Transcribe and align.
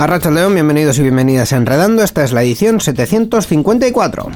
Arracha 0.00 0.30
León, 0.30 0.54
bienvenidos 0.54 0.98
y 0.98 1.02
bienvenidas 1.02 1.52
a 1.52 1.58
Enredando. 1.58 2.02
Esta 2.02 2.24
es 2.24 2.32
la 2.32 2.42
edición 2.42 2.80
754. 2.80 4.30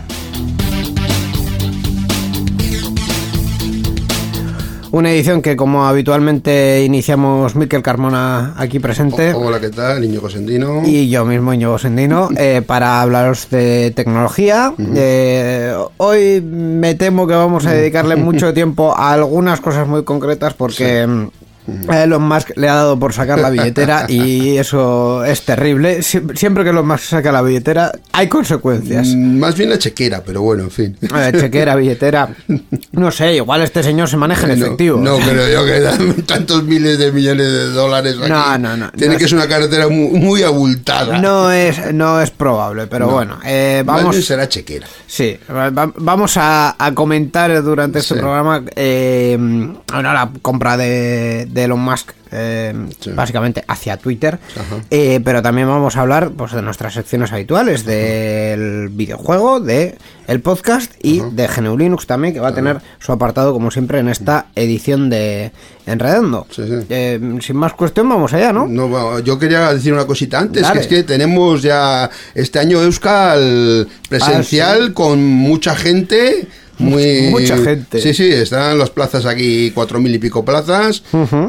Una 4.91 5.11
edición 5.11 5.41
que, 5.41 5.57
como 5.57 5.87
habitualmente, 5.87 6.85
iniciamos 6.85 7.57
Miquel 7.57 7.81
Carmona 7.81 8.53
aquí 8.59 8.79
presente. 8.79 9.33
Hola, 9.33 9.59
¿qué 9.59 9.71
tal? 9.71 10.05
Íñigo 10.05 10.29
Sendino. 10.29 10.83
Y 10.85 11.09
yo 11.09 11.25
mismo, 11.25 11.55
Íñigo 11.55 11.79
Sendino, 11.79 12.29
eh, 12.37 12.61
para 12.61 13.01
hablaros 13.01 13.49
de 13.49 13.91
tecnología. 13.97 14.75
Eh, 14.79 15.75
hoy 15.97 16.43
me 16.43 16.95
temo 16.95 17.27
que 17.27 17.33
vamos 17.33 17.65
a 17.65 17.73
dedicarle 17.73 18.17
mucho 18.17 18.53
tiempo 18.53 18.95
a 18.95 19.15
algunas 19.15 19.63
cosas 19.63 19.89
muy 19.89 20.05
concretas 20.05 20.53
porque 20.53 21.31
a 21.89 22.03
Elon 22.03 22.23
Musk 22.23 22.51
le 22.57 22.69
ha 22.69 22.75
dado 22.75 22.99
por 22.99 23.13
sacar 23.13 23.39
la 23.39 23.51
billetera 23.51 24.07
y 24.09 24.57
eso 24.57 25.25
es 25.25 25.43
terrible. 25.43 25.99
Sie- 26.03 26.37
Siempre 26.37 26.65
que 26.65 26.71
Elon 26.71 26.87
Musk 26.87 27.05
saca 27.05 27.33
la 27.33 27.43
billetera 27.43 27.93
hay 28.13 28.29
consecuencias. 28.29 29.09
Mm, 29.09 29.39
Más 29.39 29.57
bien 29.57 29.71
la 29.71 29.79
chequera, 29.79 30.23
pero 30.25 30.43
bueno, 30.43 30.65
en 30.65 30.71
fin. 30.71 30.97
Eh, 31.03 31.33
chequera, 31.39 31.75
billetera. 31.77 32.29
No 32.93 33.11
sé, 33.11 33.35
igual 33.37 33.63
este 33.63 33.83
señor 33.83 34.09
se 34.09 34.17
maneja 34.17 34.51
en 34.51 34.59
No, 34.59 34.67
efectivo. 34.67 34.99
No, 35.01 35.17
creo 35.29 35.49
yo 35.49 35.65
que 35.65 35.81
dan 35.81 36.15
tantos 36.23 36.63
miles 36.65 36.99
de 36.99 37.13
millones 37.13 37.47
de 37.51 37.69
dólares 37.71 38.17
aquí. 38.21 38.29
No, 38.31 38.59
no, 38.59 38.77
no, 38.77 38.91
Tiene 38.93 39.15
no 39.15 39.19
que 39.19 39.25
es- 39.25 39.31
ser 39.31 39.39
una 39.39 39.49
carretera 39.49 39.89
muy, 39.89 40.09
muy 40.19 40.43
abultada. 40.43 41.19
No 41.19 41.51
es, 41.51 41.93
no 41.93 42.21
es 42.21 42.31
probable, 42.31 42.87
pero 42.87 43.07
No. 43.07 43.13
bueno, 43.13 43.39
eh, 43.45 43.83
Más 43.87 43.97
vamos. 43.97 44.13
bien 44.17 44.23
será 44.23 44.49
chequera. 44.49 44.87
Sí, 45.07 45.37
va- 45.51 45.71
va- 45.71 45.93
vamos 45.97 46.37
a, 46.37 46.75
a 46.79 46.93
comentar 46.95 47.63
durante 47.63 48.01
este 48.01 48.15
Sí. 48.15 48.21
programa 48.21 48.63
eh, 48.77 49.37
bueno, 49.39 50.13
la 50.13 50.31
compra 50.43 50.77
de, 50.77 51.47
de 51.55 51.65
Elon 51.65 51.79
Musk, 51.81 52.11
eh, 52.33 52.75
Sí. 52.99 53.11
básicamente 53.13 53.65
hacia 53.69 53.97
Twitter. 53.97 54.41
Eh, 54.91 55.21
pero 55.25 55.41
también 55.41 55.69
vamos 55.69 55.97
a 55.97 56.01
hablar 56.01 56.33
pues, 56.37 56.51
de 56.53 56.63
nuestras 56.63 56.95
secciones 56.95 57.33
habituales, 57.33 57.85
del 57.87 58.89
videojuego, 58.91 59.61
de 59.61 59.97
el 60.27 60.41
podcast 60.41 60.93
y 61.01 61.21
de 61.21 61.47
GNU 61.47 61.79
Linux 61.79 62.07
también, 62.09 62.35
que 62.35 62.41
va 62.41 62.49
a 62.49 62.55
tener 62.55 62.81
su 62.99 63.13
apartado 63.13 63.53
como 63.53 63.71
siempre 63.71 64.01
en 64.01 64.09
esta 64.09 64.47
edición 64.57 65.11
de 65.11 65.53
Enredando. 65.87 66.47
Sí, 66.51 66.63
sí. 66.67 66.87
Eh, 66.89 67.39
sin 67.41 67.57
más 67.57 67.75
cuestión, 67.75 68.09
vamos 68.09 68.33
allá, 68.33 68.53
¿no? 68.53 68.67
No, 68.67 69.21
yo 69.21 69.39
quería 69.39 69.73
decir 69.73 69.93
una 69.93 70.07
cosita 70.07 70.41
antes, 70.41 70.63
Dale. 70.63 70.75
que 70.75 70.81
es 70.81 70.87
que 70.89 71.03
tenemos 71.05 71.63
ya 71.63 72.11
este 72.35 72.59
año 72.59 72.83
Euskal 72.83 73.87
presencial 74.09 74.93
con 74.93 75.23
mucha 75.25 75.77
gente. 75.77 76.49
Muy, 76.79 77.23
Mucha 77.31 77.57
gente. 77.59 78.01
Sí, 78.01 78.13
sí, 78.15 78.29
están 78.29 78.79
las 78.79 78.91
plazas 78.91 79.27
aquí, 79.27 79.71
cuatro 79.75 80.01
mil 80.01 80.15
y 80.15 80.19
pico 80.19 80.45
plazas. 80.45 81.03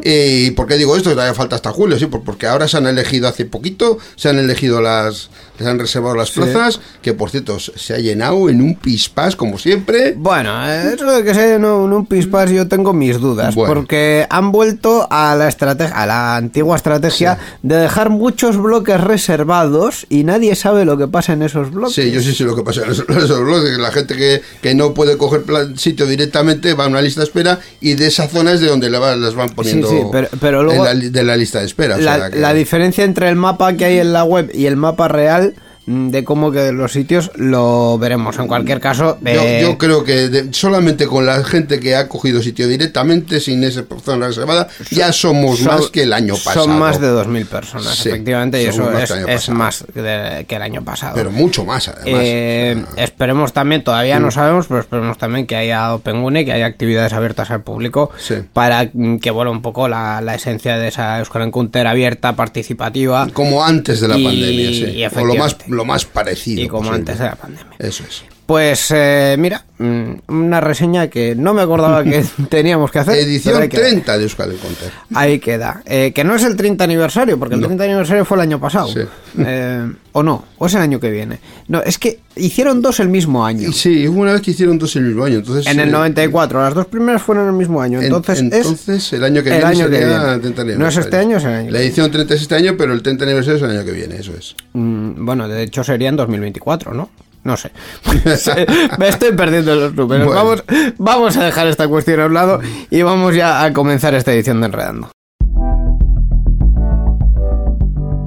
Eh, 0.03 0.45
¿Y 0.47 0.51
por 0.51 0.67
qué 0.67 0.77
digo 0.77 0.95
esto? 0.95 1.09
Que 1.09 1.15
todavía 1.15 1.33
falta 1.33 1.55
hasta 1.55 1.71
julio, 1.71 1.97
sí, 1.97 2.05
por- 2.05 2.23
porque 2.23 2.47
ahora 2.47 2.67
se 2.67 2.77
han 2.77 2.87
elegido 2.87 3.27
hace 3.27 3.45
poquito, 3.45 3.97
se 4.15 4.29
han 4.29 4.37
elegido 4.37 4.81
las, 4.81 5.29
se 5.57 5.67
han 5.69 5.79
reservado 5.79 6.15
las 6.15 6.31
plazas, 6.31 6.79
que 7.01 7.13
por 7.13 7.29
cierto 7.29 7.59
se 7.59 7.93
ha 7.93 7.97
llenado 7.97 8.49
en 8.49 8.61
un 8.61 8.75
pispás, 8.75 9.35
como 9.35 9.57
siempre. 9.57 10.13
Bueno, 10.17 10.51
eh, 10.69 10.93
eso 10.95 11.05
de 11.11 11.23
que 11.23 11.33
sea 11.33 11.55
en 11.55 11.65
un, 11.65 12.05
pispas 12.05 12.49
yo 12.51 12.67
tengo 12.67 12.93
mis 12.93 13.19
dudas, 13.19 13.55
Bueno. 13.55 13.73
porque 13.73 14.27
han 14.29 14.51
vuelto 14.51 15.07
a 15.09 15.35
la 15.35 15.47
estrategia, 15.47 15.95
a 15.95 16.05
la 16.05 16.35
antigua 16.35 16.75
estrategia 16.75 17.37
de 17.63 17.75
dejar 17.77 18.09
muchos 18.09 18.57
bloques 18.57 18.99
reservados 18.99 20.05
y 20.09 20.23
nadie 20.23 20.55
sabe 20.55 20.85
lo 20.85 20.97
que 20.97 21.07
pasa 21.07 21.33
en 21.33 21.41
esos 21.43 21.71
bloques. 21.71 21.95
Sí, 21.95 22.11
yo 22.11 22.21
sí 22.21 22.33
sé 22.33 22.43
lo 22.43 22.55
que 22.55 22.63
pasa 22.63 22.83
en 22.83 22.91
esos, 22.91 23.05
bloques, 23.45 23.71
que 23.75 23.81
la 23.81 23.91
gente 23.91 24.15
que, 24.15 24.41
que 24.61 24.75
no 24.75 24.93
puede 24.93 25.17
coger 25.17 25.43
plan- 25.43 25.77
sitio 25.77 26.05
directamente 26.05 26.73
va 26.73 26.85
a 26.85 26.87
una 26.87 27.01
lista 27.01 27.21
de 27.21 27.25
espera 27.25 27.59
y 27.81 27.95
de 27.95 28.07
esa 28.07 28.27
zona 28.27 28.53
es 28.53 28.59
de 28.61 28.67
donde 28.67 28.89
le 28.89 28.97
va- 28.99 29.15
las 29.15 29.35
van 29.35 29.49
poniendo 29.49 29.89
sí, 29.89 29.97
pero- 30.11 30.29
pero 30.39 30.63
luego- 30.63 30.83
la 30.85 30.93
de 30.95 31.23
la 31.23 31.35
lista 31.37 31.59
de 31.59 31.65
espera. 31.65 31.95
o 31.95 31.99
la, 31.99 32.15
sea 32.17 32.29
que- 32.31 32.39
la 32.39 32.53
diferencia 32.53 33.03
entre 33.03 33.29
el 33.29 33.35
mapa 33.35 33.73
que 33.73 33.85
hay 33.85 33.99
en 33.99 34.13
la 34.13 34.23
web 34.23 34.49
y 34.53 34.65
el 34.65 34.75
mapa 34.77 35.07
real 35.07 35.44
de 35.87 36.23
cómo 36.23 36.51
que 36.51 36.71
los 36.71 36.91
sitios 36.91 37.31
lo 37.35 37.97
veremos. 37.99 38.37
En 38.39 38.47
cualquier 38.47 38.79
caso, 38.79 39.17
yo, 39.21 39.29
eh, 39.29 39.59
yo 39.61 39.77
creo 39.77 40.03
que 40.03 40.29
de- 40.29 40.53
solamente 40.53 41.05
con 41.07 41.25
la 41.25 41.43
gente 41.43 41.79
que 41.79 41.95
ha 41.95 42.07
cogido 42.07 42.41
sitio 42.41 42.67
directamente, 42.67 43.39
sin 43.39 43.63
esa 43.63 43.83
zona 44.03 44.27
reservada, 44.27 44.67
ya 44.89 45.11
somos 45.13 45.59
son- 45.59 45.67
más 45.67 45.87
que 45.89 46.03
el 46.03 46.13
año 46.13 46.33
pasado. 46.35 46.65
Son 46.65 46.79
más 46.79 46.99
de 46.99 47.07
2.000 47.07 47.45
personas, 47.45 47.95
Sí, 47.95 48.09
efectivamente, 48.09 48.61
y 48.63 48.65
eso 48.65 48.83
más 48.89 49.11
es, 49.11 49.49
más 49.49 49.85
de- 49.93 50.45
que 50.47 50.55
el 50.55 50.61
año 50.61 50.83
pasado. 50.83 51.13
Pero 51.15 51.31
mucho 51.31 51.65
más, 51.65 51.87
además. 51.87 52.21
Eh, 52.23 52.83
esperemos 52.97 53.53
también, 53.53 53.83
todavía 53.83 54.19
Mm. 54.19 54.23
no 54.23 54.31
sabemos, 54.31 54.65
pero 54.67 54.79
esperemos 54.79 55.17
también 55.17 55.45
que 55.45 55.55
haya 55.55 55.93
OpenGune, 55.93 56.45
que 56.45 56.51
haya 56.53 56.65
actividades 56.65 57.13
abiertas 57.13 57.51
al 57.51 57.61
público 57.61 58.09
Sí. 58.17 58.35
para 58.53 58.89
mm, 58.91 59.17
que 59.17 59.29
vuelva 59.31 59.51
un 59.51 59.61
poco 59.61 59.87
la, 59.87 60.19
la 60.21 60.35
esencia 60.35 60.77
de 60.77 60.87
esa 60.87 61.19
Euskal 61.19 61.43
Encounter 61.43 61.85
abierta, 61.87 62.35
participativa 62.35 63.27
como 63.33 63.63
antes 63.63 63.99
de 64.01 64.07
la 64.07 64.17
y- 64.17 64.23
pandemia, 64.23 64.69
y 64.71 64.73
sí. 65.09 65.15
O 65.19 65.25
lo 65.25 65.35
más. 65.35 65.55
Lo 65.75 65.85
más 65.85 66.05
parecido. 66.05 66.61
y 66.61 66.67
como 66.67 66.83
posible. 66.89 66.99
antes 66.99 67.19
de 67.19 67.25
la 67.25 67.35
pandemia. 67.35 67.75
Eso 67.79 68.03
es. 68.03 68.23
Pues 68.45 68.91
eh, 68.93 69.35
mira, 69.39 69.65
mm, 69.79 70.11
una 70.27 70.61
reseña 70.61 71.07
que 71.07 71.33
no 71.33 71.55
me 71.55 71.63
acordaba 71.63 72.03
que 72.03 72.23
teníamos 72.49 72.91
que 72.91 72.99
hacer. 72.99 73.17
Edición 73.17 73.59
ahí 73.59 73.69
queda. 73.69 73.81
30 73.81 74.17
de 74.19 74.23
Euskal 74.23 74.51
Encounter. 74.51 74.91
Ahí 75.15 75.39
queda. 75.39 75.81
Eh, 75.87 76.11
que 76.13 76.23
no 76.23 76.35
es 76.35 76.43
el 76.43 76.55
30 76.55 76.83
aniversario, 76.83 77.39
porque 77.39 77.55
el 77.55 77.61
30 77.61 77.83
aniversario 77.85 78.23
fue 78.23 78.37
el 78.37 78.41
año 78.41 78.59
pasado. 78.59 78.87
Sí. 78.89 78.99
Eh, 79.39 79.91
o 80.11 80.21
no, 80.21 80.45
o 80.59 80.67
es 80.67 80.73
el 80.75 80.81
año 80.81 80.99
que 80.99 81.09
viene. 81.09 81.39
No, 81.67 81.81
es 81.81 81.97
que 81.97 82.19
hicieron 82.35 82.83
dos 82.83 82.99
el 82.99 83.09
mismo 83.09 83.43
año. 83.43 83.71
Sí, 83.73 84.07
hubo 84.07 84.21
una 84.21 84.33
vez 84.33 84.43
que 84.43 84.51
hicieron 84.51 84.77
dos 84.77 84.95
el 84.95 85.05
mismo 85.05 85.25
año. 85.25 85.37
Entonces, 85.39 85.65
En 85.65 85.79
el 85.79 85.89
eh, 85.89 85.91
94, 85.91 86.61
las 86.61 86.75
dos 86.75 86.85
primeras 86.85 87.23
fueron 87.23 87.47
el 87.47 87.53
mismo 87.53 87.81
año. 87.81 87.97
En- 87.97 88.05
Entonces, 88.05 88.39
entonces, 88.41 88.89
es 88.89 89.13
el 89.13 89.23
año 89.23 89.41
que 89.41 89.49
el 89.49 89.55
viene 89.55 89.65
año 89.71 89.89
que 89.89 89.97
viene. 89.97 90.33
el 90.33 90.41
30 90.41 90.63
No 90.77 90.87
es 90.87 90.97
este 90.97 91.17
año, 91.17 91.37
es 91.37 91.43
el 91.45 91.49
año. 91.49 91.71
La 91.71 91.79
edición 91.79 92.11
30 92.11 92.35
es 92.35 92.41
este 92.43 92.53
año, 92.53 92.75
pero 92.77 92.93
el 92.93 93.01
30 93.01 93.23
aniversario 93.25 93.57
es 93.57 93.63
el 93.63 93.71
año 93.75 93.83
que 93.85 93.91
viene, 93.91 94.17
eso 94.17 94.33
es. 94.37 94.55
Mm, 94.73 95.25
bueno, 95.25 95.47
de 95.47 95.63
hecho 95.63 95.83
sería 95.83 96.09
en 96.09 96.15
2024, 96.15 96.93
¿no? 96.93 97.09
No 97.45 97.55
sé. 97.55 97.71
Me 98.97 99.07
estoy 99.07 99.31
perdiendo 99.33 99.75
los 99.75 99.93
números. 99.93 100.27
Bueno. 100.27 100.43
Vamos, 100.43 100.63
vamos 100.97 101.37
a 101.37 101.45
dejar 101.45 101.67
esta 101.67 101.87
cuestión 101.87 102.19
a 102.19 102.25
un 102.25 102.33
lado 102.33 102.59
y 102.89 103.03
vamos 103.03 103.35
ya 103.35 103.63
a 103.63 103.71
comenzar 103.71 104.15
esta 104.15 104.33
edición 104.33 104.59
de 104.59 104.65
Enredando. 104.65 105.11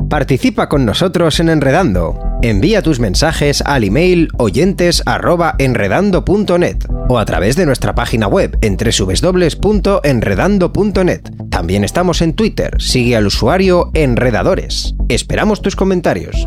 Participa 0.08 0.68
con 0.68 0.86
nosotros 0.86 1.40
en 1.40 1.48
Enredando. 1.50 2.16
Envía 2.42 2.80
tus 2.80 3.00
mensajes 3.00 3.60
al 3.60 3.82
email 3.82 4.28
oyentes@enredando.net 4.38 6.76
o 7.08 7.18
a 7.18 7.24
través 7.24 7.56
de 7.56 7.66
nuestra 7.66 7.96
página 7.96 8.28
web 8.28 8.56
en 8.62 8.76
www.enredando.net. 8.76 11.22
También 11.50 11.82
estamos 11.82 12.22
en 12.22 12.34
Twitter. 12.34 12.80
Sigue 12.80 13.16
al 13.16 13.26
usuario 13.26 13.90
Enredadores. 13.94 14.94
Esperamos 15.08 15.60
tus 15.60 15.74
comentarios. 15.74 16.46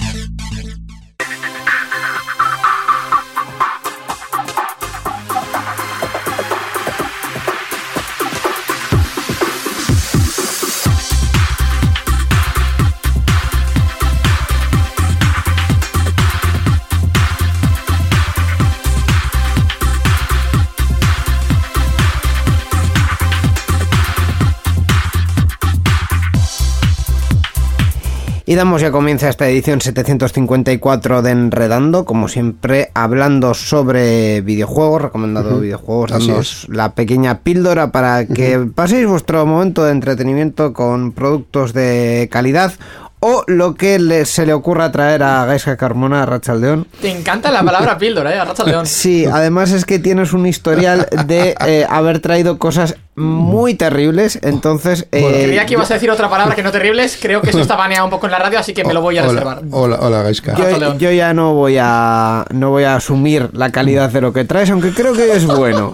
Y 28.51 28.55
damos 28.55 28.81
ya 28.81 28.91
comienza 28.91 29.29
esta 29.29 29.47
edición 29.47 29.79
754 29.79 31.21
de 31.21 31.31
Enredando, 31.31 32.03
como 32.03 32.27
siempre, 32.27 32.91
hablando 32.93 33.53
sobre 33.53 34.41
videojuegos, 34.41 35.03
recomendado 35.03 35.61
videojuegos, 35.61 36.11
dándoos 36.11 36.67
la 36.67 36.93
pequeña 36.93 37.43
píldora 37.43 37.93
para 37.93 38.25
que 38.25 38.59
paséis 38.75 39.07
vuestro 39.07 39.45
momento 39.45 39.85
de 39.85 39.93
entretenimiento 39.93 40.73
con 40.73 41.13
productos 41.13 41.71
de 41.71 42.27
calidad 42.29 42.73
o 43.21 43.43
lo 43.47 43.75
que 43.75 43.97
le- 43.99 44.25
se 44.25 44.45
le 44.45 44.51
ocurra 44.53 44.91
traer 44.91 45.23
a 45.23 45.45
Gaisca 45.45 45.77
Carmona, 45.77 46.23
a 46.23 46.25
Rachaldeón. 46.25 46.87
Te 47.01 47.09
encanta 47.09 47.51
la 47.51 47.63
palabra 47.63 47.97
píldora, 47.97 48.35
¿eh? 48.35 48.39
Arracha 48.39 48.63
León. 48.65 48.85
Sí, 48.85 49.25
además 49.25 49.71
es 49.71 49.85
que 49.85 49.99
tienes 49.99 50.33
un 50.33 50.45
historial 50.47 51.07
de 51.27 51.55
eh, 51.65 51.85
haber 51.89 52.19
traído 52.19 52.57
cosas 52.57 52.95
muy 53.15 53.75
terribles, 53.75 54.39
entonces... 54.41 55.05
eh, 55.11 55.43
Creía 55.45 55.65
que 55.65 55.73
ibas 55.73 55.91
a 55.91 55.93
decir 55.95 56.09
otra 56.09 56.29
palabra 56.29 56.55
que 56.55 56.63
no 56.63 56.71
terribles. 56.71 57.17
Creo 57.21 57.41
que 57.41 57.51
eso 57.51 57.59
está 57.61 57.75
baneado 57.75 58.05
un 58.05 58.09
poco 58.09 58.25
en 58.25 58.31
la 58.31 58.39
radio, 58.39 58.57
así 58.57 58.73
que 58.73 58.83
me 58.83 58.93
lo 58.93 59.01
voy 59.01 59.17
a 59.19 59.21
hola, 59.23 59.31
reservar. 59.31 59.61
Hola, 59.69 59.97
hola, 60.01 60.23
Gaiska. 60.23 60.53
Rafa 60.53 60.71
yo, 60.71 60.77
León. 60.79 60.97
yo 60.99 61.11
ya 61.11 61.33
no 61.33 61.53
voy 61.53 61.77
a 61.79 62.45
no 62.49 62.69
voy 62.71 62.85
a 62.85 62.95
asumir 62.95 63.49
la 63.53 63.71
calidad 63.71 64.09
de 64.09 64.21
lo 64.21 64.33
que 64.33 64.45
traes, 64.45 64.71
aunque 64.71 64.91
creo 64.91 65.13
que 65.13 65.31
es 65.33 65.45
bueno. 65.45 65.93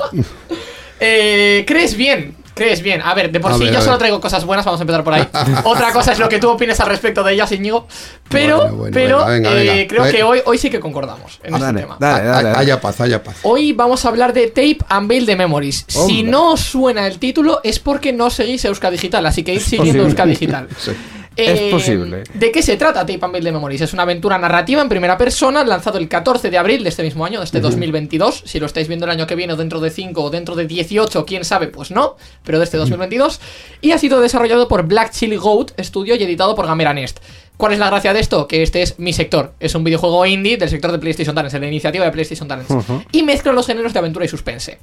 Eh, 0.99 1.63
¿Crees 1.67 1.95
bien? 1.97 2.33
¿Crees 2.57 2.81
bien? 2.81 3.01
A 3.01 3.13
ver, 3.13 3.31
de 3.31 3.39
por 3.39 3.51
A 3.51 3.57
sí 3.57 3.63
ver, 3.65 3.73
yo 3.73 3.79
solo 3.79 3.91
ver. 3.93 3.99
traigo 3.99 4.19
cosas 4.21 4.43
buenas, 4.45 4.65
vamos 4.65 4.79
a 4.79 4.83
empezar 4.83 5.03
por 5.03 5.13
ahí. 5.13 5.27
Otra 5.63 5.91
cosa 5.93 6.11
es 6.11 6.19
lo 6.19 6.27
que 6.27 6.39
tú 6.39 6.49
opines 6.49 6.79
al 6.79 6.87
respecto 6.87 7.23
de 7.23 7.33
ellas, 7.33 7.51
Íñigo. 7.51 7.87
Pero, 8.29 8.57
Bueno, 8.59 8.75
bueno, 8.75 8.93
pero 8.93 9.17
venga, 9.25 9.49
venga, 9.51 9.61
eh, 9.61 9.75
venga. 9.75 9.87
creo 9.87 10.11
que 10.11 10.23
hoy, 10.23 10.41
hoy 10.45 10.57
sí 10.57 10.69
que 10.69 10.79
concordamos 10.79 11.39
en 11.43 11.53
este 11.53 11.65
Dale, 11.65 11.79
tema. 11.81 11.97
dale, 11.99 12.23
dale, 12.27 12.49
dale. 12.49 12.59
Haya 12.59 12.81
paz, 12.81 12.99
haya 13.01 13.23
paz. 13.23 13.37
Hoy 13.43 13.73
vamos 13.73 14.03
a 14.05 14.09
hablar 14.09 14.33
de 14.33 14.47
Tape 14.47 14.79
and 14.89 15.07
Build 15.07 15.27
the 15.27 15.35
Memories. 15.35 15.85
Si 15.87 15.97
Hombre. 15.99 16.23
no 16.23 16.51
os 16.53 16.61
suena 16.61 17.07
el 17.07 17.19
título 17.19 17.61
es 17.63 17.79
porque 17.79 18.11
no 18.13 18.29
seguís 18.29 18.65
Euska 18.65 18.89
Digital, 18.91 19.25
así 19.25 19.43
que 19.43 19.53
id 19.53 19.61
siguiendo. 19.61 20.03
Euska 20.03 20.25
Digital. 20.25 20.67
Sí. 20.77 20.91
Es 21.37 21.71
posible. 21.71 22.23
¿De 22.33 22.51
qué 22.51 22.61
se 22.61 22.77
trata 22.77 23.01
Tape 23.01 23.19
and 23.21 23.33
Build 23.33 23.45
the 23.45 23.51
Memories? 23.51 23.81
Es 23.81 23.93
una 23.93 24.03
aventura 24.03 24.37
narrativa 24.37 24.81
en 24.81 24.89
primera 24.89 25.17
persona, 25.17 25.63
lanzado 25.63 25.97
el 25.97 26.07
14 26.09 26.49
de 26.49 26.57
abril 26.57 26.83
de 26.83 26.89
este 26.89 27.03
mismo 27.03 27.25
año, 27.25 27.39
de 27.39 27.45
este 27.45 27.59
2022. 27.59 28.43
Si 28.45 28.59
lo 28.59 28.65
estáis 28.65 28.87
viendo 28.87 29.05
el 29.05 29.11
año 29.11 29.27
que 29.27 29.35
viene, 29.35 29.53
o 29.53 29.55
dentro 29.55 29.79
de 29.79 29.89
5 29.89 30.23
o 30.23 30.29
dentro 30.29 30.55
de 30.55 30.65
18, 30.65 31.25
quién 31.25 31.45
sabe, 31.45 31.67
pues 31.67 31.91
no, 31.91 32.15
pero 32.43 32.57
de 32.57 32.65
este 32.65 32.77
2022. 32.77 33.39
Y 33.81 33.91
ha 33.91 33.97
sido 33.97 34.19
desarrollado 34.19 34.67
por 34.67 34.87
Black 34.87 35.11
Chili 35.11 35.37
Goat 35.37 35.71
Studio 35.79 36.15
y 36.15 36.23
editado 36.23 36.55
por 36.55 36.65
Gamera 36.65 36.93
Nest. 36.93 37.19
¿Cuál 37.57 37.73
es 37.73 37.79
la 37.79 37.87
gracia 37.87 38.13
de 38.13 38.19
esto? 38.19 38.47
Que 38.47 38.61
este 38.61 38.83
es 38.83 38.99
mi 38.99 39.13
sector. 39.13 39.53
Es 39.59 39.73
un 39.73 39.83
videojuego 39.83 40.23
indie 40.27 40.57
del 40.57 40.69
sector 40.69 40.91
de 40.91 40.99
PlayStation 40.99 41.33
Talents, 41.33 41.53
de 41.53 41.59
la 41.59 41.67
iniciativa 41.67 42.05
de 42.05 42.11
PlayStation 42.11 42.47
Talents. 42.47 42.71
Y 43.11 43.23
mezcla 43.23 43.51
los 43.51 43.65
géneros 43.65 43.93
de 43.93 43.99
aventura 43.99 44.25
y 44.25 44.27
suspense. 44.27 44.77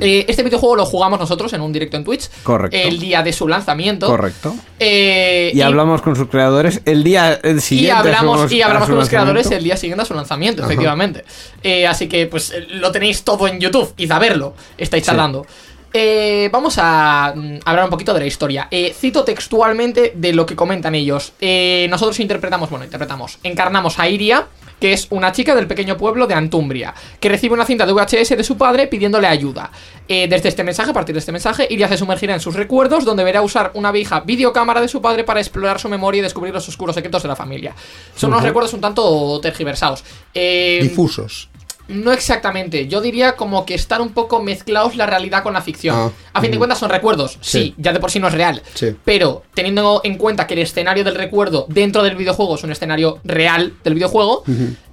Eh, 0.00 0.24
este 0.26 0.42
videojuego 0.42 0.76
lo 0.76 0.86
jugamos 0.86 1.20
nosotros 1.20 1.52
en 1.52 1.60
un 1.60 1.72
directo 1.72 1.98
en 1.98 2.04
Twitch. 2.04 2.30
Correcto. 2.42 2.76
El 2.76 2.98
día 2.98 3.22
de 3.22 3.34
su 3.34 3.46
lanzamiento. 3.46 4.06
Correcto. 4.06 4.54
Eh, 4.78 5.52
Y, 5.54 5.60
hablamos 5.60 6.00
con 6.00 6.16
sus 6.16 6.28
creadores 6.28 6.80
el 6.86 7.04
día 7.04 7.38
el 7.42 7.58
y 7.58 7.60
siguiente. 7.60 7.98
hablamos, 7.98 8.36
fuimos 8.36 8.52
y 8.52 8.62
hablamos 8.62 8.88
con 8.88 8.98
los 8.98 9.08
creadores 9.08 9.50
el 9.50 9.62
día 9.62 9.76
siguiente 9.76 10.02
a 10.02 10.06
su 10.06 10.14
lanzamiento, 10.14 10.64
efectivamente. 10.64 11.24
Eh, 11.62 11.86
así 11.86 12.08
que 12.08 12.26
pues 12.26 12.54
lo 12.70 12.90
tenéis 12.92 13.24
todo 13.24 13.46
en 13.46 13.60
YouTube, 13.60 13.92
id 13.98 14.10
a 14.10 14.18
verlo, 14.18 14.54
estáis 14.78 15.04
tardando. 15.04 15.46
Eh, 15.92 16.48
vamos 16.52 16.76
a 16.78 17.32
mm, 17.34 17.58
hablar 17.64 17.84
un 17.84 17.90
poquito 17.90 18.14
de 18.14 18.20
la 18.20 18.26
historia. 18.26 18.68
Eh, 18.70 18.94
cito 18.96 19.24
textualmente 19.24 20.12
de 20.14 20.32
lo 20.32 20.46
que 20.46 20.56
comentan 20.56 20.94
ellos. 20.94 21.32
Eh, 21.40 21.86
nosotros 21.90 22.20
interpretamos, 22.20 22.70
bueno, 22.70 22.84
interpretamos, 22.84 23.38
encarnamos 23.42 23.98
a 23.98 24.08
Iria, 24.08 24.46
que 24.80 24.92
es 24.94 25.06
una 25.10 25.30
chica 25.30 25.54
del 25.54 25.66
pequeño 25.66 25.96
pueblo 25.96 26.26
de 26.26 26.34
Antumbria, 26.34 26.94
que 27.20 27.28
recibe 27.28 27.54
una 27.54 27.66
cinta 27.66 27.86
de 27.86 27.92
VHS 27.92 28.30
de 28.30 28.42
su 28.42 28.56
padre 28.56 28.86
pidiéndole 28.86 29.26
ayuda. 29.26 29.70
Eh, 30.08 30.26
desde 30.26 30.48
este 30.48 30.64
mensaje, 30.64 30.90
a 30.90 30.94
partir 30.94 31.14
de 31.14 31.20
este 31.20 31.32
mensaje, 31.32 31.68
Iria 31.70 31.86
se 31.86 31.98
sumergirá 31.98 32.34
en 32.34 32.40
sus 32.40 32.54
recuerdos, 32.54 33.04
donde 33.04 33.22
verá 33.22 33.42
usar 33.42 33.70
una 33.74 33.92
vieja 33.92 34.20
videocámara 34.20 34.80
de 34.80 34.88
su 34.88 35.02
padre 35.02 35.22
para 35.22 35.40
explorar 35.40 35.78
su 35.78 35.88
memoria 35.88 36.20
y 36.20 36.22
descubrir 36.22 36.54
los 36.54 36.66
oscuros 36.68 36.94
secretos 36.94 37.22
de 37.22 37.28
la 37.28 37.36
familia. 37.36 37.74
Son 38.16 38.30
unos 38.30 38.42
recuerdos 38.42 38.72
un 38.72 38.80
tanto 38.80 39.38
tergiversados. 39.40 40.02
Eh, 40.32 40.80
Difusos. 40.82 41.49
No 41.90 42.12
exactamente, 42.12 42.86
yo 42.88 43.00
diría 43.00 43.32
como 43.36 43.66
que 43.66 43.74
están 43.74 44.00
un 44.00 44.10
poco 44.10 44.42
mezclados 44.42 44.96
la 44.96 45.06
realidad 45.06 45.42
con 45.42 45.52
la 45.52 45.60
ficción. 45.60 45.94
Ah, 45.96 46.10
a 46.32 46.40
fin 46.40 46.50
de 46.50 46.58
cuentas 46.58 46.78
son 46.78 46.90
recuerdos, 46.90 47.38
sí, 47.40 47.60
Sí. 47.60 47.74
ya 47.76 47.92
de 47.92 48.00
por 48.00 48.10
sí 48.10 48.18
no 48.20 48.28
es 48.28 48.34
real. 48.34 48.62
Sí. 48.74 48.94
Pero 49.04 49.42
teniendo 49.54 50.00
en 50.04 50.16
cuenta 50.16 50.46
que 50.46 50.54
el 50.54 50.60
escenario 50.60 51.04
del 51.04 51.14
recuerdo 51.16 51.66
dentro 51.68 52.02
del 52.02 52.16
videojuego 52.16 52.54
es 52.54 52.64
un 52.64 52.72
escenario 52.72 53.18
real 53.24 53.74
del 53.84 53.94
videojuego, 53.94 54.44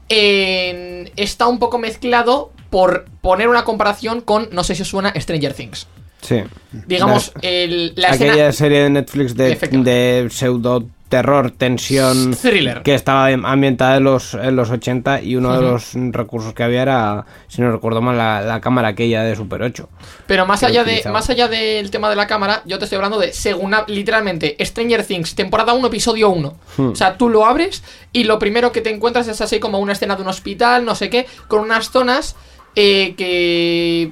está 0.09 1.47
un 1.47 1.59
poco 1.59 1.77
mezclado 1.77 2.51
por 2.69 3.05
poner 3.21 3.47
una 3.47 3.63
comparación 3.63 4.21
con, 4.21 4.49
no 4.51 4.63
sé 4.63 4.75
si 4.75 4.81
os 4.81 4.87
suena, 4.89 5.13
Stranger 5.15 5.53
Things. 5.53 5.87
Sí. 6.21 6.41
Digamos, 6.87 7.31
el, 7.41 7.93
la 7.95 8.09
Aquella 8.11 8.31
escena... 8.33 8.51
serie 8.51 8.83
de 8.83 8.89
Netflix 8.89 9.35
de, 9.35 9.55
de 9.55 10.27
pseudo 10.31 10.83
terror, 11.09 11.51
tensión, 11.51 12.35
Thriller. 12.35 12.83
que 12.83 12.93
estaba 12.93 13.27
ambientada 13.27 13.97
en 13.97 14.03
los, 14.03 14.33
en 14.33 14.55
los 14.55 14.69
80 14.69 15.21
y 15.21 15.35
uno 15.35 15.55
de 15.55 15.61
los 15.61 15.91
recursos 16.11 16.53
que 16.53 16.63
había 16.63 16.81
era, 16.81 17.25
si 17.47 17.61
no 17.61 17.71
recuerdo 17.71 18.01
mal, 18.01 18.17
la, 18.17 18.41
la 18.41 18.61
cámara 18.61 18.89
aquella 18.89 19.23
de 19.23 19.35
Super 19.35 19.61
8. 19.61 19.89
Pero 20.27 20.45
más 20.45 20.63
allá, 20.63 20.83
de, 20.83 21.03
más 21.11 21.29
allá 21.29 21.47
del 21.47 21.89
tema 21.91 22.09
de 22.09 22.15
la 22.15 22.27
cámara, 22.27 22.61
yo 22.65 22.77
te 22.77 22.85
estoy 22.85 22.97
hablando 22.97 23.19
de, 23.19 23.33
según 23.33 23.75
literalmente, 23.87 24.57
Stranger 24.59 25.05
Things, 25.05 25.35
temporada 25.35 25.73
1, 25.73 25.87
episodio 25.87 26.29
1. 26.29 26.53
Hmm. 26.77 26.87
O 26.89 26.95
sea, 26.95 27.17
tú 27.17 27.29
lo 27.29 27.45
abres 27.45 27.83
y 28.11 28.25
lo 28.25 28.39
primero 28.39 28.71
que 28.71 28.81
te 28.81 28.89
encuentras 28.89 29.27
es 29.27 29.39
así 29.41 29.59
como 29.59 29.79
una 29.79 29.93
escena 29.93 30.15
de 30.15 30.21
un 30.21 30.27
hospital, 30.27 30.83
no 30.83 30.95
sé 30.95 31.09
qué, 31.09 31.25
con 31.47 31.61
unas 31.61 31.89
zonas 31.91 32.35
eh, 32.79 33.15
que... 33.17 34.11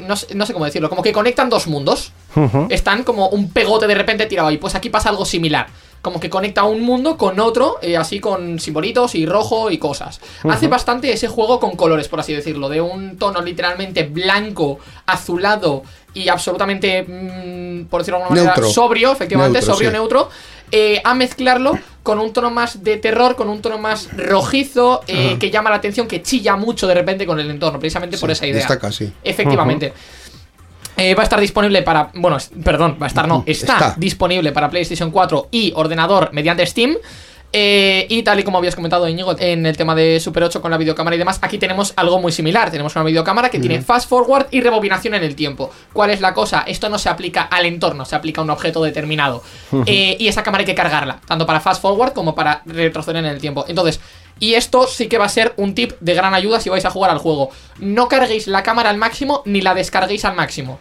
no, 0.00 0.16
sé, 0.16 0.34
no 0.34 0.44
sé 0.44 0.52
cómo 0.52 0.66
decirlo, 0.66 0.90
como 0.90 1.02
que 1.02 1.12
conectan 1.12 1.48
dos 1.48 1.66
mundos. 1.66 2.12
Están 2.70 3.04
como 3.04 3.28
un 3.28 3.50
pegote 3.50 3.86
de 3.86 3.94
repente 3.94 4.26
tirado 4.26 4.48
ahí. 4.48 4.58
Pues 4.58 4.74
aquí 4.74 4.90
pasa 4.90 5.10
algo 5.10 5.24
similar. 5.24 5.66
Como 6.02 6.18
que 6.18 6.28
conecta 6.28 6.64
un 6.64 6.82
mundo 6.82 7.16
con 7.16 7.38
otro, 7.38 7.78
eh, 7.80 7.96
así 7.96 8.18
con 8.18 8.58
simbolitos 8.58 9.14
y 9.14 9.24
rojo 9.24 9.70
y 9.70 9.78
cosas. 9.78 10.20
Hace 10.50 10.66
bastante 10.66 11.12
ese 11.12 11.28
juego 11.28 11.60
con 11.60 11.76
colores, 11.76 12.08
por 12.08 12.18
así 12.18 12.34
decirlo. 12.34 12.68
De 12.68 12.80
un 12.80 13.16
tono 13.16 13.40
literalmente 13.40 14.02
blanco, 14.02 14.80
azulado 15.06 15.84
y 16.12 16.28
absolutamente, 16.28 17.04
mm, 17.04 17.84
por 17.86 18.00
decirlo 18.00 18.18
de 18.18 18.24
alguna 18.24 18.44
manera, 18.44 18.68
sobrio, 18.68 19.12
efectivamente, 19.12 19.58
Neutro, 19.60 19.74
sobrio, 19.74 19.90
sí. 19.90 19.96
neutro. 19.96 20.28
eh, 20.74 21.00
a 21.04 21.14
mezclarlo 21.14 21.78
con 22.02 22.18
un 22.18 22.32
tono 22.32 22.50
más 22.50 22.82
de 22.82 22.96
terror, 22.96 23.36
con 23.36 23.48
un 23.48 23.60
tono 23.60 23.78
más 23.78 24.08
rojizo, 24.16 25.02
eh, 25.06 25.36
que 25.38 25.50
llama 25.50 25.68
la 25.70 25.76
atención, 25.76 26.08
que 26.08 26.22
chilla 26.22 26.56
mucho 26.56 26.86
de 26.86 26.94
repente 26.94 27.26
con 27.26 27.38
el 27.38 27.50
entorno, 27.50 27.78
precisamente 27.78 28.16
por 28.18 28.30
esa 28.30 28.46
idea. 28.46 28.56
Destaca, 28.60 28.90
sí. 28.90 29.12
Efectivamente. 29.22 29.92
Eh, 31.02 31.14
va 31.16 31.22
a 31.22 31.24
estar 31.24 31.40
disponible 31.40 31.82
para. 31.82 32.10
Bueno, 32.14 32.36
perdón, 32.64 32.96
va 33.00 33.06
a 33.06 33.08
estar, 33.08 33.26
no. 33.26 33.42
Está, 33.46 33.74
Está. 33.74 33.94
disponible 33.96 34.52
para 34.52 34.70
PlayStation 34.70 35.10
4 35.10 35.48
y 35.50 35.72
ordenador 35.74 36.30
mediante 36.32 36.64
Steam. 36.64 36.96
Eh, 37.54 38.06
y 38.08 38.22
tal 38.22 38.40
y 38.40 38.44
como 38.44 38.56
habías 38.56 38.74
comentado, 38.74 39.06
Íñigo, 39.06 39.36
en 39.38 39.66
el 39.66 39.76
tema 39.76 39.94
de 39.94 40.20
Super 40.20 40.44
8 40.44 40.62
con 40.62 40.70
la 40.70 40.78
videocámara 40.78 41.16
y 41.16 41.18
demás, 41.18 41.38
aquí 41.42 41.58
tenemos 41.58 41.92
algo 41.96 42.18
muy 42.18 42.32
similar. 42.32 42.70
Tenemos 42.70 42.94
una 42.96 43.04
videocámara 43.04 43.50
que 43.50 43.58
tiene 43.58 43.82
fast 43.82 44.08
forward 44.08 44.46
y 44.52 44.60
rebobinación 44.62 45.14
en 45.14 45.22
el 45.24 45.34
tiempo. 45.34 45.70
¿Cuál 45.92 46.10
es 46.10 46.20
la 46.22 46.32
cosa? 46.32 46.64
Esto 46.66 46.88
no 46.88 46.98
se 46.98 47.08
aplica 47.10 47.42
al 47.42 47.66
entorno, 47.66 48.04
se 48.06 48.16
aplica 48.16 48.40
a 48.40 48.44
un 48.44 48.50
objeto 48.50 48.82
determinado. 48.82 49.42
Eh, 49.86 50.16
y 50.18 50.28
esa 50.28 50.42
cámara 50.42 50.62
hay 50.62 50.66
que 50.66 50.74
cargarla, 50.74 51.20
tanto 51.26 51.44
para 51.44 51.60
fast 51.60 51.82
forward 51.82 52.12
como 52.14 52.34
para 52.34 52.62
retroceder 52.64 53.16
en 53.22 53.26
el 53.30 53.40
tiempo. 53.40 53.66
Entonces, 53.68 54.00
y 54.40 54.54
esto 54.54 54.86
sí 54.86 55.08
que 55.08 55.18
va 55.18 55.26
a 55.26 55.28
ser 55.28 55.52
un 55.58 55.74
tip 55.74 55.92
de 56.00 56.14
gran 56.14 56.32
ayuda 56.32 56.58
si 56.58 56.70
vais 56.70 56.84
a 56.86 56.90
jugar 56.90 57.10
al 57.10 57.18
juego. 57.18 57.50
No 57.80 58.08
carguéis 58.08 58.46
la 58.46 58.62
cámara 58.62 58.88
al 58.88 58.96
máximo 58.96 59.42
ni 59.44 59.60
la 59.60 59.74
descarguéis 59.74 60.24
al 60.24 60.34
máximo. 60.36 60.80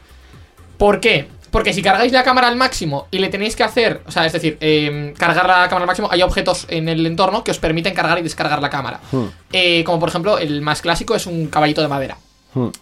¿Por 0.82 1.00
qué? 1.00 1.28
Porque 1.52 1.74
si 1.74 1.84
cargáis 1.84 2.12
la 2.12 2.24
cámara 2.24 2.48
al 2.48 2.56
máximo 2.56 3.08
y 3.12 3.20
le 3.20 3.30
tenéis 3.30 3.56
que 3.56 3.62
hacer, 3.62 4.02
o 4.08 4.12
sea, 4.12 4.26
es 4.26 4.34
decir, 4.34 4.58
eh, 4.62 5.14
cargar 5.16 5.46
la 5.46 5.70
cámara 5.70 5.82
al 5.82 5.86
máximo, 5.86 6.08
hay 6.10 6.24
objetos 6.24 6.66
en 6.70 6.90
el 6.90 7.06
entorno 7.06 7.44
que 7.44 7.52
os 7.52 7.60
permiten 7.60 7.94
cargar 7.94 8.18
y 8.18 8.24
descargar 8.24 8.60
la 8.64 8.72
cámara. 8.72 9.00
Eh, 9.54 9.84
como 9.84 10.00
por 10.00 10.10
ejemplo, 10.10 10.40
el 10.40 10.64
más 10.64 10.82
clásico 10.82 11.14
es 11.14 11.28
un 11.28 11.50
caballito 11.50 11.84
de 11.84 11.88
madera. 11.88 12.18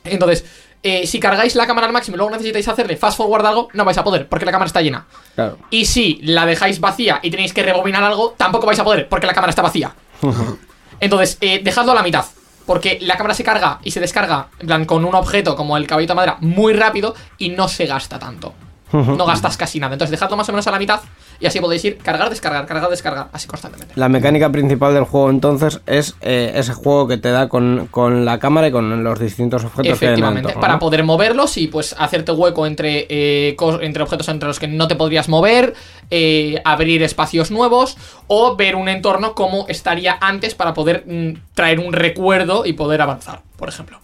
Entonces, 0.05 0.45
eh, 0.81 1.05
si 1.07 1.19
cargáis 1.19 1.55
la 1.55 1.67
cámara 1.67 1.87
al 1.87 1.91
máximo 1.91 2.15
y 2.15 2.19
luego 2.19 2.31
necesitáis 2.31 2.69
hacerle 2.69 2.95
fast 2.95 3.17
forward 3.17 3.45
algo, 3.45 3.67
no 3.73 3.83
vais 3.83 3.97
a 3.97 4.03
poder, 4.05 4.29
porque 4.29 4.45
la 4.45 4.53
cámara 4.53 4.67
está 4.67 4.81
llena. 4.81 5.05
Claro. 5.35 5.57
Y 5.69 5.83
si 5.83 6.21
la 6.23 6.45
dejáis 6.45 6.79
vacía 6.79 7.19
y 7.21 7.31
tenéis 7.31 7.51
que 7.51 7.63
rebobinar 7.63 8.01
algo, 8.01 8.33
tampoco 8.37 8.65
vais 8.65 8.79
a 8.79 8.85
poder, 8.85 9.09
porque 9.09 9.27
la 9.27 9.33
cámara 9.33 9.49
está 9.49 9.61
vacía. 9.61 9.93
Entonces, 11.01 11.37
eh, 11.41 11.59
dejadlo 11.61 11.91
a 11.91 11.95
la 11.95 12.03
mitad. 12.03 12.23
Porque 12.69 12.99
la 13.01 13.17
cámara 13.17 13.33
se 13.33 13.43
carga 13.43 13.79
y 13.83 13.89
se 13.89 13.99
descarga, 13.99 14.49
en 14.59 14.67
plan, 14.67 14.85
con 14.85 15.03
un 15.03 15.15
objeto 15.15 15.55
como 15.55 15.75
el 15.75 15.87
caballito 15.87 16.13
de 16.13 16.17
madera, 16.17 16.37
muy 16.41 16.73
rápido 16.73 17.15
y 17.39 17.49
no 17.49 17.67
se 17.67 17.87
gasta 17.87 18.19
tanto. 18.19 18.53
No 18.91 19.25
gastas 19.25 19.57
casi 19.57 19.79
nada. 19.79 19.93
Entonces, 19.93 20.11
dejadlo 20.11 20.37
más 20.37 20.49
o 20.49 20.51
menos 20.51 20.67
a 20.67 20.71
la 20.71 20.79
mitad 20.79 21.01
y 21.39 21.45
así 21.45 21.59
podéis 21.59 21.85
ir 21.85 21.97
cargar, 21.97 22.29
descargar, 22.29 22.65
cargar, 22.65 22.89
descargar, 22.89 23.27
así 23.31 23.47
constantemente. 23.47 23.93
La 23.95 24.09
mecánica 24.09 24.51
principal 24.51 24.93
del 24.93 25.05
juego 25.05 25.29
entonces 25.29 25.79
es 25.85 26.15
eh, 26.21 26.51
ese 26.55 26.73
juego 26.73 27.07
que 27.07 27.17
te 27.17 27.31
da 27.31 27.47
con, 27.47 27.87
con 27.91 28.25
la 28.25 28.39
cámara 28.39 28.67
y 28.67 28.71
con 28.71 29.03
los 29.03 29.19
distintos 29.19 29.63
objetos 29.63 29.99
que 29.99 30.05
hay 30.07 30.13
en 30.13 30.19
el 30.19 30.19
Efectivamente, 30.19 30.39
entorno, 30.49 30.61
para 30.61 30.73
¿no? 30.73 30.79
poder 30.79 31.03
moverlos 31.03 31.57
y 31.57 31.67
pues 31.67 31.95
hacerte 31.97 32.31
hueco 32.31 32.65
entre, 32.65 33.05
eh, 33.09 33.55
entre 33.81 34.03
objetos 34.03 34.27
entre 34.27 34.47
los 34.47 34.59
que 34.59 34.67
no 34.67 34.87
te 34.87 34.95
podrías 34.95 35.29
mover, 35.29 35.73
eh, 36.11 36.61
abrir 36.65 37.03
espacios 37.03 37.51
nuevos 37.51 37.97
o 38.27 38.55
ver 38.55 38.75
un 38.75 38.89
entorno 38.89 39.33
como 39.33 39.65
estaría 39.67 40.17
antes 40.19 40.55
para 40.55 40.73
poder 40.73 41.03
mm, 41.07 41.53
traer 41.53 41.79
un 41.79 41.93
recuerdo 41.93 42.65
y 42.65 42.73
poder 42.73 43.01
avanzar, 43.01 43.41
por 43.55 43.69
ejemplo. 43.69 43.99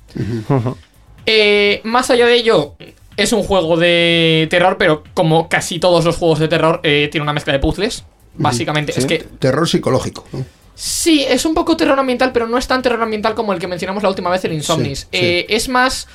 Eh, 1.26 1.82
más 1.84 2.10
allá 2.10 2.28
de 2.28 2.36
ello, 2.36 2.76
es 3.18 3.32
un 3.34 3.44
juego 3.44 3.78
de 3.78 4.48
terror, 4.50 4.78
pero 4.78 5.04
como 5.14 5.48
casi 5.50 5.80
todos 5.80 6.04
los 6.06 6.18
juegos 6.18 6.40
de 6.40 6.48
terror, 6.48 6.80
eh, 6.84 7.08
tiene 7.12 7.24
una 7.24 7.34
mezcla 7.34 7.54
de 7.54 7.60
puzzles. 7.60 8.04
básicamente. 8.36 8.94
Es 8.98 9.06
que 9.06 9.20
Terror 9.20 9.68
psicológico. 9.68 10.26
¿no? 10.34 10.44
Sí, 10.76 11.26
es 11.28 11.46
un 11.46 11.54
poco 11.54 11.78
terror 11.78 11.98
ambiental, 11.98 12.32
pero 12.34 12.48
no 12.48 12.58
es 12.58 12.68
tan 12.68 12.82
terror 12.82 13.02
ambiental 13.02 13.34
como 13.34 13.54
el 13.54 13.60
que 13.60 13.68
mencionamos 13.68 14.04
la 14.04 14.10
última 14.10 14.30
vez, 14.30 14.44
el 14.44 14.52
Insomnis. 14.54 15.00
Sí, 15.02 15.08
Eh, 15.14 15.46
es 15.50 15.70
más. 15.70 16.08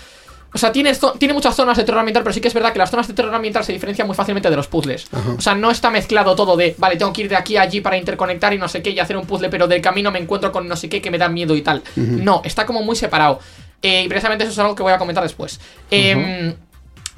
O 0.52 0.58
sea, 0.58 0.72
tiene, 0.72 0.92
tiene 1.18 1.32
muchas 1.32 1.54
zonas 1.54 1.76
de 1.78 1.84
terror 1.84 2.00
ambiental, 2.00 2.24
pero 2.24 2.34
sí 2.34 2.40
que 2.40 2.48
es 2.48 2.54
verdad 2.54 2.72
que 2.72 2.78
las 2.80 2.90
zonas 2.90 3.06
de 3.06 3.14
terror 3.14 3.32
ambiental 3.32 3.64
se 3.64 3.72
diferencian 3.72 4.06
muy 4.08 4.16
fácilmente 4.16 4.50
de 4.50 4.56
los 4.56 4.66
puzzles. 4.66 5.06
O 5.38 5.40
sea, 5.40 5.54
no 5.54 5.70
está 5.70 5.90
mezclado 5.90 6.34
todo 6.34 6.56
de, 6.56 6.74
vale, 6.76 6.96
tengo 6.96 7.12
que 7.12 7.22
ir 7.22 7.28
de 7.28 7.36
aquí 7.36 7.56
a 7.56 7.62
allí 7.62 7.80
para 7.80 7.96
interconectar 7.96 8.52
y 8.52 8.58
no 8.58 8.66
sé 8.68 8.82
qué 8.82 8.90
y 8.90 8.98
hacer 8.98 9.16
un 9.16 9.26
puzzle, 9.26 9.48
pero 9.48 9.68
del 9.68 9.80
camino 9.80 10.10
me 10.10 10.18
encuentro 10.18 10.50
con 10.50 10.66
no 10.66 10.74
sé 10.74 10.88
qué 10.88 11.00
que 11.00 11.10
me 11.12 11.18
da 11.18 11.28
miedo 11.28 11.54
y 11.54 11.62
tal. 11.62 11.82
No, 11.94 12.42
está 12.44 12.66
como 12.66 12.82
muy 12.82 12.96
separado. 12.96 13.38
Eh, 13.80 14.02
y 14.02 14.08
precisamente 14.08 14.42
eso 14.42 14.52
es 14.52 14.58
algo 14.58 14.74
que 14.74 14.82
voy 14.82 14.92
a 14.92 14.98
comentar 14.98 15.22
después. 15.22 15.60
Em, 15.88 16.52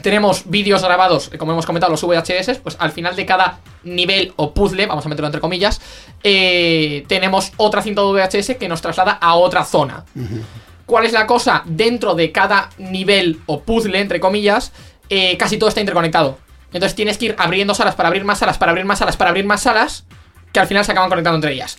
tenemos 0.03 0.43
vídeos 0.51 0.83
grabados, 0.83 1.31
eh, 1.33 1.39
como 1.39 1.53
hemos 1.53 1.67
comentado, 1.67 1.91
los 1.91 2.03
VHS, 2.03 2.59
pues 2.59 2.77
al 2.79 2.93
final 2.93 3.17
de 3.17 3.25
cada 3.25 3.61
nivel 3.85 4.33
o 4.37 4.53
puzzle, 4.53 4.87
vamos 4.87 5.07
a 5.07 5.09
meterlo 5.09 5.29
entre 5.29 5.41
comillas, 5.41 5.81
eh, 6.23 7.05
tenemos 7.09 7.53
otra 7.57 7.83
cinta 7.83 8.03
de 8.03 8.09
VHS 8.09 8.57
que 8.57 8.69
nos 8.69 8.83
traslada 8.83 9.13
a 9.13 9.35
otra 9.35 9.65
zona. 9.65 10.05
¿Cuál 10.87 11.07
es 11.07 11.13
la 11.13 11.27
cosa? 11.27 11.63
Dentro 11.65 12.15
de 12.15 12.33
cada 12.33 12.71
nivel 12.79 13.41
o 13.47 13.61
puzzle, 13.61 13.99
entre 13.99 14.21
comillas, 14.21 14.73
eh, 15.09 15.37
casi 15.37 15.57
todo 15.57 15.69
está 15.69 15.81
interconectado. 15.81 16.39
Entonces 16.73 16.95
tienes 16.95 17.19
que 17.19 17.27
ir 17.27 17.37
abriendo 17.39 17.75
salas 17.75 17.95
para 17.95 18.09
abrir 18.09 18.25
más 18.25 18.39
salas, 18.39 18.59
para 18.59 18.71
abrir 18.71 18.85
más 18.85 18.99
salas, 18.99 19.17
para 19.17 19.31
abrir 19.31 19.45
más 19.45 19.63
salas, 19.63 20.05
que 20.53 20.61
al 20.61 20.67
final 20.67 20.85
se 20.85 20.93
acaban 20.93 21.09
conectando 21.09 21.37
entre 21.37 21.53
ellas. 21.53 21.77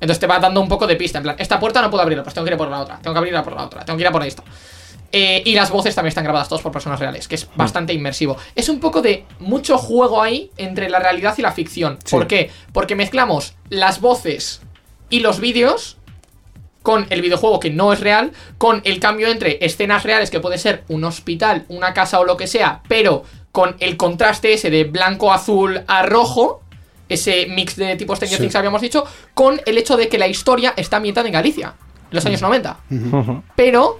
Entonces 0.00 0.18
te 0.18 0.26
va 0.26 0.38
dando 0.38 0.60
un 0.60 0.68
poco 0.68 0.86
de 0.86 0.96
pista. 0.96 1.18
En 1.18 1.24
plan, 1.24 1.36
esta 1.38 1.60
puerta 1.60 1.82
no 1.82 1.90
puedo 1.90 2.02
abrirla, 2.02 2.24
pues 2.24 2.34
tengo 2.34 2.46
que 2.46 2.52
ir 2.52 2.58
por 2.58 2.68
la 2.68 2.80
otra. 2.80 2.98
Tengo 2.98 3.12
que 3.12 3.18
abrirla 3.18 3.42
por 3.42 3.54
la 3.54 3.64
otra. 3.66 3.84
Tengo 3.84 3.96
que 3.96 4.02
ir 4.02 4.08
a 4.08 4.12
por 4.12 4.24
esto. 4.24 4.42
Eh, 5.12 5.42
y 5.44 5.54
las 5.54 5.70
voces 5.70 5.94
también 5.94 6.10
están 6.10 6.22
grabadas 6.24 6.48
todos 6.48 6.62
por 6.62 6.70
personas 6.70 7.00
reales, 7.00 7.26
que 7.26 7.34
es 7.34 7.48
bastante 7.56 7.92
inmersivo. 7.92 8.36
Es 8.54 8.68
un 8.68 8.78
poco 8.78 9.02
de 9.02 9.24
mucho 9.40 9.76
juego 9.76 10.22
ahí 10.22 10.50
entre 10.56 10.88
la 10.88 11.00
realidad 11.00 11.34
y 11.36 11.42
la 11.42 11.50
ficción. 11.52 11.98
¿Por 12.08 12.26
qué? 12.28 12.50
Porque 12.72 12.94
mezclamos 12.94 13.54
las 13.70 14.00
voces 14.00 14.60
y 15.08 15.20
los 15.20 15.40
vídeos 15.40 15.96
con 16.82 17.06
el 17.10 17.20
videojuego 17.22 17.60
que 17.60 17.70
no 17.70 17.92
es 17.92 18.00
real, 18.00 18.32
con 18.56 18.80
el 18.84 19.00
cambio 19.00 19.28
entre 19.28 19.58
escenas 19.64 20.04
reales 20.04 20.30
que 20.30 20.40
puede 20.40 20.58
ser 20.58 20.84
un 20.88 21.04
hospital, 21.04 21.64
una 21.68 21.92
casa 21.92 22.20
o 22.20 22.24
lo 22.24 22.36
que 22.36 22.46
sea, 22.46 22.80
pero 22.88 23.24
con 23.52 23.76
el 23.80 23.96
contraste 23.96 24.52
ese 24.54 24.70
de 24.70 24.84
blanco, 24.84 25.32
azul 25.32 25.82
a 25.88 26.02
rojo, 26.06 26.62
ese 27.08 27.46
mix 27.50 27.76
de 27.76 27.96
tipos 27.96 28.16
Stranger 28.16 28.38
Sí. 28.38 28.42
Things 28.44 28.54
habíamos 28.54 28.80
dicho, 28.80 29.04
con 29.34 29.60
el 29.66 29.76
hecho 29.76 29.96
de 29.96 30.08
que 30.08 30.18
la 30.18 30.28
historia 30.28 30.72
está 30.76 30.98
ambientada 30.98 31.26
en 31.26 31.32
Galicia, 31.32 31.74
en 32.10 32.14
los 32.14 32.24
años 32.24 32.40
90. 32.40 32.78
Pero 33.56 33.98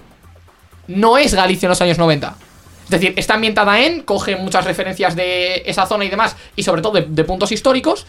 no 0.95 1.17
es 1.17 1.33
Galicia 1.33 1.65
en 1.67 1.69
los 1.71 1.81
años 1.81 1.97
90. 1.97 2.35
Es 2.85 2.89
decir, 2.89 3.13
está 3.15 3.35
ambientada 3.35 3.79
en, 3.79 4.01
coge 4.03 4.35
muchas 4.35 4.65
referencias 4.65 5.15
de 5.15 5.63
esa 5.65 5.85
zona 5.85 6.03
y 6.05 6.09
demás, 6.09 6.35
y 6.55 6.63
sobre 6.63 6.81
todo 6.81 6.93
de, 6.93 7.05
de 7.07 7.23
puntos 7.23 7.51
históricos, 7.51 8.05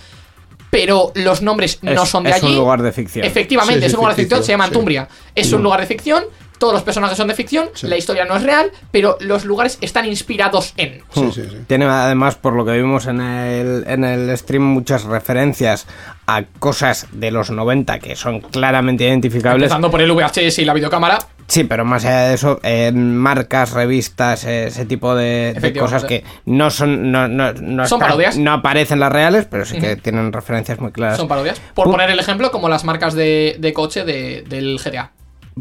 pero 0.70 1.12
los 1.14 1.42
nombres 1.42 1.78
no 1.82 2.02
Es- 2.02 2.08
son 2.08 2.24
de 2.24 2.30
es 2.30 2.36
allí. 2.36 2.46
un 2.52 2.56
lugar 2.56 2.82
de 2.82 2.92
ficción. 2.92 3.24
Efectivamente, 3.26 3.80
Sí, 3.82 3.86
sí, 3.86 3.86
es 3.88 3.92
un 3.94 3.98
lugar 3.98 4.16
de 4.16 4.22
ficción, 4.22 4.42
se 4.42 4.52
llama 4.52 4.64
sí. 4.64 4.68
Antumbria. 4.70 5.08
Es 5.34 5.52
un 5.52 5.62
lugar 5.62 5.80
de 5.80 5.86
ficción, 5.86 6.24
todos 6.62 6.74
los 6.74 6.84
personajes 6.84 7.16
son 7.16 7.26
de 7.26 7.34
ficción, 7.34 7.70
Sí. 7.74 7.88
la 7.88 7.96
historia 7.96 8.24
no 8.24 8.36
es 8.36 8.44
real, 8.44 8.70
pero 8.92 9.16
los 9.18 9.44
lugares 9.44 9.78
están 9.80 10.06
inspirados 10.06 10.74
en. 10.76 11.02
Sí, 11.12 11.28
sí, 11.34 11.42
sí. 11.50 11.56
Tiene 11.66 11.86
además, 11.86 12.36
por 12.36 12.52
lo 12.52 12.64
que 12.64 12.70
vimos 12.76 13.06
en 13.06 13.20
el, 13.20 13.82
en 13.88 14.04
el 14.04 14.38
stream, 14.38 14.62
muchas 14.62 15.02
referencias 15.02 15.88
a 16.28 16.44
cosas 16.60 17.08
de 17.10 17.32
los 17.32 17.50
90 17.50 17.98
que 17.98 18.14
son 18.14 18.40
claramente 18.42 19.02
identificables. 19.02 19.64
Empezando 19.64 19.90
por 19.90 20.00
el 20.02 20.12
VHS 20.12 20.60
y 20.60 20.64
la 20.64 20.72
videocámara. 20.72 21.18
Sí, 21.48 21.64
pero 21.64 21.84
más 21.84 22.04
allá 22.04 22.28
de 22.28 22.34
eso, 22.34 22.60
eh, 22.62 22.92
marcas, 22.92 23.72
revistas, 23.72 24.44
eh, 24.44 24.68
ese 24.68 24.86
tipo 24.86 25.16
de, 25.16 25.74
cosas 25.76 26.04
que 26.04 26.22
no 26.46 26.70
son 26.70 27.10
no, 27.10 27.26
no, 27.26 27.52
no, 27.54 27.86
Son 27.88 27.96
están- 27.96 27.98
parodias. 27.98 28.38
no 28.38 28.52
aparecen 28.52 29.00
las 29.00 29.10
reales, 29.10 29.46
pero 29.50 29.64
sí 29.64 29.78
que 29.80 29.96
tienen 29.96 30.32
referencias 30.32 30.78
muy 30.78 30.92
claras. 30.92 31.18
Son 31.18 31.26
parodias. 31.26 31.60
Por 31.74 31.90
poner 31.90 32.08
el 32.08 32.20
ejemplo, 32.20 32.52
como 32.52 32.68
las 32.68 32.84
marcas 32.84 33.14
de, 33.14 33.56
de 33.58 33.72
coche 33.72 34.04
de- 34.04 34.44
del 34.48 34.78
GTA. 34.78 35.10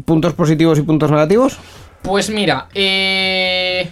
¿Puntos 0.04 0.32
positivos 0.34 0.78
y 0.78 0.82
puntos 0.82 1.10
negativos? 1.10 1.58
Pues 2.02 2.30
mira, 2.30 2.68
eh, 2.74 3.90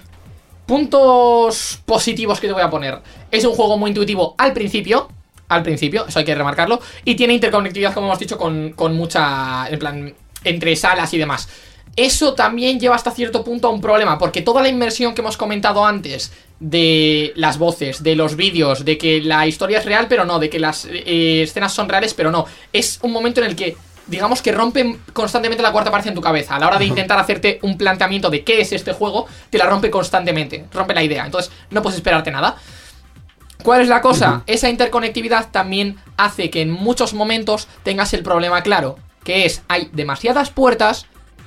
puntos 0.66 1.80
positivos 1.84 2.40
que 2.40 2.46
te 2.46 2.52
voy 2.52 2.62
a 2.62 2.70
poner. 2.70 2.98
Es 3.30 3.44
un 3.44 3.54
juego 3.54 3.76
muy 3.76 3.90
intuitivo 3.90 4.34
al 4.38 4.52
principio. 4.52 5.08
Al 5.48 5.62
principio, 5.62 6.06
eso 6.06 6.18
hay 6.18 6.24
que 6.24 6.34
remarcarlo. 6.34 6.80
Y 7.04 7.16
tiene 7.16 7.34
interconectividad, 7.34 7.92
como 7.92 8.06
hemos 8.06 8.18
dicho, 8.18 8.38
con, 8.38 8.72
con 8.72 8.96
mucha. 8.96 9.68
En 9.68 9.78
plan, 9.78 10.14
entre 10.44 10.76
salas 10.76 11.12
y 11.12 11.18
demás. 11.18 11.48
Eso 11.96 12.34
también 12.34 12.78
lleva 12.78 12.94
hasta 12.94 13.10
cierto 13.10 13.42
punto 13.44 13.66
a 13.66 13.70
un 13.70 13.80
problema, 13.80 14.16
porque 14.16 14.42
toda 14.42 14.62
la 14.62 14.68
inmersión 14.68 15.12
que 15.12 15.22
hemos 15.22 15.36
comentado 15.36 15.84
antes 15.84 16.32
de 16.60 17.32
las 17.34 17.58
voces, 17.58 18.02
de 18.02 18.14
los 18.14 18.36
vídeos, 18.36 18.84
de 18.84 18.96
que 18.96 19.20
la 19.20 19.46
historia 19.46 19.78
es 19.78 19.84
real, 19.84 20.06
pero 20.08 20.24
no, 20.24 20.38
de 20.38 20.48
que 20.48 20.60
las 20.60 20.84
eh, 20.84 21.42
escenas 21.42 21.72
son 21.72 21.88
reales, 21.88 22.14
pero 22.14 22.30
no. 22.30 22.46
Es 22.72 23.00
un 23.02 23.10
momento 23.12 23.40
en 23.40 23.48
el 23.48 23.56
que, 23.56 23.76
digamos 24.06 24.42
que 24.42 24.52
rompen 24.52 25.00
constantemente 25.12 25.62
la 25.62 25.72
cuarta 25.72 25.90
pared 25.90 26.06
en 26.08 26.14
tu 26.14 26.20
cabeza. 26.20 26.56
A 26.56 26.58
la 26.58 26.68
hora 26.68 26.78
de 26.78 26.84
intentar 26.84 27.18
hacerte 27.18 27.58
un 27.62 27.78
planteamiento 27.78 28.30
de 28.30 28.44
qué 28.44 28.60
es 28.60 28.72
este 28.72 28.92
juego, 28.92 29.26
te 29.50 29.58
la 29.58 29.66
rompe 29.66 29.90
constantemente, 29.90 30.66
rompe 30.72 30.94
la 30.94 31.02
idea. 31.02 31.24
Entonces, 31.24 31.52
no 31.70 31.82
puedes 31.82 31.96
esperarte 31.96 32.30
nada. 32.30 32.56
¿Cuál 33.62 33.82
es 33.82 33.88
la 33.88 34.00
cosa? 34.00 34.42
Esa 34.46 34.70
interconectividad 34.70 35.50
también 35.50 35.98
hace 36.16 36.50
que 36.50 36.62
en 36.62 36.70
muchos 36.70 37.12
momentos 37.14 37.68
tengas 37.82 38.14
el 38.14 38.22
problema 38.22 38.62
claro, 38.62 38.98
que 39.22 39.44
es 39.44 39.62
hay 39.68 39.90
demasiadas 39.92 40.50
puertas 40.50 41.06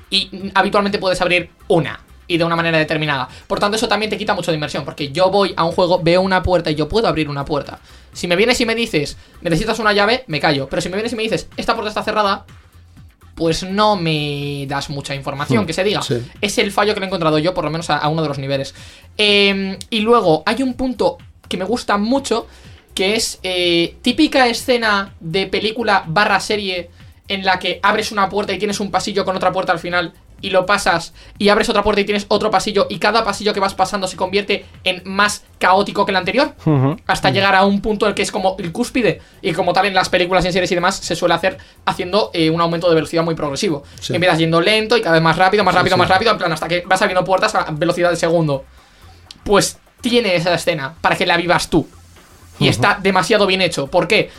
y 0.10 0.52
habitualmente 0.54 1.00
puedes 1.00 1.22
abrir 1.22 1.50
una 1.68 2.02
y 2.28 2.38
de 2.38 2.44
una 2.44 2.56
manera 2.56 2.78
determinada. 2.78 3.28
Por 3.48 3.60
tanto, 3.60 3.78
eso 3.78 3.88
también 3.88 4.10
te 4.10 4.18
quita 4.18 4.34
mucho 4.34 4.52
de 4.52 4.56
inversión, 4.56 4.86
porque 4.86 5.12
yo 5.12 5.30
voy 5.30 5.54
a 5.56 5.64
un 5.64 5.72
juego, 5.72 6.02
veo 6.02 6.22
una 6.22 6.44
puerta 6.44 6.72
y 6.72 6.76
yo 6.76 6.88
puedo 6.88 7.08
abrir 7.08 7.30
una 7.30 7.46
puerta. 7.46 7.80
Si 8.14 8.28
me 8.28 8.36
vienes 8.36 8.60
y 8.62 8.66
me 8.66 8.76
dices, 8.76 9.18
necesitas 9.42 9.80
una 9.80 9.94
llave, 9.94 10.24
me 10.28 10.40
callo. 10.40 10.68
Pero 10.70 10.82
si 10.82 10.90
me 10.90 10.96
vienes 10.96 11.14
y 11.14 11.16
me 11.16 11.24
dices, 11.24 11.48
esta 11.58 11.74
puerta 11.74 11.90
está 11.90 12.04
cerrada, 12.04 12.46
pues 13.36 13.64
no 13.64 13.96
me 13.96 14.66
das 14.68 14.90
mucha 14.90 15.16
información, 15.16 15.66
que 15.66 15.74
se 15.74 15.84
diga. 15.84 16.02
Sí. 16.02 16.24
Es 16.40 16.58
el 16.58 16.72
fallo 16.72 16.94
que 16.94 17.00
le 17.00 17.06
he 17.06 17.08
encontrado 17.08 17.40
yo, 17.40 17.54
por 17.54 17.64
lo 17.64 17.72
menos 17.72 17.90
a, 17.90 17.98
a 17.98 18.08
uno 18.10 18.22
de 18.22 18.28
los 18.28 18.38
niveles. 18.38 18.76
Eh, 19.18 19.78
y 19.90 20.00
luego 20.02 20.44
hay 20.46 20.62
un 20.62 20.76
punto 20.76 21.18
que 21.50 21.58
me 21.58 21.66
gusta 21.66 21.98
mucho, 21.98 22.48
que 22.94 23.16
es 23.16 23.40
eh, 23.44 23.98
típica 24.02 24.48
escena 24.48 25.14
de 25.20 25.48
película 25.48 26.04
barra 26.08 26.40
serie 26.40 26.90
en 27.28 27.46
la 27.46 27.60
que 27.60 27.80
abres 27.82 28.12
una 28.12 28.30
puerta 28.30 28.54
y 28.54 28.60
tienes 28.60 28.80
un 28.80 28.92
pasillo 28.92 29.26
con 29.26 29.36
otra 29.36 29.52
puerta 29.52 29.72
al 29.72 29.80
final 29.80 30.14
y 30.44 30.52
lo 30.52 30.68
pasas 30.68 31.14
y 31.40 31.50
abres 31.50 31.70
otra 31.70 31.82
puerta 31.82 32.02
y 32.02 32.04
tienes 32.06 32.26
otro 32.28 32.52
pasillo 32.52 32.86
y 32.90 33.00
cada 33.00 33.24
pasillo 33.24 33.54
que 33.54 33.60
vas 33.60 33.74
pasando 33.74 34.08
se 34.08 34.16
convierte 34.18 34.66
en 34.84 35.02
más 35.06 35.44
caótico 35.58 36.06
que 36.06 36.12
el 36.12 36.18
anterior 36.18 36.54
hasta 37.08 37.32
llegar 37.32 37.56
a 37.56 37.66
un 37.66 37.82
punto 37.82 38.06
en 38.06 38.10
el 38.10 38.16
que 38.16 38.22
es 38.22 38.32
como 38.32 38.56
el 38.60 38.72
cúspide 38.72 39.22
y 39.42 39.54
como 39.54 39.74
tal 39.74 39.86
en 39.88 39.94
las 39.96 40.10
películas 40.10 40.44
y 40.44 40.48
en 40.48 40.54
series 40.54 40.72
y 40.72 40.76
demás 40.76 40.98
se 40.98 41.16
suele 41.16 41.34
hacer 41.34 41.58
haciendo 41.86 42.30
eh, 42.34 42.50
un 42.52 42.62
aumento 42.62 42.90
de 42.90 42.96
velocidad 42.96 43.24
muy 43.24 43.34
progresivo 43.36 43.84
Sí. 44.00 44.14
empiezas 44.14 44.38
yendo 44.38 44.62
lento 44.62 44.98
y 44.98 45.02
cada 45.02 45.14
vez 45.14 45.24
más 45.24 45.38
rápido 45.38 45.64
más 45.64 45.74
rápido 45.74 45.96
sí. 45.96 46.00
más 46.00 46.10
rápido 46.10 46.32
en 46.34 46.38
plan 46.38 46.52
hasta 46.52 46.68
que 46.68 46.84
vas 46.86 47.02
abriendo 47.02 47.24
puertas 47.24 47.56
a 47.56 47.66
velocidad 47.72 48.10
de 48.12 48.18
segundo 48.18 48.66
pues 49.44 49.80
tiene 50.02 50.36
esa 50.36 50.54
escena 50.54 50.96
para 51.00 51.16
que 51.16 51.26
la 51.26 51.38
vivas 51.38 51.70
tú. 51.70 51.88
Y 52.60 52.68
está 52.68 53.00
demasiado 53.02 53.48
bien 53.48 53.62
hecho. 53.62 53.88
¿Por 53.88 54.08
qué? 54.08 54.30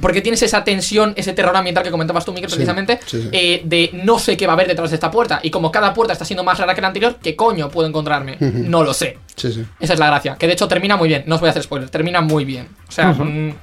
Porque 0.00 0.22
tienes 0.22 0.42
esa 0.42 0.64
tensión, 0.64 1.12
ese 1.16 1.34
terror 1.34 1.54
ambiental 1.54 1.84
que 1.84 1.90
comentabas 1.90 2.24
tú, 2.24 2.32
Miguel, 2.32 2.48
Sí, 2.48 2.56
precisamente, 2.56 2.98
sí, 3.04 3.22
sí. 3.22 3.28
eh, 3.30 3.60
de 3.64 3.90
no 3.92 4.18
sé 4.18 4.38
qué 4.38 4.46
va 4.46 4.54
a 4.54 4.56
haber 4.56 4.66
detrás 4.68 4.88
de 4.90 4.94
esta 4.96 5.10
puerta. 5.10 5.40
Y 5.42 5.50
como 5.50 5.70
cada 5.70 5.92
puerta 5.92 6.14
está 6.14 6.24
siendo 6.24 6.42
más 6.44 6.58
rara 6.58 6.74
que 6.74 6.80
la 6.80 6.86
anterior, 6.86 7.16
¿qué 7.22 7.36
coño 7.36 7.68
puedo 7.68 7.86
encontrarme? 7.86 8.38
No 8.40 8.82
lo 8.84 8.94
sé. 8.94 9.18
Sí, 9.36 9.52
sí. 9.52 9.64
Esa 9.78 9.92
es 9.92 9.98
la 9.98 10.06
gracia. 10.06 10.36
Que 10.36 10.46
de 10.46 10.54
hecho 10.54 10.66
termina 10.66 10.96
muy 10.96 11.08
bien. 11.08 11.24
No 11.26 11.34
os 11.34 11.40
voy 11.42 11.48
a 11.48 11.50
hacer 11.50 11.62
spoilers. 11.62 11.90
Termina 11.90 12.22
muy 12.22 12.46
bien. 12.46 12.68
O 12.88 12.90
sea. 12.90 13.12
mm, 13.12 13.54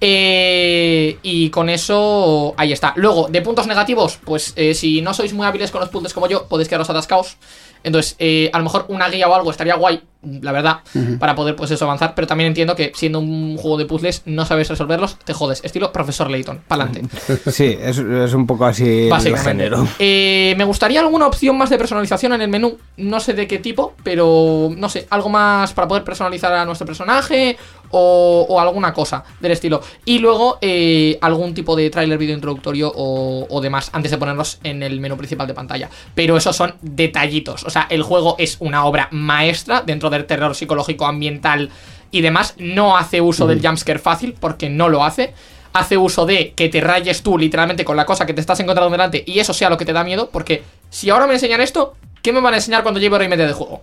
eh, 0.00 1.18
y 1.22 1.50
con 1.50 1.68
eso. 1.68 2.54
Ahí 2.56 2.72
está. 2.72 2.92
Luego, 2.96 3.26
de 3.28 3.42
puntos 3.42 3.66
negativos, 3.66 4.18
pues 4.24 4.52
eh, 4.56 4.74
si 4.74 5.02
no 5.02 5.12
sois 5.12 5.32
muy 5.32 5.46
hábiles 5.46 5.70
con 5.70 5.80
los 5.80 5.90
puzzles 5.90 6.12
como 6.14 6.28
yo, 6.28 6.46
podéis 6.46 6.68
quedaros 6.68 6.88
atascados. 6.90 7.36
Entonces, 7.82 8.16
eh, 8.18 8.50
a 8.52 8.58
lo 8.58 8.64
mejor 8.64 8.86
una 8.88 9.08
guía 9.08 9.28
o 9.28 9.34
algo 9.34 9.50
estaría 9.50 9.74
guay, 9.74 10.02
la 10.22 10.50
verdad, 10.52 10.78
para 11.18 11.34
poder 11.34 11.54
pues 11.54 11.70
eso 11.70 11.84
avanzar. 11.84 12.14
Pero 12.14 12.26
también 12.26 12.48
entiendo 12.48 12.74
que 12.74 12.92
siendo 12.94 13.20
un 13.20 13.56
juego 13.56 13.78
de 13.78 13.86
puzzles, 13.86 14.22
no 14.26 14.44
sabes 14.44 14.68
resolverlos, 14.68 15.18
te 15.18 15.32
jodes. 15.32 15.64
Estilo 15.64 15.92
profesor 15.92 16.30
Layton, 16.30 16.62
pa'lante. 16.66 17.02
Sí, 17.50 17.76
es, 17.80 17.98
es 17.98 18.34
un 18.34 18.46
poco 18.46 18.66
así 18.66 19.08
el 19.08 19.38
género. 19.38 19.86
Eh, 19.98 20.54
me 20.56 20.64
gustaría 20.64 21.00
alguna 21.00 21.26
opción 21.26 21.56
más 21.56 21.70
de 21.70 21.78
personalización 21.78 22.32
en 22.32 22.42
el 22.42 22.48
menú. 22.48 22.78
No 22.96 23.20
sé 23.20 23.32
de 23.32 23.46
qué 23.46 23.58
tipo, 23.58 23.94
pero 24.02 24.70
no 24.76 24.88
sé, 24.88 25.06
algo 25.10 25.28
más 25.28 25.72
para 25.72 25.88
poder 25.88 26.04
personalizar 26.04 26.52
a 26.52 26.64
nuestro 26.64 26.86
personaje 26.86 27.56
o, 27.90 28.46
o 28.48 28.60
alguna 28.60 28.92
cosa 28.92 29.24
del 29.40 29.52
estilo. 29.52 29.80
Y 30.04 30.18
luego 30.18 30.58
eh, 30.60 31.18
algún 31.20 31.54
tipo 31.54 31.76
de 31.76 31.90
tráiler 31.90 32.18
vídeo 32.18 32.34
introductorio 32.34 32.92
o, 32.94 33.46
o 33.48 33.60
demás 33.60 33.90
antes 33.92 34.10
de 34.10 34.18
ponerlos 34.18 34.58
en 34.64 34.82
el 34.82 35.00
menú 35.00 35.16
principal 35.16 35.46
de 35.46 35.54
pantalla. 35.54 35.88
Pero 36.14 36.36
esos 36.36 36.56
son 36.56 36.74
detallitos. 36.82 37.64
O 37.64 37.70
sea, 37.70 37.86
el 37.90 38.02
juego 38.02 38.36
es 38.38 38.56
una 38.60 38.84
obra 38.84 39.08
maestra 39.10 39.82
dentro 39.82 40.10
del 40.10 40.26
terror 40.26 40.54
psicológico 40.54 41.06
ambiental 41.06 41.70
y 42.10 42.20
demás. 42.20 42.54
No 42.58 42.96
hace 42.96 43.20
uso 43.20 43.46
del 43.46 43.60
jumpscare 43.60 43.98
fácil 43.98 44.34
porque 44.38 44.68
no 44.68 44.88
lo 44.88 45.04
hace 45.04 45.34
hace 45.72 45.96
uso 45.96 46.26
de 46.26 46.52
que 46.54 46.68
te 46.68 46.80
rayes 46.80 47.22
tú 47.22 47.38
literalmente 47.38 47.84
con 47.84 47.96
la 47.96 48.06
cosa 48.06 48.26
que 48.26 48.34
te 48.34 48.40
estás 48.40 48.58
encontrando 48.60 48.90
delante 48.90 49.22
y 49.26 49.38
eso 49.38 49.52
sea 49.52 49.70
lo 49.70 49.76
que 49.76 49.84
te 49.84 49.92
da 49.92 50.02
miedo, 50.02 50.30
porque 50.30 50.62
si 50.90 51.10
ahora 51.10 51.26
me 51.26 51.34
enseñan 51.34 51.60
esto, 51.60 51.94
¿qué 52.22 52.32
me 52.32 52.40
van 52.40 52.54
a 52.54 52.56
enseñar 52.56 52.82
cuando 52.82 52.98
lleve 52.98 53.16
hora 53.16 53.24
y 53.24 53.28
media 53.28 53.46
de 53.46 53.52
juego? 53.52 53.82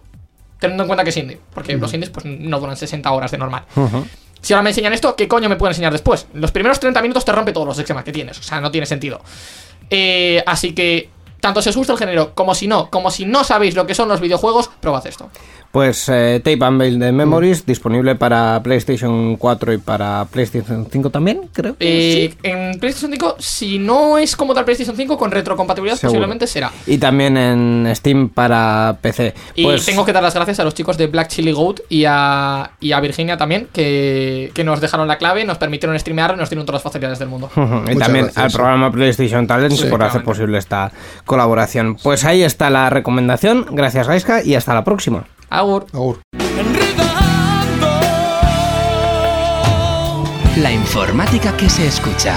Teniendo 0.60 0.84
en 0.84 0.88
cuenta 0.88 1.04
que 1.04 1.10
es 1.10 1.18
indie, 1.18 1.40
porque 1.54 1.76
los 1.78 1.94
indies 1.94 2.10
pues 2.10 2.26
no 2.26 2.60
duran 2.60 2.78
60 2.78 3.12
horas 3.12 3.32
de 3.32 3.38
normal. 3.38 3.66
Si 4.42 4.54
ahora 4.54 4.64
me 4.64 4.70
enseñan 4.70 4.94
esto, 4.94 5.16
¿qué 5.16 5.28
coño 5.28 5.50
me 5.50 5.56
pueden 5.56 5.72
enseñar 5.72 5.92
después? 5.92 6.28
Los 6.34 6.52
primeros 6.52 6.80
30 6.80 7.02
minutos 7.02 7.26
te 7.26 7.32
rompe 7.32 7.52
todos 7.52 7.68
los 7.68 7.80
esquemas 7.80 8.04
que 8.04 8.12
tienes. 8.12 8.40
O 8.40 8.44
sea, 8.44 8.62
no 8.62 8.72
tiene 8.72 8.86
sentido. 8.86 9.22
Eh, 9.90 10.44
así 10.46 10.74
que, 10.74 11.10
tanto 11.40 11.62
si 11.62 11.70
os 11.70 11.76
gusta 11.76 11.94
el 11.94 12.00
género 12.00 12.34
como 12.34 12.56
si 12.56 12.68
no, 12.68 12.90
como 12.90 13.12
si 13.12 13.26
no 13.26 13.44
sabéis 13.44 13.76
lo 13.76 13.88
que 13.88 13.96
son 13.96 14.08
los 14.08 14.20
videojuegos, 14.20 14.70
probad 14.80 15.06
esto. 15.08 15.30
Pues 15.76 16.08
eh, 16.08 16.40
Tape 16.42 16.64
and 16.64 16.80
Build 16.80 17.04
de 17.04 17.12
Memories, 17.12 17.66
disponible 17.66 18.16
para 18.16 18.64
PlayStation 18.64 19.36
4 19.36 19.74
y 19.74 19.78
para 19.78 20.24
PlayStation 20.32 20.88
5 20.90 21.10
también, 21.10 21.50
creo. 21.52 21.76
Eh, 21.82 22.34
En 22.44 22.80
PlayStation 22.80 23.12
5, 23.12 23.36
si 23.40 23.78
no 23.78 24.18
es 24.18 24.38
como 24.38 24.54
tal 24.54 24.64
PlayStation 24.64 24.96
5, 24.96 25.18
con 25.18 25.32
retrocompatibilidad 25.32 25.98
Seguro. 25.98 26.14
posiblemente 26.14 26.48
será. 26.48 26.72
Y 26.88 26.98
también 26.98 27.36
en 27.36 27.94
Steam 27.94 28.30
para 28.30 28.98
PC. 29.02 29.34
Y 29.56 29.66
Pues, 29.66 29.86
tengo 29.86 30.06
que 30.06 30.14
dar 30.14 30.24
las 30.24 30.34
gracias 30.34 30.62
a 30.62 30.64
los 30.64 30.74
chicos 30.76 30.98
de 30.98 31.08
Black 31.08 31.28
Chili 31.28 31.52
Goat 31.52 31.82
y 31.90 32.06
a, 32.08 32.72
y 32.80 32.94
a 32.94 33.00
Virginia 33.02 33.36
también, 33.36 33.68
que, 33.74 34.52
que 34.54 34.64
nos 34.64 34.80
dejaron 34.80 35.10
la 35.10 35.18
clave, 35.18 35.44
nos 35.44 35.58
permitieron 35.58 36.00
streamear 36.00 36.36
y 36.36 36.40
nos 36.40 36.50
dieron 36.50 36.66
todas 36.66 36.78
las 36.78 36.84
facilidades 36.84 37.20
del 37.20 37.28
mundo. 37.28 37.50
y 37.58 37.60
Muchas 37.60 37.98
también 38.00 38.26
gracias, 38.28 38.38
al 38.46 38.50
sí. 38.50 38.56
programa 38.56 38.92
PlayStation 38.94 39.46
Talents 39.46 39.84
por 39.84 40.02
hacer 40.04 40.24
posible 40.24 40.58
esta 40.58 40.94
colaboración. 41.26 41.98
Pues 42.02 42.24
ahí 42.24 42.44
está 42.44 42.70
la 42.70 42.90
recomendación. 42.90 43.66
Gracias, 43.72 44.08
Gaiska, 44.08 44.42
y 44.42 44.56
hasta 44.56 44.74
la 44.74 44.86
próxima. 44.86 45.26
Agur. 45.50 45.86
Agur. 45.94 46.22
La 50.58 50.72
informática 50.72 51.56
que 51.58 51.70
se 51.70 51.88
escucha. 51.88 52.36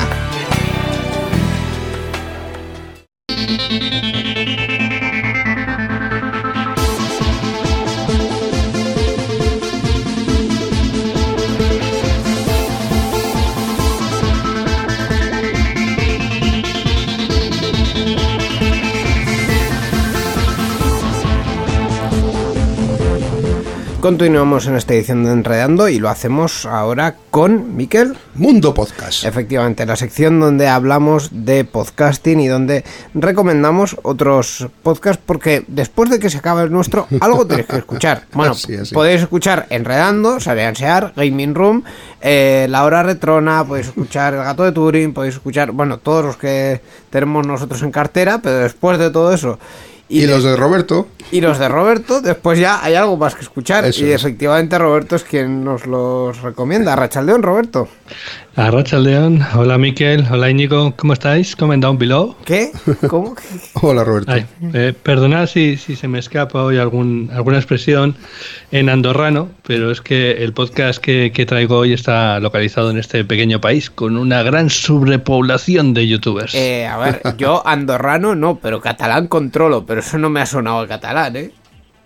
Continuamos 24.00 24.68
en 24.68 24.76
esta 24.76 24.94
edición 24.94 25.24
de 25.24 25.32
Enredando 25.32 25.88
y 25.88 25.98
lo 25.98 26.08
hacemos 26.08 26.66
ahora 26.66 27.16
con 27.32 27.76
Miquel. 27.76 28.16
Mundo 28.36 28.72
Podcast. 28.72 29.24
Efectivamente, 29.24 29.84
la 29.86 29.96
sección 29.96 30.38
donde 30.38 30.68
hablamos 30.68 31.30
de 31.32 31.64
podcasting 31.64 32.38
y 32.38 32.46
donde 32.46 32.84
recomendamos 33.12 33.96
otros 34.04 34.68
podcasts 34.84 35.20
porque 35.26 35.64
después 35.66 36.10
de 36.10 36.20
que 36.20 36.30
se 36.30 36.38
acabe 36.38 36.62
el 36.62 36.70
nuestro, 36.70 37.08
algo 37.20 37.44
tenéis 37.44 37.66
que 37.66 37.78
escuchar. 37.78 38.22
Bueno, 38.32 38.52
Así, 38.52 38.76
así. 38.76 38.94
podéis 38.94 39.22
escuchar 39.22 39.66
Enredando, 39.68 40.38
Sarean 40.38 40.76
Sear, 40.76 41.12
Gaming 41.16 41.56
Room, 41.56 41.82
eh, 42.20 42.68
La 42.70 42.84
Hora 42.84 43.02
Retrona, 43.02 43.64
podéis 43.64 43.88
escuchar 43.88 44.32
El 44.32 44.44
Gato 44.44 44.62
de 44.62 44.70
Turing, 44.70 45.12
podéis 45.12 45.34
escuchar, 45.34 45.72
bueno, 45.72 45.98
todos 45.98 46.24
los 46.24 46.36
que 46.36 46.80
tenemos 47.10 47.44
nosotros 47.44 47.82
en 47.82 47.90
cartera, 47.90 48.38
pero 48.40 48.58
después 48.58 48.96
de 49.00 49.10
todo 49.10 49.32
eso... 49.32 49.58
Y, 50.08 50.20
de- 50.22 50.26
los 50.28 50.42
de 50.44 50.56
Roberto. 50.56 51.06
y 51.30 51.40
los 51.40 51.58
de 51.58 51.68
Roberto, 51.68 52.20
después 52.22 52.58
ya 52.58 52.82
hay 52.82 52.94
algo 52.94 53.16
más 53.16 53.34
que 53.34 53.42
escuchar. 53.42 53.84
Eso 53.84 54.04
y 54.06 54.12
efectivamente 54.12 54.78
Roberto 54.78 55.16
es 55.16 55.24
quien 55.24 55.62
nos 55.64 55.86
los 55.86 56.40
recomienda. 56.40 56.96
Rachaldeón, 56.96 57.42
Roberto. 57.42 57.88
Arracha 58.58 58.98
León, 58.98 59.40
hola 59.54 59.78
Miquel, 59.78 60.26
hola 60.28 60.50
Íñigo, 60.50 60.92
¿cómo 60.96 61.12
estáis? 61.12 61.54
Comment 61.54 61.80
down 61.80 61.96
below. 61.96 62.34
¿Qué? 62.44 62.72
¿Cómo? 63.08 63.36
Hola, 63.74 64.02
Roberto. 64.02 64.32
Ay, 64.32 64.46
eh, 64.74 64.92
perdonad 65.00 65.46
si, 65.46 65.76
si 65.76 65.94
se 65.94 66.08
me 66.08 66.18
escapa 66.18 66.64
hoy 66.64 66.76
algún, 66.76 67.30
alguna 67.32 67.58
expresión 67.58 68.16
en 68.72 68.88
andorrano, 68.88 69.48
pero 69.64 69.92
es 69.92 70.00
que 70.00 70.32
el 70.42 70.54
podcast 70.54 71.00
que, 71.00 71.30
que 71.32 71.46
traigo 71.46 71.76
hoy 71.76 71.92
está 71.92 72.40
localizado 72.40 72.90
en 72.90 72.98
este 72.98 73.24
pequeño 73.24 73.60
país 73.60 73.90
con 73.90 74.16
una 74.16 74.42
gran 74.42 74.70
sobrepoblación 74.70 75.94
de 75.94 76.08
youtubers. 76.08 76.52
Eh, 76.56 76.84
a 76.84 76.96
ver, 76.98 77.22
yo 77.36 77.64
andorrano 77.64 78.34
no, 78.34 78.56
pero 78.56 78.80
catalán 78.80 79.28
controlo, 79.28 79.86
pero 79.86 80.00
eso 80.00 80.18
no 80.18 80.30
me 80.30 80.40
ha 80.40 80.46
sonado 80.46 80.80
a 80.80 80.88
catalán, 80.88 81.36
¿eh? 81.36 81.52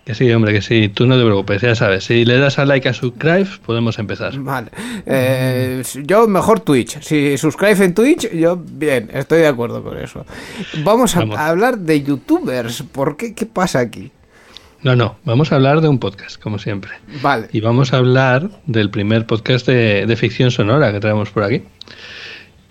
Que 0.05 0.13
sí, 0.13 0.29
hombre, 0.31 0.51
que 0.51 0.61
sí, 0.61 0.89
tú 0.89 1.05
no 1.07 1.17
te 1.17 1.23
preocupes, 1.23 1.61
ya 1.61 1.75
sabes, 1.75 2.03
si 2.03 2.25
le 2.25 2.37
das 2.37 2.59
a 2.59 2.65
like 2.65 2.89
a 2.89 2.93
subscribe, 2.93 3.47
podemos 3.65 3.97
empezar. 3.99 4.37
Vale. 4.37 4.69
Eh, 5.05 5.81
yo 6.03 6.27
mejor 6.27 6.59
Twitch. 6.59 6.99
Si 7.01 7.37
suscribe 7.37 7.85
en 7.85 7.93
Twitch, 7.93 8.29
yo 8.33 8.57
bien, 8.61 9.09
estoy 9.13 9.39
de 9.39 9.47
acuerdo 9.47 9.81
con 9.81 9.97
eso. 9.97 10.25
Vamos 10.83 11.15
a, 11.15 11.19
Vamos. 11.19 11.37
a 11.37 11.47
hablar 11.47 11.77
de 11.77 12.03
youtubers. 12.03 12.83
¿Por 12.91 13.15
qué? 13.15 13.33
¿Qué 13.33 13.45
pasa 13.45 13.79
aquí? 13.79 14.11
No, 14.81 14.97
no, 14.97 15.15
vamos 15.23 15.53
a 15.53 15.55
hablar 15.55 15.79
de 15.79 15.87
un 15.87 15.97
podcast, 15.99 16.37
como 16.41 16.59
siempre. 16.59 16.91
Vale. 17.21 17.47
Y 17.53 17.61
vamos 17.61 17.93
a 17.93 17.97
hablar 17.97 18.49
del 18.65 18.89
primer 18.89 19.25
podcast 19.25 19.65
de, 19.65 20.05
de 20.05 20.15
ficción 20.17 20.51
sonora 20.51 20.91
que 20.91 20.99
traemos 20.99 21.29
por 21.29 21.43
aquí. 21.43 21.63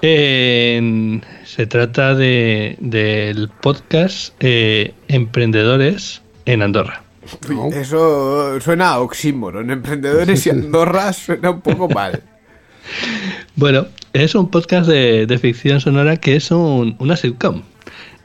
Se 0.02 1.66
trata 1.68 2.14
de, 2.16 2.76
del 2.80 3.48
podcast 3.48 4.34
eh, 4.40 4.94
Emprendedores 5.06 6.22
en 6.44 6.62
Andorra. 6.62 7.01
No. 7.48 7.68
Eso 7.68 8.60
suena 8.60 8.90
a 8.90 9.00
oxímoron. 9.00 9.70
Emprendedores 9.70 10.46
y 10.46 10.50
Andorra 10.50 11.12
suena 11.12 11.50
un 11.50 11.60
poco 11.60 11.88
mal. 11.88 12.22
Bueno, 13.54 13.86
es 14.12 14.34
un 14.34 14.50
podcast 14.50 14.88
de, 14.88 15.26
de 15.26 15.38
ficción 15.38 15.80
sonora 15.80 16.16
que 16.16 16.36
es 16.36 16.50
un- 16.50 16.96
una 16.98 17.16
sitcom. 17.16 17.62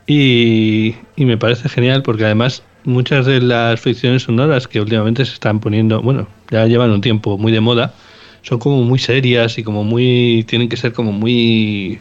Y, 0.08 0.96
y 1.16 1.26
me 1.26 1.38
parece 1.38 1.70
genial 1.70 2.02
porque 2.02 2.26
además 2.26 2.64
muchas 2.86 3.26
de 3.26 3.42
las 3.42 3.80
ficciones 3.80 4.24
sonoras 4.24 4.68
que 4.68 4.80
últimamente 4.80 5.26
se 5.26 5.34
están 5.34 5.60
poniendo, 5.60 6.02
bueno, 6.02 6.28
ya 6.50 6.66
llevan 6.66 6.92
un 6.92 7.02
tiempo 7.02 7.38
muy 7.38 7.52
de 7.52 7.60
moda, 7.60 7.94
son 8.42 8.60
como 8.60 8.82
muy 8.84 8.98
serias 9.00 9.58
y 9.58 9.64
como 9.64 9.84
muy, 9.84 10.46
tienen 10.48 10.70
que 10.70 10.78
ser 10.78 10.94
como 10.94 11.12
muy, 11.12 12.00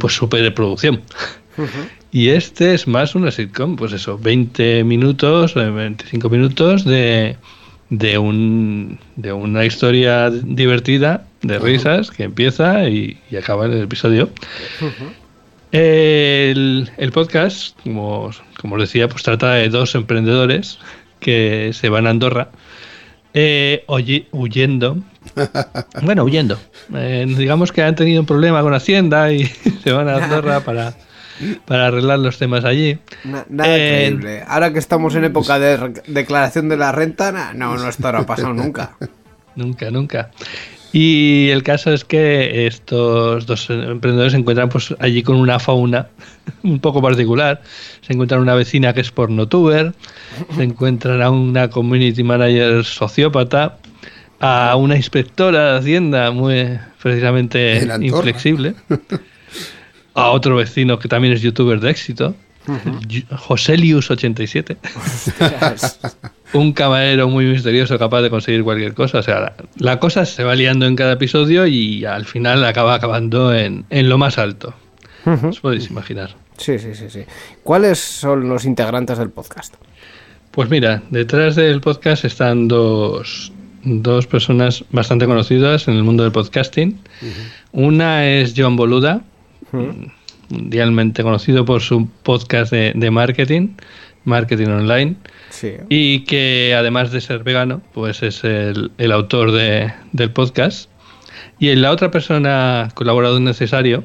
pues 0.00 0.14
super 0.14 0.42
de 0.42 0.50
producción. 0.50 1.02
Y 2.12 2.30
este 2.30 2.74
es 2.74 2.86
más 2.88 3.14
una 3.14 3.30
sitcom, 3.30 3.76
pues 3.76 3.92
eso, 3.92 4.18
20 4.18 4.82
minutos, 4.84 5.54
eh, 5.56 5.70
25 5.70 6.28
minutos 6.28 6.84
de, 6.84 7.36
de, 7.88 8.18
un, 8.18 8.98
de 9.16 9.32
una 9.32 9.64
historia 9.64 10.28
divertida, 10.30 11.24
de 11.42 11.58
risas, 11.60 12.10
que 12.10 12.24
empieza 12.24 12.88
y, 12.88 13.18
y 13.30 13.36
acaba 13.36 13.66
en 13.66 13.72
el 13.74 13.82
episodio. 13.82 14.28
El, 15.72 16.90
el 16.96 17.12
podcast, 17.12 17.78
como, 17.84 18.30
como 18.60 18.74
os 18.74 18.80
decía, 18.80 19.08
pues 19.08 19.22
trata 19.22 19.54
de 19.54 19.68
dos 19.68 19.94
emprendedores 19.94 20.78
que 21.20 21.70
se 21.74 21.88
van 21.88 22.06
a 22.06 22.10
Andorra 22.10 22.50
eh, 23.34 23.84
oye- 23.86 24.26
huyendo. 24.32 24.98
Bueno, 26.02 26.24
huyendo. 26.24 26.58
Eh, 26.92 27.24
digamos 27.38 27.70
que 27.70 27.82
han 27.82 27.94
tenido 27.94 28.20
un 28.20 28.26
problema 28.26 28.62
con 28.62 28.74
Hacienda 28.74 29.32
y 29.32 29.44
se 29.84 29.92
van 29.92 30.08
a 30.08 30.16
Andorra 30.24 30.60
para, 30.64 30.94
para 31.64 31.86
arreglar 31.88 32.18
los 32.18 32.38
temas 32.38 32.64
allí. 32.64 32.98
Na- 33.24 33.46
nada 33.48 33.76
Eh, 33.76 34.06
creíble. 34.08 34.44
Ahora 34.46 34.72
que 34.72 34.78
estamos 34.78 35.14
en 35.14 35.24
época 35.24 35.58
de 35.58 36.02
declaración 36.06 36.68
de 36.68 36.76
la 36.76 36.92
renta, 36.92 37.32
na- 37.32 37.52
no, 37.54 37.76
no, 37.76 37.86
ha 37.86 38.26
pasado 38.26 38.52
nunca. 38.54 38.96
Nunca, 39.56 39.90
nunca. 39.90 40.30
Y 40.92 41.50
el 41.50 41.62
caso 41.64 41.92
es 41.92 42.04
que 42.04 42.66
estos 42.66 43.46
dos 43.46 43.68
emprendedores 43.68 44.32
se 44.32 44.38
encuentran 44.38 44.68
pues 44.68 44.94
allí 45.00 45.22
con 45.22 45.36
una 45.36 45.58
fauna 45.58 46.06
un 46.62 46.78
poco 46.80 47.02
particular. 47.02 47.60
Se 48.00 48.12
encuentran 48.12 48.40
una 48.40 48.54
vecina 48.54 48.92
que 48.92 49.00
es 49.00 49.10
pornotuber, 49.10 49.92
se 50.56 50.62
encuentran 50.62 51.20
a 51.20 51.30
una 51.30 51.68
community 51.68 52.22
manager 52.22 52.84
sociópata, 52.84 53.76
a 54.40 54.74
una 54.76 54.96
inspectora 54.96 55.72
de 55.72 55.78
Hacienda 55.78 56.30
muy 56.30 56.78
precisamente 57.02 57.86
inflexible, 58.00 58.74
a 60.14 60.30
otro 60.30 60.56
vecino 60.56 60.98
que 60.98 61.08
también 61.08 61.34
es 61.34 61.42
youtuber 61.42 61.80
de 61.80 61.90
éxito, 61.90 62.34
Joselius87. 62.66 64.76
un 66.52 66.72
camarero 66.72 67.28
muy 67.28 67.46
misterioso 67.46 67.98
capaz 67.98 68.22
de 68.22 68.30
conseguir 68.30 68.64
cualquier 68.64 68.94
cosa. 68.94 69.18
O 69.18 69.22
sea, 69.22 69.40
la, 69.40 69.54
la 69.76 70.00
cosa 70.00 70.24
se 70.24 70.44
va 70.44 70.54
liando 70.54 70.86
en 70.86 70.96
cada 70.96 71.12
episodio 71.12 71.66
y 71.66 72.04
al 72.04 72.26
final 72.26 72.64
acaba 72.64 72.94
acabando 72.94 73.54
en, 73.54 73.84
en 73.90 74.08
lo 74.08 74.18
más 74.18 74.38
alto. 74.38 74.74
Os 75.24 75.60
podéis 75.60 75.90
imaginar. 75.90 76.34
Sí, 76.56 76.78
sí, 76.78 76.94
sí, 76.94 77.08
sí. 77.08 77.20
¿Cuáles 77.62 77.98
son 77.98 78.48
los 78.48 78.64
integrantes 78.64 79.18
del 79.18 79.30
podcast? 79.30 79.74
Pues 80.50 80.68
mira, 80.68 81.02
detrás 81.10 81.56
del 81.56 81.80
podcast 81.80 82.24
están 82.24 82.68
dos, 82.68 83.52
dos 83.84 84.26
personas 84.26 84.84
bastante 84.90 85.26
conocidas 85.26 85.88
en 85.88 85.94
el 85.94 86.02
mundo 86.02 86.22
del 86.22 86.32
podcasting. 86.32 86.98
Una 87.72 88.26
es 88.26 88.54
John 88.56 88.76
Boluda, 88.76 89.22
mundialmente 90.48 91.22
conocido 91.22 91.64
por 91.64 91.80
su 91.80 92.08
podcast 92.22 92.72
de, 92.72 92.92
de 92.94 93.10
marketing, 93.10 93.68
Marketing 94.24 94.66
Online. 94.68 95.16
Sí. 95.50 95.72
Y 95.88 96.20
que 96.24 96.74
además 96.76 97.10
de 97.12 97.20
ser 97.20 97.42
vegano, 97.42 97.80
pues 97.94 98.22
es 98.22 98.44
el, 98.44 98.90
el 98.98 99.12
autor 99.12 99.52
de- 99.52 99.92
del 100.12 100.30
podcast. 100.30 100.90
Y 101.58 101.74
la 101.76 101.90
otra 101.90 102.10
persona, 102.10 102.88
colaborador 102.94 103.40
necesario, 103.40 104.04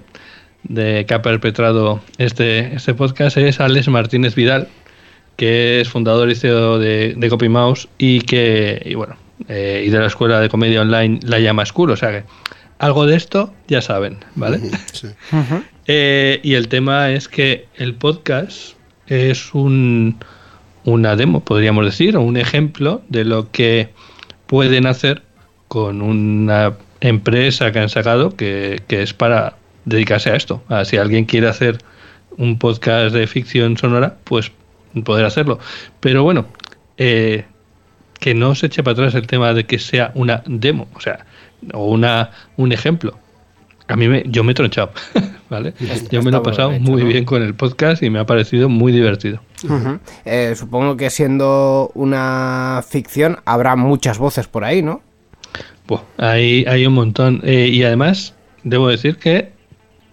de 0.64 1.06
que 1.08 1.14
ha 1.14 1.22
perpetrado 1.22 2.02
este, 2.18 2.74
este 2.76 2.94
podcast 2.94 3.38
es 3.38 3.60
Alex 3.60 3.88
Martínez 3.88 4.36
Vidal, 4.36 4.68
que 5.36 5.80
es 5.82 5.90
fundador 5.90 6.30
y 6.32 6.36
CEO 6.36 6.80
de, 6.80 7.14
de 7.16 7.30
CopyMouse 7.30 7.88
y 7.98 8.22
que, 8.22 8.82
y 8.86 8.96
bueno, 8.96 9.16
eh, 9.48 9.84
y 9.86 9.90
de 9.90 10.00
la 10.00 10.08
escuela 10.08 10.40
de 10.40 10.50
comedia 10.50 10.82
online 10.82 11.20
La 11.24 11.40
Llama 11.40 11.66
School, 11.66 11.92
o 11.92 11.96
sea 11.98 12.10
que 12.12 12.24
algo 12.80 13.06
de 13.06 13.16
esto 13.16 13.54
ya 13.68 13.82
saben, 13.82 14.18
¿vale? 14.36 14.60
Sí. 14.92 15.08
Eh, 15.88 16.40
y 16.42 16.56
el 16.56 16.68
tema 16.68 17.12
es 17.12 17.28
que 17.30 17.68
el 17.76 17.94
podcast 17.94 18.76
es 19.06 19.54
un, 19.54 20.18
una 20.84 21.16
demo, 21.16 21.42
podríamos 21.42 21.86
decir, 21.86 22.18
o 22.18 22.22
un 22.22 22.38
ejemplo 22.38 23.04
de 23.08 23.24
lo 23.24 23.52
que 23.52 23.90
pueden 24.48 24.88
hacer 24.88 25.22
con 25.68 26.02
una 26.02 26.74
empresa 27.02 27.72
que 27.72 27.78
han 27.78 27.90
sacado 27.90 28.36
que, 28.36 28.82
que 28.88 29.04
es 29.04 29.14
para 29.14 29.58
dedicarse 29.86 30.32
a 30.32 30.36
esto. 30.36 30.64
A 30.70 30.86
si 30.86 30.98
alguien 30.98 31.26
quiere 31.26 31.48
hacer 31.48 31.78
un 32.38 32.58
podcast 32.58 33.14
de 33.14 33.28
ficción 33.28 33.78
sonora, 33.78 34.18
pues 34.24 34.52
poder 35.04 35.26
hacerlo. 35.26 35.60
Pero 36.00 36.24
bueno, 36.24 36.46
eh, 36.98 37.46
que 38.20 38.34
no 38.34 38.56
se 38.56 38.68
eche 38.68 38.84
para 38.84 38.94
atrás 38.94 39.16
el 39.16 39.28
tema 39.28 39.54
de 39.54 39.66
que 39.66 39.80
sea 39.80 40.12
una 40.16 40.44
demo, 40.46 40.88
o 40.94 41.02
sea, 41.02 41.25
o 41.74 41.92
una, 41.92 42.32
un 42.58 42.72
ejemplo. 42.72 43.18
A 43.88 43.96
mí 43.96 44.08
me, 44.08 44.24
yo 44.26 44.44
me 44.44 44.54
he 44.54 44.56
tronchado, 44.56 44.92
¿vale? 45.50 45.74
yo 46.10 46.24
me 46.24 46.32
lo 46.32 46.40
he 46.40 46.42
pasado 46.42 46.72
hecho, 46.72 46.82
muy 46.82 47.04
¿no? 47.04 47.08
bien 47.08 47.24
con 47.24 47.44
el 47.44 47.54
podcast 47.54 48.02
y 48.02 48.10
me 48.10 48.18
ha 48.18 48.26
parecido 48.26 48.68
muy 48.68 48.92
divertido. 48.92 49.42
Eh, 50.26 50.54
supongo 50.56 50.98
que 50.98 51.10
siendo 51.12 51.92
una 51.94 52.84
ficción 52.88 53.38
habrá 53.46 53.76
muchas 53.76 54.18
voces 54.18 54.48
por 54.48 54.64
ahí, 54.64 54.82
¿no? 54.82 55.02
Buah, 55.88 56.02
hay, 56.18 56.66
hay 56.68 56.88
un 56.88 56.94
montón. 56.94 57.42
Eh, 57.44 57.70
y 57.72 57.84
además, 57.84 58.34
debo 58.64 58.88
decir 58.88 59.18
que 59.18 59.52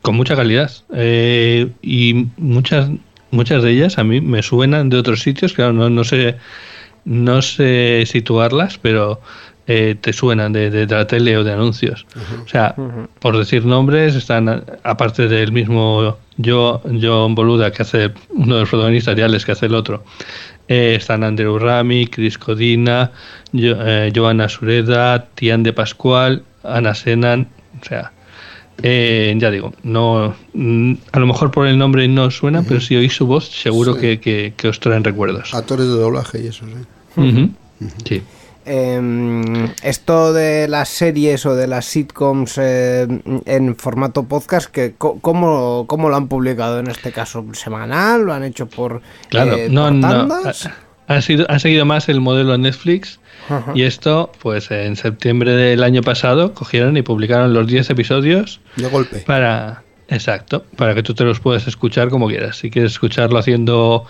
con 0.02 0.16
mucha 0.16 0.36
calidad. 0.36 0.70
Eh, 0.92 1.70
y 1.80 2.26
muchas, 2.36 2.90
muchas 3.30 3.62
de 3.62 3.70
ellas 3.70 3.98
a 3.98 4.04
mí 4.04 4.20
me 4.20 4.42
suenan 4.42 4.90
de 4.90 4.98
otros 4.98 5.22
sitios, 5.22 5.54
claro, 5.54 5.72
no, 5.72 5.88
no 5.88 6.04
sé, 6.04 6.36
no 7.04 7.40
sé 7.40 8.04
situarlas, 8.06 8.78
pero 8.78 9.20
eh, 9.66 9.96
te 10.00 10.12
suenan 10.12 10.52
de, 10.52 10.70
de 10.70 10.86
la 10.86 11.06
tele 11.06 11.36
o 11.36 11.44
de 11.44 11.52
anuncios. 11.52 12.06
O 12.44 12.48
sea, 12.48 12.74
por 13.20 13.36
decir 13.38 13.64
nombres, 13.64 14.14
están, 14.14 14.64
aparte 14.82 15.28
del 15.28 15.52
mismo 15.52 16.16
yo, 16.36 16.80
John 17.00 17.34
Boluda, 17.34 17.70
que 17.70 17.82
hace 17.82 18.10
uno 18.30 18.54
de 18.56 18.60
los 18.62 18.68
protagonistas, 18.70 19.16
y 19.18 19.22
Alex, 19.22 19.44
que 19.44 19.52
hace 19.52 19.66
el 19.66 19.74
otro. 19.74 20.02
Eh, 20.68 20.94
están 20.98 21.22
Andrew 21.24 21.58
Rami, 21.58 22.06
Chris 22.06 22.38
Codina, 22.38 23.10
Jo- 23.52 23.76
eh, 23.84 24.12
Joana 24.14 24.48
Sureda, 24.48 25.26
Tian 25.34 25.62
de 25.62 25.72
Pascual, 25.72 26.42
Ana 26.64 26.94
Senan, 26.94 27.48
o 27.80 27.84
sea, 27.84 28.12
eh, 28.82 29.34
ya 29.36 29.50
digo, 29.50 29.74
no, 29.82 30.34
mm, 30.54 30.94
a 31.12 31.18
lo 31.20 31.26
mejor 31.26 31.50
por 31.50 31.66
el 31.66 31.76
nombre 31.78 32.08
no 32.08 32.30
suena, 32.30 32.62
pero 32.62 32.80
si 32.80 32.96
oís 32.96 33.12
su 33.14 33.26
voz, 33.26 33.48
seguro 33.48 33.94
Sí. 33.94 34.00
que, 34.00 34.20
que- 34.20 34.54
que 34.56 34.68
os 34.68 34.80
traen 34.80 35.04
recuerdos. 35.04 35.52
Actores 35.54 35.86
de 35.86 35.92
doblaje 35.92 36.42
y 36.42 36.46
eso, 36.46 36.64
sí. 36.66 37.50
Sí. 38.04 38.22
Em, 38.64 39.68
esto 39.82 40.32
de 40.32 40.68
las 40.68 40.88
series 40.88 41.44
o 41.46 41.54
de 41.54 41.66
las 41.66 41.84
sitcoms 41.86 42.58
eh, 42.58 43.06
en 43.44 43.76
formato 43.76 44.24
podcast, 44.24 44.70
que, 44.70 44.94
co- 44.96 45.18
¿cómo, 45.20 45.84
¿cómo 45.86 46.08
lo 46.08 46.16
han 46.16 46.28
publicado 46.28 46.78
en 46.78 46.86
este 46.88 47.12
caso? 47.12 47.44
¿Semanal? 47.52 48.22
¿Lo 48.22 48.32
han 48.32 48.44
hecho 48.44 48.66
por, 48.68 49.02
Claro, 49.28 49.54
eh, 49.56 49.68
no, 49.70 49.84
por 49.84 49.92
no. 49.94 50.08
tandas? 50.08 50.66
Ha, 51.08 51.14
ha 51.16 51.22
sido, 51.22 51.46
ha 51.50 51.58
seguido 51.58 51.84
más 51.84 52.08
el 52.08 52.20
modelo 52.20 52.56
Netflix 52.56 53.18
Ajá. 53.48 53.72
y 53.74 53.82
esto, 53.82 54.30
pues 54.40 54.70
en 54.70 54.96
septiembre 54.96 55.52
del 55.52 55.82
año 55.82 56.02
pasado, 56.02 56.54
cogieron 56.54 56.96
y 56.96 57.02
publicaron 57.02 57.52
los 57.54 57.66
10 57.66 57.90
episodios 57.90 58.60
De 58.76 58.86
golpe. 58.88 59.18
para, 59.26 59.82
exacto, 60.08 60.64
para 60.76 60.94
que 60.94 61.02
tú 61.02 61.14
te 61.14 61.24
los 61.24 61.40
puedas 61.40 61.66
escuchar 61.66 62.08
como 62.10 62.28
quieras. 62.28 62.56
Si 62.58 62.70
quieres 62.70 62.92
escucharlo 62.92 63.38
haciendo 63.38 64.04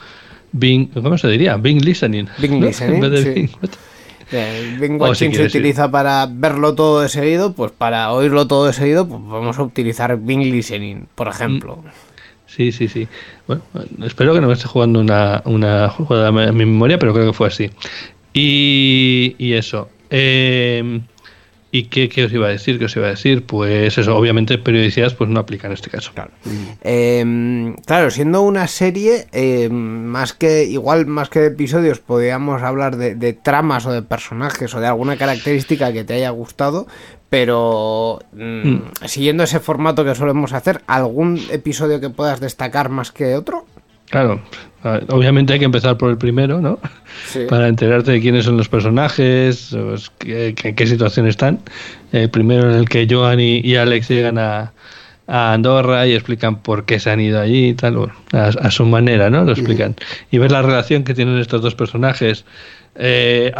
Bing, 0.52 0.88
¿cómo 0.92 1.16
se 1.16 1.28
diría? 1.28 1.56
Bing 1.56 1.82
listening. 1.82 2.26
Bing 2.38 2.60
¿no? 2.60 2.66
listening, 2.66 2.94
En 2.96 3.00
vez 3.00 3.10
de 3.10 3.22
sí. 3.34 3.40
Bing- 3.40 3.70
El 4.32 4.78
Bing 4.78 5.00
O 5.00 5.14
si 5.14 5.26
Watching 5.26 5.34
se 5.34 5.42
ir. 5.42 5.48
utiliza 5.48 5.90
para 5.90 6.26
verlo 6.30 6.74
todo 6.74 7.00
de 7.00 7.08
seguido, 7.08 7.52
pues 7.52 7.72
para 7.72 8.12
oírlo 8.12 8.46
todo 8.46 8.66
de 8.66 8.72
seguido, 8.72 9.06
pues 9.08 9.20
vamos 9.26 9.58
a 9.58 9.62
utilizar 9.62 10.16
Bing 10.18 10.42
Listening, 10.50 11.06
por 11.14 11.28
ejemplo. 11.28 11.82
Sí, 12.46 12.72
sí, 12.72 12.88
sí. 12.88 13.08
Bueno, 13.46 13.62
espero 14.04 14.34
que 14.34 14.40
no 14.40 14.46
me 14.48 14.52
esté 14.52 14.66
jugando 14.66 15.00
una, 15.00 15.42
una 15.46 15.88
jugada 15.88 16.28
a 16.28 16.32
mi 16.32 16.66
memoria, 16.66 16.98
pero 16.98 17.12
creo 17.14 17.26
que 17.26 17.32
fue 17.32 17.48
así. 17.48 17.70
Y, 18.34 19.34
y 19.38 19.52
eso. 19.54 19.88
Eh, 20.10 21.00
¿Y 21.74 21.84
qué, 21.84 22.10
qué 22.10 22.26
os 22.26 22.32
iba 22.32 22.48
a 22.48 22.50
decir? 22.50 22.78
¿Qué 22.78 22.84
os 22.84 22.96
iba 22.96 23.06
a 23.06 23.10
decir? 23.10 23.46
Pues 23.46 23.96
eso, 23.96 24.14
obviamente 24.14 24.58
periodicidad 24.58 25.16
pues 25.16 25.30
no 25.30 25.40
aplica 25.40 25.68
en 25.68 25.72
este 25.72 25.88
caso. 25.88 26.12
Claro. 26.14 26.30
Eh, 26.82 27.74
claro, 27.86 28.10
siendo 28.10 28.42
una 28.42 28.66
serie, 28.66 29.26
eh, 29.32 29.70
más 29.70 30.34
que 30.34 30.64
igual 30.64 31.06
más 31.06 31.30
que 31.30 31.40
de 31.40 31.46
episodios, 31.46 31.98
podríamos 31.98 32.62
hablar 32.62 32.96
de, 32.96 33.14
de 33.14 33.32
tramas 33.32 33.86
o 33.86 33.92
de 33.92 34.02
personajes 34.02 34.74
o 34.74 34.80
de 34.80 34.86
alguna 34.86 35.16
característica 35.16 35.94
que 35.94 36.04
te 36.04 36.12
haya 36.12 36.28
gustado, 36.28 36.86
pero 37.30 38.18
mm, 38.34 39.06
siguiendo 39.06 39.42
ese 39.42 39.58
formato 39.58 40.04
que 40.04 40.14
solemos 40.14 40.52
hacer, 40.52 40.82
¿algún 40.86 41.40
episodio 41.50 41.98
que 41.98 42.10
puedas 42.10 42.40
destacar 42.40 42.90
más 42.90 43.10
que 43.12 43.34
otro? 43.34 43.64
Claro, 44.10 44.42
obviamente 45.10 45.52
hay 45.52 45.58
que 45.58 45.64
empezar 45.64 45.96
por 45.96 46.10
el 46.10 46.18
primero, 46.18 46.60
¿no? 46.60 46.78
Sí. 47.26 47.40
Para 47.48 47.68
enterarte 47.68 48.12
de 48.12 48.20
quiénes 48.20 48.44
son 48.44 48.56
los 48.56 48.68
personajes, 48.68 49.68
pues, 49.70 50.10
qué- 50.18 50.54
qué- 50.56 50.68
en 50.70 50.74
qué 50.74 50.86
situación 50.86 51.26
están. 51.26 51.58
El 52.12 52.30
primero 52.30 52.70
en 52.70 52.76
el 52.78 52.88
que 52.88 53.06
Joan 53.08 53.40
y, 53.40 53.60
y 53.60 53.76
Alex 53.76 54.08
llegan 54.08 54.38
a, 54.38 54.72
a 55.26 55.52
Andorra 55.52 56.06
y 56.06 56.12
explican 56.14 56.56
por 56.62 56.84
qué 56.84 56.98
se 57.00 57.10
han 57.10 57.20
ido 57.20 57.40
allí 57.40 57.68
y 57.68 57.74
tal, 57.74 57.96
bueno, 57.96 58.14
a, 58.32 58.46
a 58.48 58.70
su 58.70 58.84
manera, 58.84 59.30
¿no? 59.30 59.44
Lo 59.44 59.52
explican. 59.52 59.94
Y 60.30 60.38
ver 60.38 60.50
la 60.50 60.62
relación 60.62 61.04
que 61.04 61.14
tienen 61.14 61.38
estos 61.38 61.62
dos 61.62 61.74
personajes. 61.74 62.44
Eh, 62.94 63.52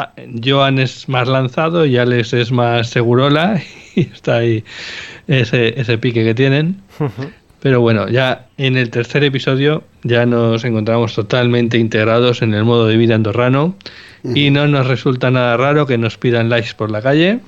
Joan 0.45 0.79
es 0.79 1.09
más 1.09 1.27
lanzado 1.27 1.87
y 1.87 1.97
Alex 1.97 2.35
es 2.35 2.53
más 2.53 2.91
segurola 2.91 3.63
y 3.97 4.03
está 4.03 4.37
ahí 4.37 4.63
ese, 5.27 5.81
ese 5.81 5.97
pique 5.97 6.23
que 6.25 6.35
tienen. 6.35 6.83
Pero 7.63 7.81
bueno, 7.81 8.09
ya 8.09 8.49
en 8.59 8.77
el 8.77 8.91
tercer 8.91 9.23
episodio 9.23 9.85
ya 10.03 10.27
nos 10.27 10.65
encontramos 10.65 11.15
totalmente 11.15 11.79
integrados 11.79 12.43
en 12.43 12.55
el 12.55 12.65
modo 12.65 12.89
de 12.89 12.97
vida 12.97 13.15
andorrano 13.15 13.77
y 14.25 14.51
no 14.51 14.67
nos 14.67 14.89
resulta 14.89 15.31
nada 15.31 15.57
raro 15.57 15.87
que 15.87 15.97
nos 15.97 16.19
pidan 16.19 16.49
likes 16.49 16.75
por 16.77 16.91
la 16.91 17.03
calle, 17.03 17.39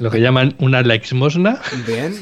lo 0.00 0.10
que 0.10 0.20
llaman 0.20 0.54
una 0.58 0.82
likesmosna, 0.82 1.58
Bien. 1.86 2.14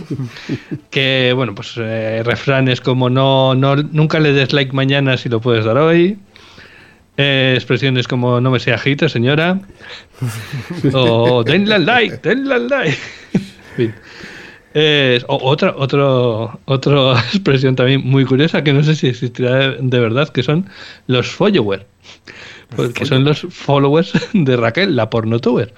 que 0.91 1.33
bueno, 1.35 1.53
pues 1.55 1.75
eh, 1.79 2.23
refranes 2.25 2.81
como 2.81 3.11
no, 3.11 3.57
no, 3.57 3.75
nunca 3.75 4.21
le 4.21 4.33
des 4.33 4.53
like 4.53 4.73
mañana 4.73 5.17
si 5.17 5.29
lo 5.29 5.41
puedes 5.41 5.65
dar 5.65 5.79
hoy. 5.79 6.17
Eh, 7.17 7.55
expresiones 7.57 8.07
como 8.07 8.41
no 8.41 8.53
me 8.53 8.61
sea 8.61 8.77
agite, 8.77 9.09
señora. 9.09 9.61
o 10.93 11.43
denle 11.43 11.75
al 11.75 11.87
like, 11.87 12.19
denle 12.23 12.55
al 12.55 12.69
like. 12.69 12.99
En 13.35 13.77
fin. 13.77 13.95
Eh, 14.75 15.21
otra, 15.27 15.75
otro, 15.77 16.61
otra 16.65 17.21
expresión 17.33 17.75
también 17.75 18.03
muy 18.05 18.25
curiosa 18.25 18.63
que 18.63 18.73
no 18.73 18.83
sé 18.83 18.95
si 18.95 19.09
existirá 19.09 19.73
de, 19.73 20.01
verdad, 20.01 20.29
que 20.29 20.43
son 20.43 20.67
los 21.07 21.31
followers. 21.31 21.85
Porque 22.77 23.05
son 23.05 23.25
los 23.25 23.41
followers 23.41 24.13
de 24.33 24.57
Raquel, 24.57 24.95
la 24.95 25.11
pornotuber. 25.11 25.75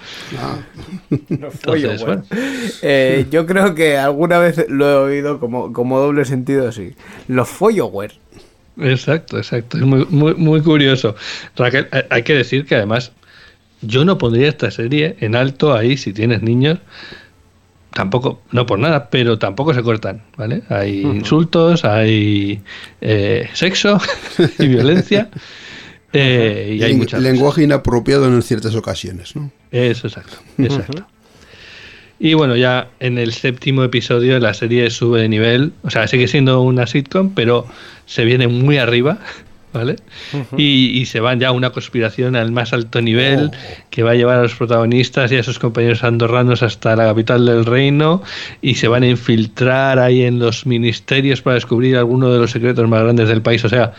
Entonces, 1.09 2.05
bueno. 2.05 2.23
Eh, 2.83 3.25
yo 3.31 3.47
creo 3.47 3.73
que 3.73 3.97
alguna 3.97 4.37
vez 4.37 4.63
lo 4.69 4.87
he 4.87 4.95
oído 4.95 5.39
como, 5.39 5.73
como 5.73 5.99
doble 5.99 6.23
sentido 6.25 6.67
así. 6.67 6.93
Los 7.27 7.49
Followers. 7.49 8.19
Exacto, 8.77 9.37
exacto. 9.37 9.77
Es 9.77 9.83
muy, 9.83 10.05
muy, 10.09 10.35
muy 10.35 10.61
curioso. 10.61 11.15
Raquel, 11.55 11.87
hay 12.11 12.21
que 12.21 12.35
decir 12.35 12.67
que 12.67 12.75
además 12.75 13.11
yo 13.81 14.05
no 14.05 14.17
pondría 14.17 14.49
esta 14.49 14.71
serie 14.71 15.15
en 15.19 15.35
alto 15.35 15.73
ahí 15.73 15.97
si 15.97 16.13
tienes 16.13 16.41
niños. 16.41 16.79
Tampoco, 17.93 18.41
no 18.51 18.65
por 18.65 18.79
nada, 18.79 19.09
pero 19.09 19.37
tampoco 19.37 19.73
se 19.73 19.83
cortan, 19.83 20.23
¿vale? 20.35 20.63
Hay 20.69 21.01
insultos, 21.01 21.85
hay 21.85 22.61
eh, 23.01 23.47
sexo 23.53 23.99
y 24.59 24.67
violencia. 24.67 25.29
eh, 26.11 26.77
y 26.79 26.83
hay 26.83 26.95
muchas 26.95 27.21
lenguaje 27.21 27.63
inapropiado 27.63 28.25
en 28.25 28.41
ciertas 28.41 28.75
ocasiones, 28.75 29.35
¿no? 29.35 29.51
eso, 29.71 30.07
exacto, 30.07 30.37
exacto. 30.57 31.05
Y 32.19 32.35
bueno, 32.35 32.55
ya 32.55 32.89
en 32.99 33.17
el 33.17 33.33
séptimo 33.33 33.83
episodio 33.83 34.39
la 34.39 34.53
serie 34.53 34.89
sube 34.89 35.21
de 35.21 35.29
nivel, 35.29 35.73
o 35.83 35.89
sea, 35.89 36.07
sigue 36.07 36.27
siendo 36.27 36.61
una 36.61 36.87
sitcom, 36.87 37.33
pero 37.35 37.67
se 38.05 38.23
viene 38.25 38.47
muy 38.47 38.77
arriba, 38.77 39.19
¿vale? 39.73 39.95
y, 40.57 40.99
y 40.99 41.05
se 41.07 41.19
van 41.19 41.39
ya 41.39 41.49
a 41.49 41.51
una 41.51 41.71
conspiración 41.71 42.35
al 42.35 42.51
más 42.51 42.71
alto 42.73 43.01
nivel 43.01 43.51
que 43.89 44.03
va 44.03 44.11
a 44.11 44.15
llevar 44.15 44.37
a 44.39 44.43
los 44.43 44.55
protagonistas 44.55 45.31
y 45.31 45.37
a 45.37 45.43
sus 45.43 45.59
compañeros 45.59 46.03
andorranos 46.03 46.63
hasta 46.63 46.95
la 46.95 47.05
capital 47.05 47.45
del 47.45 47.65
reino 47.65 48.21
y 48.61 48.75
se 48.75 48.87
van 48.87 49.03
a 49.03 49.07
infiltrar 49.07 49.99
ahí 49.99 50.23
en 50.23 50.39
los 50.39 50.65
ministerios 50.65 51.41
para 51.41 51.55
descubrir 51.55 51.97
alguno 51.97 52.31
de 52.31 52.39
los 52.39 52.51
secretos 52.51 52.87
más 52.87 53.01
grandes 53.03 53.27
del 53.29 53.41
país, 53.41 53.63
o 53.65 53.69
sea... 53.69 53.93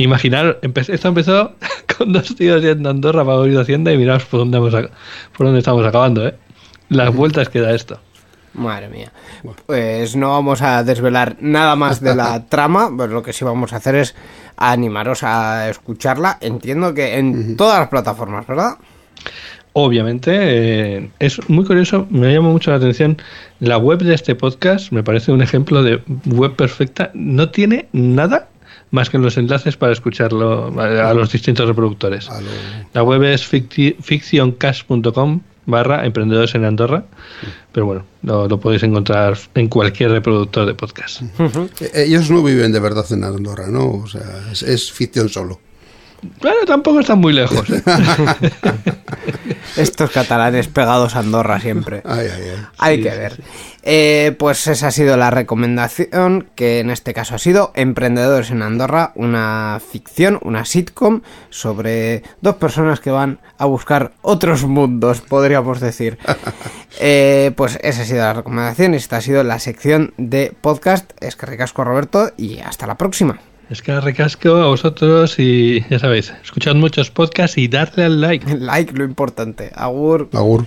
Imaginar, 0.00 0.60
empe- 0.62 0.88
esto 0.94 1.08
empezó 1.08 1.54
con 1.98 2.12
dos 2.12 2.36
tíos 2.36 2.62
yendo 2.62 2.88
a 2.88 2.92
Andorra 2.92 3.24
para 3.24 3.38
abrir 3.38 3.58
Hacienda 3.58 3.92
y 3.92 3.98
miraos 3.98 4.24
por 4.26 4.38
dónde, 4.38 4.58
hemos 4.58 4.72
por 4.72 5.46
dónde 5.46 5.58
estamos 5.58 5.84
acabando, 5.84 6.24
¿eh? 6.24 6.36
Las 6.88 7.12
vueltas 7.12 7.48
que 7.48 7.60
da 7.60 7.74
esto. 7.74 7.98
Madre 8.54 8.88
mía. 8.88 9.12
Pues 9.66 10.14
no 10.14 10.30
vamos 10.30 10.62
a 10.62 10.84
desvelar 10.84 11.36
nada 11.40 11.74
más 11.74 12.00
de 12.00 12.14
la 12.14 12.46
trama, 12.48 12.90
pues 12.96 13.10
lo 13.10 13.24
que 13.24 13.32
sí 13.32 13.44
vamos 13.44 13.72
a 13.72 13.76
hacer 13.78 13.96
es 13.96 14.14
animaros 14.58 15.22
a 15.22 15.68
escucharla. 15.70 16.38
Entiendo 16.40 16.92
que 16.94 17.16
en 17.18 17.56
todas 17.56 17.78
las 17.80 17.88
plataformas, 17.88 18.46
¿verdad? 18.46 18.76
obviamente, 19.74 20.96
eh, 20.96 21.10
es 21.20 21.48
muy 21.48 21.64
curioso, 21.64 22.06
me 22.10 22.32
llama 22.32 22.48
mucho 22.48 22.70
la 22.72 22.78
atención. 22.78 23.16
La 23.60 23.78
web 23.78 24.00
de 24.00 24.14
este 24.14 24.34
podcast 24.34 24.90
me 24.90 25.04
parece 25.04 25.30
un 25.30 25.40
ejemplo 25.40 25.82
de 25.84 26.00
web 26.26 26.56
perfecta. 26.56 27.10
No 27.14 27.50
tiene 27.50 27.86
nada 27.92 28.48
más 28.90 29.08
que 29.08 29.18
los 29.18 29.36
enlaces 29.36 29.76
para 29.76 29.92
escucharlo 29.92 30.72
a 30.80 31.10
a 31.10 31.14
los 31.14 31.30
distintos 31.30 31.68
reproductores. 31.68 32.28
La 32.92 33.02
web 33.04 33.22
es 33.22 33.44
ficti- 33.52 33.94
fictioncast.com 34.00 35.40
barra 35.68 36.04
emprendedores 36.04 36.54
en 36.54 36.64
Andorra, 36.64 37.04
pero 37.72 37.86
bueno, 37.86 38.04
lo, 38.22 38.48
lo 38.48 38.58
podéis 38.58 38.82
encontrar 38.82 39.38
en 39.54 39.68
cualquier 39.68 40.10
reproductor 40.10 40.66
de 40.66 40.74
podcast. 40.74 41.22
Eh, 41.80 41.90
Ellos 42.06 42.30
no 42.30 42.42
viven 42.42 42.72
de 42.72 42.80
verdad 42.80 43.04
en 43.12 43.22
Andorra, 43.22 43.66
¿no? 43.68 43.88
O 43.90 44.06
sea, 44.08 44.22
es, 44.50 44.62
es 44.62 44.90
ficción 44.90 45.28
solo. 45.28 45.60
Bueno, 46.40 46.58
tampoco 46.66 47.00
están 47.00 47.18
muy 47.20 47.32
lejos. 47.32 47.68
¿eh? 47.70 47.82
Estos 49.76 50.10
catalanes 50.10 50.66
pegados 50.68 51.14
a 51.14 51.20
Andorra 51.20 51.60
siempre. 51.60 52.02
Ay, 52.04 52.26
ay, 52.34 52.42
ay. 52.56 52.66
Hay 52.78 52.96
Sí, 52.96 53.02
que 53.04 53.10
sí, 53.12 53.18
ver. 53.18 53.36
sí. 53.36 53.42
Eh, 53.90 54.36
pues 54.38 54.66
esa 54.66 54.88
ha 54.88 54.90
sido 54.90 55.16
la 55.16 55.30
recomendación, 55.30 56.48
que 56.56 56.80
en 56.80 56.90
este 56.90 57.14
caso 57.14 57.34
ha 57.36 57.38
sido 57.38 57.70
Emprendedores 57.74 58.50
en 58.50 58.62
Andorra, 58.62 59.12
una 59.14 59.80
ficción, 59.92 60.38
una 60.42 60.64
sitcom 60.64 61.22
sobre 61.48 62.22
dos 62.40 62.56
personas 62.56 63.00
que 63.00 63.10
van 63.10 63.38
a 63.56 63.64
buscar 63.66 64.12
otros 64.20 64.64
mundos, 64.64 65.20
podríamos 65.20 65.80
decir. 65.80 66.18
Eh, 67.00 67.52
pues 67.54 67.78
esa 67.82 68.02
ha 68.02 68.04
sido 68.06 68.18
la 68.20 68.32
recomendación, 68.32 68.94
esta 68.94 69.18
ha 69.18 69.20
sido 69.20 69.44
la 69.44 69.60
sección 69.60 70.14
de 70.16 70.52
podcast. 70.60 71.12
Es 71.20 71.36
que 71.36 71.46
ricasco 71.46 71.84
Roberto 71.84 72.32
y 72.36 72.58
hasta 72.58 72.88
la 72.88 72.96
próxima. 72.96 73.38
Es 73.70 73.82
que 73.82 74.00
recasco 74.00 74.56
a 74.56 74.68
vosotros 74.68 75.38
y 75.38 75.84
ya 75.90 75.98
sabéis, 75.98 76.32
escuchad 76.42 76.74
muchos 76.74 77.10
podcasts 77.10 77.58
y 77.58 77.68
darle 77.68 78.04
al 78.04 78.20
like. 78.20 78.46
Like, 78.58 78.94
lo 78.94 79.04
importante. 79.04 79.70
Agur. 79.74 80.30
Agur. 80.32 80.66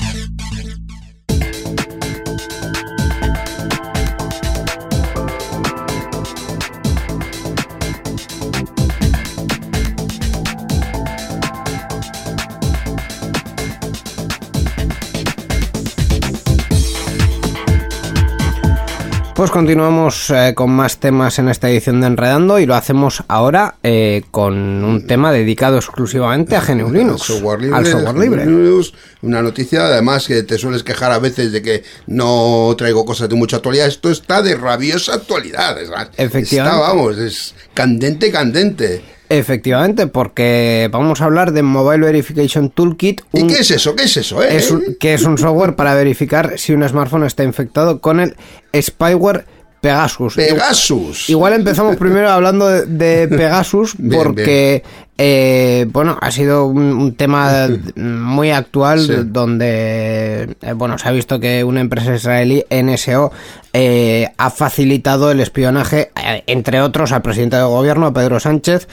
Pues 19.41 19.49
continuamos 19.49 20.29
eh, 20.29 20.53
con 20.53 20.69
más 20.69 20.99
temas 20.99 21.39
en 21.39 21.49
esta 21.49 21.67
edición 21.67 21.99
de 21.99 22.05
Enredando 22.05 22.59
y 22.59 22.67
lo 22.67 22.75
hacemos 22.75 23.23
ahora 23.27 23.73
eh, 23.81 24.21
con 24.29 24.53
un 24.53 25.07
tema 25.07 25.31
dedicado 25.31 25.77
exclusivamente 25.77 26.55
a 26.55 26.61
GNU 26.61 26.91
Linux, 26.91 27.21
Al 27.21 27.37
software 27.37 27.61
libre. 27.61 27.75
al 27.75 27.87
software 27.87 28.17
libre. 28.17 28.45
Linux, 28.45 28.93
una 29.23 29.41
noticia, 29.41 29.87
además 29.87 30.27
que 30.27 30.43
te 30.43 30.59
sueles 30.59 30.83
quejar 30.83 31.11
a 31.11 31.17
veces 31.17 31.51
de 31.51 31.63
que 31.63 31.83
no 32.05 32.75
traigo 32.77 33.03
cosas 33.03 33.29
de 33.29 33.35
mucha 33.35 33.55
actualidad. 33.55 33.87
Esto 33.87 34.11
está 34.11 34.43
de 34.43 34.53
rabiosa 34.53 35.15
actualidad. 35.15 35.75
Efectivamente. 36.17 36.53
Está, 36.53 36.77
vamos, 36.77 37.17
es 37.17 37.55
candente, 37.73 38.31
candente. 38.31 39.01
Efectivamente, 39.33 40.07
porque 40.07 40.89
vamos 40.91 41.21
a 41.21 41.25
hablar 41.25 41.53
de 41.53 41.63
Mobile 41.63 42.05
Verification 42.05 42.69
Toolkit, 42.69 43.21
¿Y 43.31 43.47
qué 43.47 43.53
es 43.61 43.71
eso? 43.71 43.95
¿Qué 43.95 44.03
es 44.03 44.17
eso? 44.17 44.43
eh? 44.43 44.57
es 44.57 44.69
un- 44.71 44.97
que 44.99 45.13
es 45.13 45.23
un 45.23 45.37
software 45.37 45.75
para 45.77 45.95
verificar 45.95 46.59
si 46.59 46.73
un 46.73 46.87
smartphone 46.87 47.23
está 47.25 47.43
infectado 47.45 48.01
con 48.01 48.19
el 48.19 48.35
spyware 48.77 49.45
Pegasus. 49.81 50.35
Pegasus. 50.35 51.29
Igual 51.29 51.53
empezamos 51.53 51.95
primero 51.97 52.29
hablando 52.29 52.67
de, 52.67 52.85
de 52.85 53.27
Pegasus 53.37 53.95
Bien, 53.97 54.21
porque, 54.23 54.83
eh, 55.17 55.87
bueno, 55.91 56.17
ha 56.21 56.31
sido 56.31 56.67
un, 56.67 56.83
un 56.93 57.15
tema 57.15 57.67
muy 57.95 58.51
actual 58.51 58.99
Sí. 59.01 59.13
donde, 59.25 60.55
eh, 60.61 60.73
bueno, 60.73 60.97
se 60.97 61.07
ha 61.09 61.11
visto 61.11 61.39
que 61.39 61.63
una 61.63 61.81
empresa 61.81 62.13
israelí, 62.15 62.63
NSO, 62.69 63.31
eh, 63.73 64.29
ha 64.37 64.49
facilitado 64.49 65.31
el 65.31 65.39
espionaje, 65.39 66.11
eh, 66.23 66.43
entre 66.47 66.81
otros, 66.81 67.11
al 67.11 67.21
presidente 67.21 67.55
del 67.57 67.65
gobierno, 67.67 68.07
a 68.07 68.13
Pedro 68.13 68.39
Sánchez, 68.39 68.87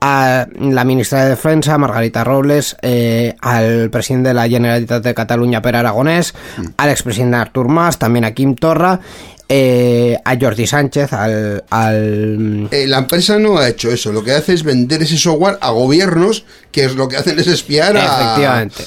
a 0.00 0.46
la 0.60 0.84
ministra 0.84 1.24
de 1.24 1.30
Defensa, 1.30 1.78
Margarita 1.78 2.24
Robles, 2.24 2.76
eh, 2.82 3.34
al 3.40 3.88
presidente 3.90 4.28
de 4.28 4.34
la 4.34 4.48
Generalitat 4.48 5.02
de 5.02 5.14
Cataluña, 5.14 5.62
Per 5.62 5.76
Aragonés, 5.76 6.34
Mm. 6.58 6.62
al 6.76 6.90
expresidente 6.90 7.36
Artur 7.36 7.68
Mas, 7.68 7.98
también 7.98 8.24
a 8.26 8.32
Kim 8.32 8.54
Torra, 8.54 9.00
eh, 9.48 10.16
a 10.24 10.36
Jordi 10.40 10.66
Sánchez, 10.66 11.12
al, 11.12 11.64
al 11.70 12.68
Eh, 12.70 12.86
la 12.86 12.98
empresa 12.98 13.38
no 13.38 13.58
ha 13.58 13.68
hecho 13.68 13.90
eso. 13.90 14.12
Lo 14.12 14.24
que 14.24 14.32
hace 14.32 14.54
es 14.54 14.62
vender 14.62 15.02
ese 15.02 15.16
software 15.18 15.58
a 15.60 15.70
gobiernos, 15.70 16.44
que 16.72 16.84
es 16.84 16.94
lo 16.96 17.08
que 17.08 17.16
hacen 17.16 17.38
es 17.38 17.46
espiar 17.46 17.96
a. 17.96 18.04
Efectivamente. 18.04 18.84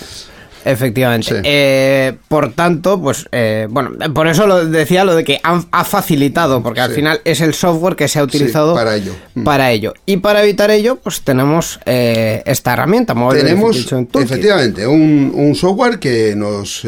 Efectivamente. 0.66 1.30
Sí. 1.30 1.42
Eh, 1.46 2.14
por 2.28 2.52
tanto, 2.52 3.00
pues, 3.02 3.26
eh, 3.32 3.68
bueno, 3.70 3.92
por 4.14 4.28
eso 4.28 4.46
lo 4.48 4.66
decía 4.66 5.06
lo 5.06 5.16
de 5.16 5.24
que 5.24 5.40
han- 5.42 5.66
ha 5.72 5.86
facilitado, 5.86 6.62
porque 6.62 6.82
al 6.82 6.90
Sí. 6.90 6.96
final 6.96 7.22
es 7.24 7.40
el 7.40 7.54
software 7.54 7.96
que 7.96 8.10
se 8.10 8.20
ha 8.20 8.24
utilizado 8.24 8.74
para 8.76 8.96
ello. 8.96 9.14
Mm. 9.36 9.44
para 9.46 9.72
ello. 9.72 9.94
Y 10.06 10.18
para 10.18 10.44
evitar 10.44 10.70
ello, 10.72 10.98
pues 10.98 11.22
tenemos 11.22 11.80
eh, 11.86 12.44
esta 12.46 12.74
herramienta, 12.74 13.14
Mobile 13.14 13.44
Tenemos 13.44 13.78
efectivamente 14.20 14.86
un, 14.86 15.32
un 15.34 15.56
software 15.56 16.00
que 16.00 16.34
nos 16.36 16.84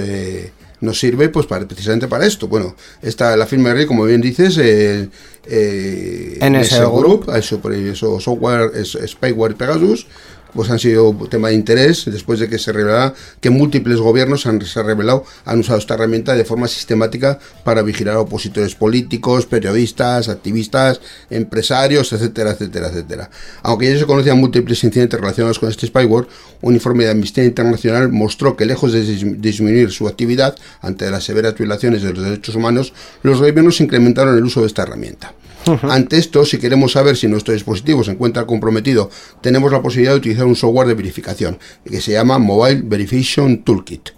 nos 0.82 1.00
sirve 1.00 1.30
pues 1.30 1.46
para 1.46 1.68
precisamente 1.68 2.08
para 2.08 2.26
esto. 2.26 2.48
Bueno, 2.48 2.76
esta 3.02 3.36
la 3.36 3.46
firma 3.46 3.74
de 3.74 3.88
como 3.88 4.06
bien 4.06 4.22
dices, 4.22 4.58
eh, 4.58 5.10
eh, 5.46 6.40
NSO 6.42 6.92
Group. 6.92 7.30
eso, 7.36 7.60
por 7.60 7.74
eso 7.74 8.20
software 8.20 8.72
es 8.76 8.98
spyware 9.08 9.56
Pegasus 9.56 10.08
pues 10.54 10.70
han 10.70 10.80
sido 10.80 11.14
tema 11.30 11.50
de 11.50 11.56
interés 11.56 12.06
después 12.06 12.40
de 12.40 12.50
que 12.50 12.58
se 12.58 12.72
revelara 12.72 13.14
que 13.40 13.50
múltiples 13.50 14.00
gobiernos 14.00 14.46
han, 14.46 14.62
se 14.66 14.80
ha 14.80 14.84
revelado 14.84 15.24
han 15.46 15.60
usado 15.60 15.80
esta 15.80 15.94
herramienta 15.94 16.36
de 16.36 16.46
forma 16.46 16.68
sistemática 16.68 17.40
para 17.64 17.82
vigilar 17.82 18.16
a 18.16 18.22
opositores 18.22 18.76
políticos, 18.76 19.46
periodistas, 19.46 20.30
activistas, 20.30 21.02
empresarios, 21.30 22.12
etcétera, 22.14 22.52
etcétera, 22.52 22.88
etcétera. 22.88 23.30
Aunque 23.64 23.92
ya 23.94 24.00
se 24.00 24.06
conocían 24.06 24.40
múltiples 24.40 24.84
incidentes 24.84 25.20
relacionados 25.20 25.60
con 25.60 25.70
este 25.70 25.88
spyware, 25.88 26.28
un 26.62 26.74
informe 26.74 27.06
de 27.06 27.12
Amnistía 27.12 27.44
Internacional 27.44 28.10
mostró 28.10 28.56
que 28.56 28.66
lejos 28.66 28.92
de 28.94 29.04
dis- 29.04 29.38
disminuir 29.38 29.92
su 29.92 30.08
actividad 30.08 30.56
ante 30.82 31.10
las 31.10 31.24
severas 31.24 31.56
violaciones 31.56 32.02
de 32.02 32.14
los 32.14 32.24
derechos 32.24 32.56
humanos, 32.56 32.94
los 33.24 33.40
gobiernos 33.40 33.82
incrementaron 33.82 34.38
el 34.38 34.44
uso 34.44 34.62
de 34.62 34.68
esta 34.68 34.84
herramienta. 34.84 35.34
Ante 35.84 36.18
esto, 36.18 36.46
si 36.46 36.58
queremos 36.58 36.94
saber 36.94 37.16
si 37.16 37.28
nuestro 37.28 37.54
dispositivo 37.54 38.04
se 38.04 38.12
encuentra 38.12 38.46
comprometido, 38.46 39.10
tenemos 39.42 39.72
la 39.72 39.82
posibilidad 39.82 40.14
de 40.14 40.20
utilizar 40.20 40.46
un 40.46 40.56
software 40.56 40.88
de 40.88 40.96
verificación 40.96 41.60
que 41.86 42.02
se 42.02 42.14
llama 42.14 42.40
Mobile 42.40 42.82
Verification 42.84 43.64
Toolkit, 43.64 44.10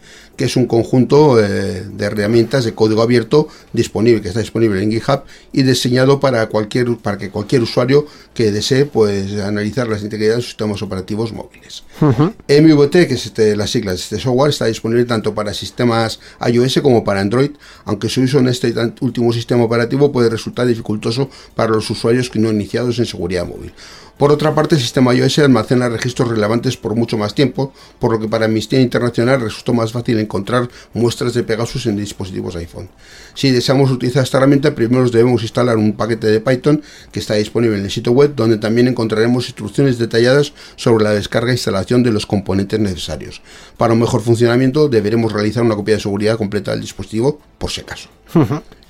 que 0.42 0.48
es 0.48 0.56
un 0.56 0.66
conjunto 0.66 1.40
eh, 1.40 1.86
de 1.88 2.04
herramientas 2.04 2.66
de 2.66 2.74
código 2.74 3.04
abierto 3.04 3.48
disponible, 3.74 4.24
que 4.24 4.30
está 4.30 4.40
disponible 4.40 4.82
en 4.82 4.92
GitHub 4.92 5.22
y 5.54 5.62
diseñado 5.62 6.20
para 6.20 6.50
cualquier 6.50 6.98
para 6.98 7.20
que 7.20 7.30
cualquier 7.30 7.62
usuario 7.62 8.08
que 8.34 8.52
desee 8.52 8.86
pues 8.86 9.40
analizar 9.40 9.88
las 9.88 10.02
integridades 10.02 10.38
de 10.38 10.42
sus 10.42 10.50
sistemas 10.54 10.82
operativos 10.82 11.32
móviles. 11.32 11.84
MVT, 12.00 12.92
que 13.08 13.14
es 13.14 13.28
este, 13.28 13.56
las 13.56 13.70
siglas 13.70 13.98
de 13.98 14.02
este 14.02 14.20
software, 14.20 14.50
está 14.50 14.66
disponible 14.66 15.06
tanto 15.06 15.36
para 15.36 15.54
sistemas 15.54 16.20
iOS 16.52 16.80
como 16.82 17.04
para 17.04 17.22
Android, 17.22 17.52
aunque 17.86 18.10
su 18.10 18.22
uso 18.22 18.40
en 18.40 18.48
este 18.48 18.74
último 19.02 19.32
sistema 19.34 19.64
operativo 19.64 20.12
puede 20.12 20.32
resultar 20.32 20.66
dificultoso 20.66 21.30
para 21.54 21.72
los 21.72 21.88
usuarios 21.88 22.32
que 22.32 22.40
no 22.40 22.50
iniciados 22.50 22.98
en 22.98 23.06
seguridad 23.06 23.46
móvil. 23.46 23.74
Por 24.22 24.32
otra 24.32 24.54
parte, 24.54 24.76
el 24.76 24.82
sistema 24.82 25.16
iOS 25.16 25.40
almacena 25.40 25.90
registros 25.90 26.30
relevantes 26.30 26.78
por 26.78 26.94
mucho 26.94 27.18
más 27.18 27.34
tiempo, 27.34 27.74
por 27.98 28.12
lo 28.12 28.20
que 28.20 28.28
para 28.28 28.46
Amnistía 28.46 28.80
Internacional 28.80 29.42
resultó 29.42 29.74
más 29.74 29.94
fácil 29.94 30.20
encontrar 30.20 30.70
muestras 30.94 31.34
de 31.34 31.42
Pegasus 31.42 31.88
en 31.88 31.98
dispositivos 31.98 32.56
iPhone. 32.56 32.88
Si 33.34 33.50
deseamos 33.50 33.90
utilizar 33.90 34.24
esta 34.24 34.38
herramienta, 34.38 34.76
primero 34.76 35.10
debemos 35.10 35.42
instalar 35.42 35.78
un 35.78 35.94
paquete 35.94 36.28
de 36.28 36.40
Python 36.40 36.84
que 37.12 37.20
está 37.20 37.34
disponible 37.34 37.80
en 37.80 37.86
el 37.86 37.90
sitio 37.90 38.12
web, 38.12 38.36
donde 38.36 38.60
también 38.60 38.88
encontraremos 38.88 39.48
instrucciones 39.48 39.98
detalladas 39.98 40.54
sobre 40.76 41.04
la 41.04 41.14
descarga 41.14 41.50
e 41.50 41.56
instalación 41.56 42.04
de 42.04 42.12
los 42.12 42.28
componentes 42.28 42.80
necesarios. 42.80 43.42
Para 43.76 43.94
un 43.94 44.02
mejor 44.02 44.22
funcionamiento, 44.22 44.88
deberemos 44.88 45.32
realizar 45.32 45.64
una 45.64 45.76
copia 45.76 45.96
de 45.96 46.02
seguridad 46.02 46.38
completa 46.38 46.70
del 46.70 46.82
dispositivo, 46.82 47.42
por 47.58 47.72
si 47.72 47.82
acaso. 47.82 48.10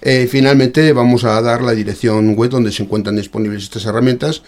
Eh, 0.04 0.28
finalmente 0.28 0.94
vamos 0.94 1.26
a 1.26 1.40
dar 1.42 1.62
la 1.62 1.74
dirección 1.74 2.34
web 2.34 2.50
donde 2.50 2.72
se 2.72 2.82
encuentran 2.82 3.16
disponibles 3.16 3.64
estas 3.64 3.86
herramientas, 3.86 4.42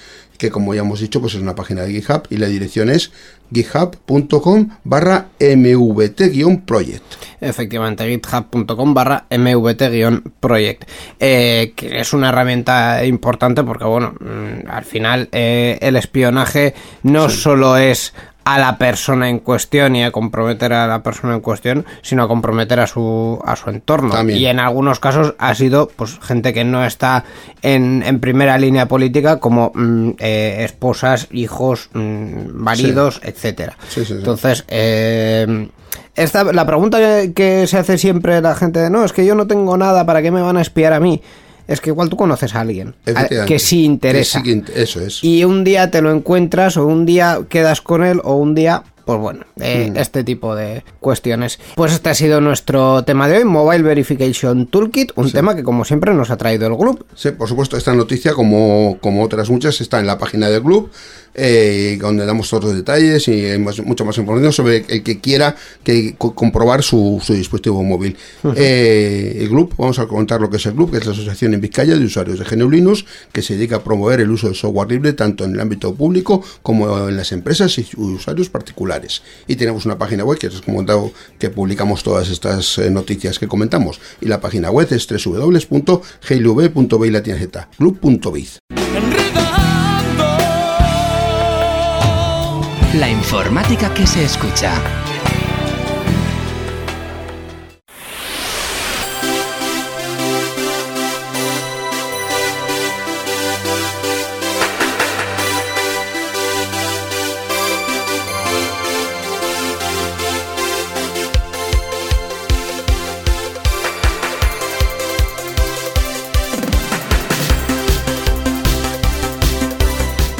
que 0.43 0.51
como 0.51 0.73
ya 0.73 0.81
hemos 0.81 0.99
dicho, 0.99 1.21
pues 1.21 1.35
es 1.35 1.41
una 1.41 1.55
página 1.55 1.83
de 1.83 1.93
GitHub 1.93 2.23
y 2.29 2.35
la 2.35 2.47
dirección 2.47 2.89
es 2.89 3.13
github.com 3.53 4.67
barra 4.83 5.27
mvt-project. 5.39 7.03
Efectivamente, 7.39 8.05
github.com 8.09 8.93
barra 8.93 9.25
mvt-project, 9.29 10.83
eh, 11.17 11.71
que 11.77 11.97
es 11.97 12.11
una 12.11 12.27
herramienta 12.27 13.05
importante 13.05 13.63
porque, 13.63 13.85
bueno, 13.85 14.15
mm, 14.19 14.69
al 14.69 14.83
final 14.83 15.29
eh, 15.31 15.77
el 15.81 15.95
espionaje 15.95 16.73
no 17.03 17.29
solo 17.29 17.77
es 17.77 18.13
a 18.45 18.59
la 18.59 18.77
persona 18.77 19.29
en 19.29 19.39
cuestión 19.39 19.95
y 19.95 20.03
a 20.03 20.11
comprometer 20.11 20.73
a 20.73 20.87
la 20.87 21.03
persona 21.03 21.35
en 21.35 21.41
cuestión, 21.41 21.85
sino 22.01 22.23
a 22.23 22.27
comprometer 22.27 22.79
a 22.79 22.87
su, 22.87 23.39
a 23.45 23.55
su 23.55 23.69
entorno. 23.69 24.13
También. 24.13 24.39
Y 24.39 24.45
en 24.47 24.59
algunos 24.59 24.99
casos 24.99 25.35
ha 25.37 25.55
sido 25.55 25.89
pues 25.95 26.19
gente 26.21 26.53
que 26.53 26.63
no 26.63 26.85
está 26.85 27.23
en, 27.61 28.03
en 28.05 28.19
primera 28.19 28.57
línea 28.57 28.87
política, 28.87 29.39
como 29.39 29.71
mm, 29.73 30.11
eh, 30.19 30.57
esposas, 30.65 31.27
hijos, 31.31 31.89
mm, 31.93 32.49
maridos, 32.53 33.21
etcétera. 33.23 33.77
Sí, 33.87 34.01
sí, 34.01 34.05
sí. 34.05 34.13
Entonces, 34.13 34.65
eh, 34.67 35.69
esta, 36.15 36.43
la 36.43 36.65
pregunta 36.65 36.99
que, 36.99 37.33
que 37.33 37.67
se 37.67 37.77
hace 37.77 37.97
siempre 37.97 38.41
la 38.41 38.55
gente 38.55 38.79
de 38.79 38.89
no, 38.89 39.03
es 39.03 39.13
que 39.13 39.25
yo 39.25 39.35
no 39.35 39.47
tengo 39.47 39.77
nada, 39.77 40.05
¿para 40.05 40.21
qué 40.21 40.31
me 40.31 40.41
van 40.41 40.57
a 40.57 40.61
espiar 40.61 40.93
a 40.93 40.99
mí? 40.99 41.21
Es 41.67 41.79
que 41.81 41.89
igual 41.91 42.09
tú 42.09 42.17
conoces 42.17 42.55
a 42.55 42.61
alguien 42.61 42.93
a- 43.15 43.45
que 43.45 43.57
sí 43.59 43.83
interesa. 43.85 44.43
Que 44.43 44.51
sí 44.53 44.63
eso 44.75 44.99
es. 45.01 45.23
Y 45.23 45.43
un 45.45 45.63
día 45.63 45.89
te 45.91 46.01
lo 46.01 46.11
encuentras 46.11 46.75
o 46.77 46.85
un 46.85 47.05
día 47.05 47.39
quedas 47.49 47.81
con 47.81 48.03
él 48.03 48.19
o 48.23 48.35
un 48.35 48.53
día, 48.55 48.83
pues 49.05 49.19
bueno, 49.19 49.45
eh, 49.59 49.89
Mm. 49.91 49.97
este 49.97 50.23
tipo 50.23 50.55
de 50.55 50.83
cuestiones. 50.99 51.59
Pues 51.75 51.93
este 51.93 52.09
ha 52.09 52.13
sido 52.15 52.39
nuestro 52.41 53.03
tema 53.03 53.27
de 53.27 53.37
hoy, 53.39 53.43
Mobile 53.45 53.83
Verification 53.83 54.67
Toolkit, 54.67 55.11
un 55.15 55.31
tema 55.31 55.55
que 55.55 55.63
como 55.63 55.83
siempre 55.85 56.13
nos 56.13 56.29
ha 56.31 56.37
traído 56.37 56.67
el 56.67 56.75
grupo. 56.75 57.05
Sí, 57.15 57.31
por 57.31 57.47
supuesto, 57.47 57.77
esta 57.77 57.93
noticia, 57.93 58.33
como, 58.33 58.97
como 59.01 59.23
otras 59.23 59.49
muchas, 59.49 59.79
está 59.81 59.99
en 59.99 60.07
la 60.07 60.17
página 60.17 60.49
del 60.49 60.61
club, 60.61 60.89
eh, 61.35 61.97
donde 61.99 62.25
damos 62.25 62.49
todos 62.49 62.65
los 62.65 62.75
detalles 62.75 63.27
y 63.27 63.45
hay 63.45 63.57
más- 63.59 63.79
mucha 63.81 64.03
más 64.03 64.17
información 64.17 64.53
sobre 64.53 64.85
el 64.87 65.01
que 65.03 65.19
quiera 65.19 65.55
que 65.83 66.15
co- 66.17 66.35
comprobar 66.35 66.83
su, 66.83 67.19
su 67.23 67.33
dispositivo 67.33 67.81
móvil. 67.83 68.15
Eh, 68.55 69.37
el 69.41 69.49
club, 69.49 69.73
vamos 69.77 69.97
a 69.99 70.05
contar 70.07 70.39
lo 70.41 70.49
que 70.49 70.57
es 70.57 70.65
el 70.67 70.73
club, 70.73 70.91
que 70.91 70.97
es 70.97 71.05
la 71.05 71.11
Asociación 71.11 71.53
en 71.53 71.61
Vizcaya 71.61 71.95
de 71.97 72.05
Usuarios 72.05 72.39
de 72.39 72.45
GNU 72.45 72.69
Linux, 72.69 73.05
que 73.31 73.41
se 73.41 73.55
dedica 73.55 73.77
a 73.77 73.83
promover 73.83 74.21
el 74.21 74.29
uso 74.29 74.47
del 74.47 74.55
software 74.55 74.89
libre 74.91 75.13
tanto 75.13 75.43
en 75.45 75.53
el 75.53 75.59
ámbito 75.59 75.93
público 75.95 76.43
como 76.61 77.09
en 77.09 77.17
las 77.17 77.31
empresas 77.31 77.77
y 77.79 77.87
usuarios 77.97 78.49
particulares. 78.49 78.92
Y 79.47 79.55
tenemos 79.55 79.85
una 79.85 79.97
página 79.97 80.23
web, 80.23 80.37
que 80.37 80.47
os 80.47 80.57
he 80.57 80.61
comentado 80.61 81.11
que 81.39 81.49
publicamos 81.49 82.03
todas 82.03 82.29
estas 82.29 82.77
eh, 82.77 82.89
noticias 82.89 83.39
que 83.39 83.47
comentamos. 83.47 83.99
Y 84.21 84.27
la 84.27 84.39
página 84.41 84.69
web 84.71 84.87
es 84.91 85.07
www.glv.biz, 85.07 85.99
club.biz. 87.77 88.59
La 92.93 93.09
informática 93.09 93.93
que 93.93 94.05
se 94.05 94.23
escucha. 94.23 95.02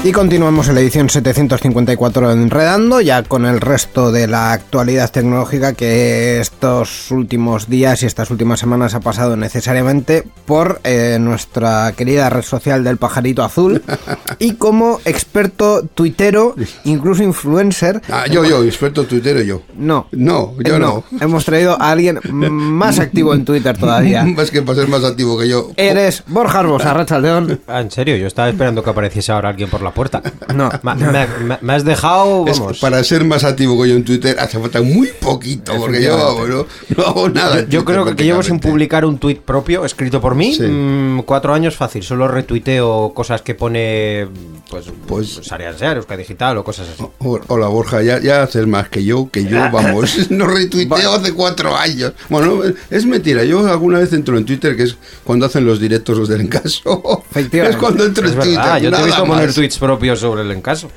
Y 0.05 0.11
continuamos 0.11 0.67
en 0.67 0.75
la 0.75 0.81
edición 0.81 1.09
754 1.09 2.27
de 2.27 2.33
Enredando, 2.33 2.99
ya 2.99 3.23
con 3.23 3.45
el 3.45 3.61
resto 3.61 4.11
de 4.11 4.27
la 4.27 4.51
actualidad 4.51 5.09
tecnológica 5.09 5.71
que 5.75 6.41
estos 6.41 7.09
últimos 7.09 7.69
días 7.69 8.03
y 8.03 8.05
estas 8.07 8.29
últimas 8.29 8.59
semanas 8.59 8.95
ha 8.95 8.99
pasado 8.99 9.37
necesariamente 9.37 10.25
por 10.45 10.81
eh, 10.83 11.19
nuestra 11.21 11.93
querida 11.95 12.29
red 12.29 12.41
social 12.41 12.83
del 12.83 12.97
pajarito 12.97 13.45
azul. 13.45 13.81
y 14.39 14.55
como 14.55 14.99
experto 15.05 15.83
tuitero, 15.85 16.55
incluso 16.83 17.23
influencer, 17.23 18.01
Ah, 18.09 18.25
yo, 18.29 18.43
yo, 18.43 18.61
experto 18.65 19.05
tuitero, 19.05 19.41
yo. 19.41 19.61
no. 19.77 20.07
No, 20.11 20.53
yo 20.59 20.75
Eh, 20.75 20.79
no. 20.79 21.05
Hemos 21.21 21.45
traído 21.45 21.81
a 21.81 21.91
alguien 21.91 22.19
más 22.29 22.99
activo 22.99 23.33
en 23.33 23.45
Twitter 23.45 23.77
todavía. 23.77 24.25
Es 24.37 24.51
que 24.51 24.61
para 24.61 24.79
ser 24.81 24.89
más 24.89 25.05
activo 25.05 25.37
que 25.39 25.47
yo. 25.47 25.71
Eres 25.77 26.23
Borja 26.27 26.59
Arbosa, 26.59 26.93
Rachaldeón. 26.93 27.61
Ah, 27.67 27.79
en 27.79 27.89
serio, 27.89 28.17
yo 28.17 28.27
estaba 28.27 28.49
esperando 28.49 28.83
que 28.83 28.89
apareciese 28.89 29.31
ahora 29.31 29.47
alguien 29.47 29.69
por 29.69 29.81
la 29.81 29.92
puerta. 29.93 30.21
No, 30.53 30.69
Ma- 30.83 30.93
me, 30.93 31.07
me- 31.43 31.57
me 31.61 31.73
has 31.73 31.83
dejado, 31.83 32.45
Es- 32.47 32.59
vamos. 32.59 32.79
para 32.79 33.03
ser 33.03 33.23
más 33.23 33.43
activo 33.43 33.81
que 33.81 33.89
yo 33.89 33.95
en 33.95 34.03
Twitter 34.03 34.35
hace 34.39 34.59
falta 34.59 34.81
muy 34.83 35.07
poquito, 35.19 35.73
porque 35.77 36.03
yo 36.03 36.15
no, 36.47 36.65
no 36.95 37.03
hago 37.07 37.29
nada. 37.29 37.65
Yo 37.67 37.83
creo 37.83 38.05
que 38.15 38.23
llevo 38.23 38.43
sin 38.43 38.59
publicar 38.59 39.03
un 39.05 39.17
tuit 39.17 39.39
propio 39.41 39.83
escrito 39.85 40.21
por 40.21 40.35
mí 40.35 40.53
Sí. 40.53 40.63
mm, 40.63 41.21
cuatro 41.23 41.53
años 41.53 41.75
fácil. 41.75 42.03
Solo 42.03 42.27
retuiteo 42.27 43.13
cosas 43.15 43.41
que 43.41 43.55
pone 43.55 44.27
pues 44.69 44.85
Pues- 45.07 45.41
pues 45.47 45.51
Euska 45.95 46.17
Digital 46.17 46.57
o 46.57 46.63
cosas 46.63 46.87
así. 46.93 47.03
Ho- 47.19 47.39
Hola 47.47 47.67
Borja, 47.67 48.01
ya, 48.03 48.19
ya 48.19 48.43
haces 48.43 48.67
más 48.67 48.89
que 48.89 49.03
yo, 49.03 49.29
que 49.31 49.45
yo, 49.45 49.57
vamos, 49.71 50.15
no 50.29 50.45
retuiteo 50.47 51.13
hace 51.13 51.33
cuatro 51.33 51.75
años. 51.75 52.13
Bueno, 52.29 52.61
es 52.89 53.05
mentira, 53.05 53.43
yo 53.43 53.65
alguna 53.67 53.99
vez 53.99 54.13
entro 54.13 54.37
en 54.37 54.45
Twitter, 54.45 54.75
que 54.75 54.83
es 54.83 54.97
cuando 55.23 55.45
hacen 55.45 55.65
los 55.65 55.79
directos 55.79 56.17
los 56.17 56.29
del 56.29 56.41
encaso. 56.41 57.23
Es 57.33 57.75
cuando 57.77 58.05
entro 58.05 58.25
Es 58.27 58.33
en 58.33 58.37
verdad, 58.39 58.43
Twitter. 58.43 58.73
yo 58.73 58.79
te 58.81 58.87
he 58.87 58.91
nada 58.91 59.05
visto 59.05 59.25
poner 59.25 59.53
tweets 59.53 59.77
propios 59.83 60.19
sobre 60.19 60.43
el 60.43 60.51
encaso. 60.51 60.89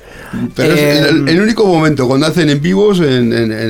Pero 0.55 0.73
es 0.73 0.79
Eh, 0.79 1.09
el, 1.09 1.27
el 1.27 1.41
único 1.41 1.65
momento 1.65 2.07
cuando 2.07 2.25
hacen 2.27 2.49
en 2.49 2.61
vivos 2.61 2.99
en, 3.01 3.33
en- 3.33 3.51
en 3.51 3.61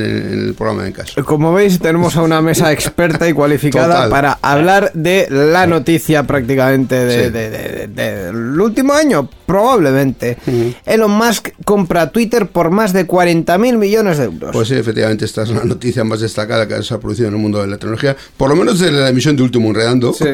el 0.48 0.54
programa 0.56 0.84
de 0.84 0.90
encaso. 0.90 1.24
Como 1.24 1.52
veis, 1.52 1.80
tenemos 1.80 2.16
a 2.16 2.22
una 2.22 2.40
mesa 2.40 2.70
experta 2.72 3.28
y 3.28 3.32
cualificada 3.32 3.94
Total. 3.94 4.10
para 4.10 4.38
hablar 4.42 4.92
de 4.94 5.26
la 5.30 5.66
noticia 5.66 6.22
prácticamente 6.22 6.94
de- 7.04 7.24
Sí. 7.24 7.30
de- 7.30 7.50
de- 7.50 7.86
de- 7.88 8.22
del 8.32 8.60
último 8.60 8.92
año, 8.92 9.28
probablemente. 9.48 10.36
Elon 10.84 11.10
Musk 11.10 11.48
compra 11.64 12.10
Twitter 12.10 12.48
por 12.48 12.70
más 12.70 12.92
de 12.92 13.08
40.000 13.08 13.78
millones 13.78 14.18
de 14.18 14.24
euros. 14.24 14.50
Pues 14.52 14.68
sí, 14.68 14.74
efectivamente, 14.74 15.24
esta 15.24 15.42
es 15.42 15.48
la 15.48 15.64
noticia 15.64 16.04
más 16.04 16.20
destacada 16.20 16.68
que 16.68 16.82
se 16.82 16.92
ha 16.92 17.00
producido 17.00 17.28
en 17.28 17.34
el 17.34 17.40
mundo 17.40 17.62
de 17.62 17.66
la 17.66 17.78
tecnología, 17.78 18.14
por 18.36 18.50
lo 18.50 18.56
menos 18.56 18.78
desde 18.78 18.92
la 18.92 19.08
emisión 19.08 19.36
de 19.36 19.42
Último 19.42 19.68
Enredando. 19.68 20.12
Sí. 20.12 20.26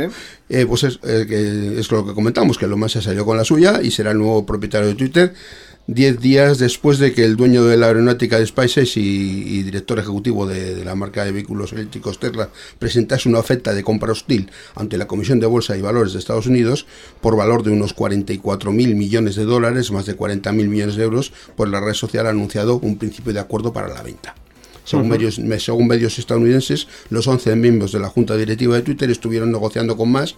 Eh, 0.48 0.66
pues 0.66 0.82
es, 0.82 0.98
eh, 1.04 1.26
que 1.28 1.78
es 1.78 1.90
lo 1.92 2.04
que 2.04 2.12
comentamos, 2.12 2.58
que 2.58 2.64
Elon 2.64 2.80
Musk 2.80 2.94
se 2.94 3.02
salió 3.02 3.24
con 3.24 3.36
la 3.36 3.44
suya 3.44 3.80
y 3.80 3.92
será 3.92 4.10
el 4.10 4.18
nuevo 4.18 4.44
propietario 4.44 4.88
de 4.88 4.94
Twitter. 4.96 5.32
Diez 5.86 6.18
días 6.18 6.58
después 6.58 6.98
de 6.98 7.12
que 7.12 7.26
el 7.26 7.36
dueño 7.36 7.66
de 7.66 7.76
la 7.76 7.88
aeronáutica 7.88 8.38
de 8.38 8.46
SpaceX 8.46 8.96
y, 8.96 9.00
y 9.00 9.62
director 9.64 9.98
ejecutivo 9.98 10.46
de, 10.46 10.74
de 10.74 10.82
la 10.82 10.94
marca 10.94 11.26
de 11.26 11.32
vehículos 11.32 11.74
eléctricos 11.74 12.18
Tesla 12.18 12.48
presentase 12.78 13.28
una 13.28 13.40
oferta 13.40 13.74
de 13.74 13.84
compra 13.84 14.12
hostil 14.12 14.50
ante 14.76 14.96
la 14.96 15.06
Comisión 15.06 15.40
de 15.40 15.46
Bolsa 15.46 15.76
y 15.76 15.82
Valores 15.82 16.14
de 16.14 16.20
Estados 16.20 16.46
Unidos 16.46 16.86
por 17.20 17.36
valor 17.36 17.64
de 17.64 17.70
unos 17.70 17.92
44 17.92 18.72
mil 18.72 18.94
millones 18.94 19.36
de 19.36 19.44
dólares, 19.44 19.90
más 19.90 20.06
de 20.06 20.14
40 20.14 20.52
mil 20.52 20.70
millones 20.70 20.96
de 20.96 21.04
euros, 21.04 21.34
pues 21.54 21.68
la 21.68 21.80
red 21.80 21.92
social 21.92 22.26
ha 22.26 22.30
anunciado 22.30 22.78
un 22.78 22.96
principio 22.96 23.34
de 23.34 23.40
acuerdo 23.40 23.74
para 23.74 23.88
la 23.88 24.02
venta. 24.02 24.34
Según, 24.84 25.08
medios, 25.08 25.40
según 25.58 25.86
medios 25.86 26.18
estadounidenses, 26.18 26.88
los 27.08 27.26
11 27.26 27.56
miembros 27.56 27.92
de 27.92 28.00
la 28.00 28.08
junta 28.08 28.36
directiva 28.36 28.76
de 28.76 28.82
Twitter 28.82 29.10
estuvieron 29.10 29.50
negociando 29.50 29.96
con 29.96 30.12
más 30.12 30.36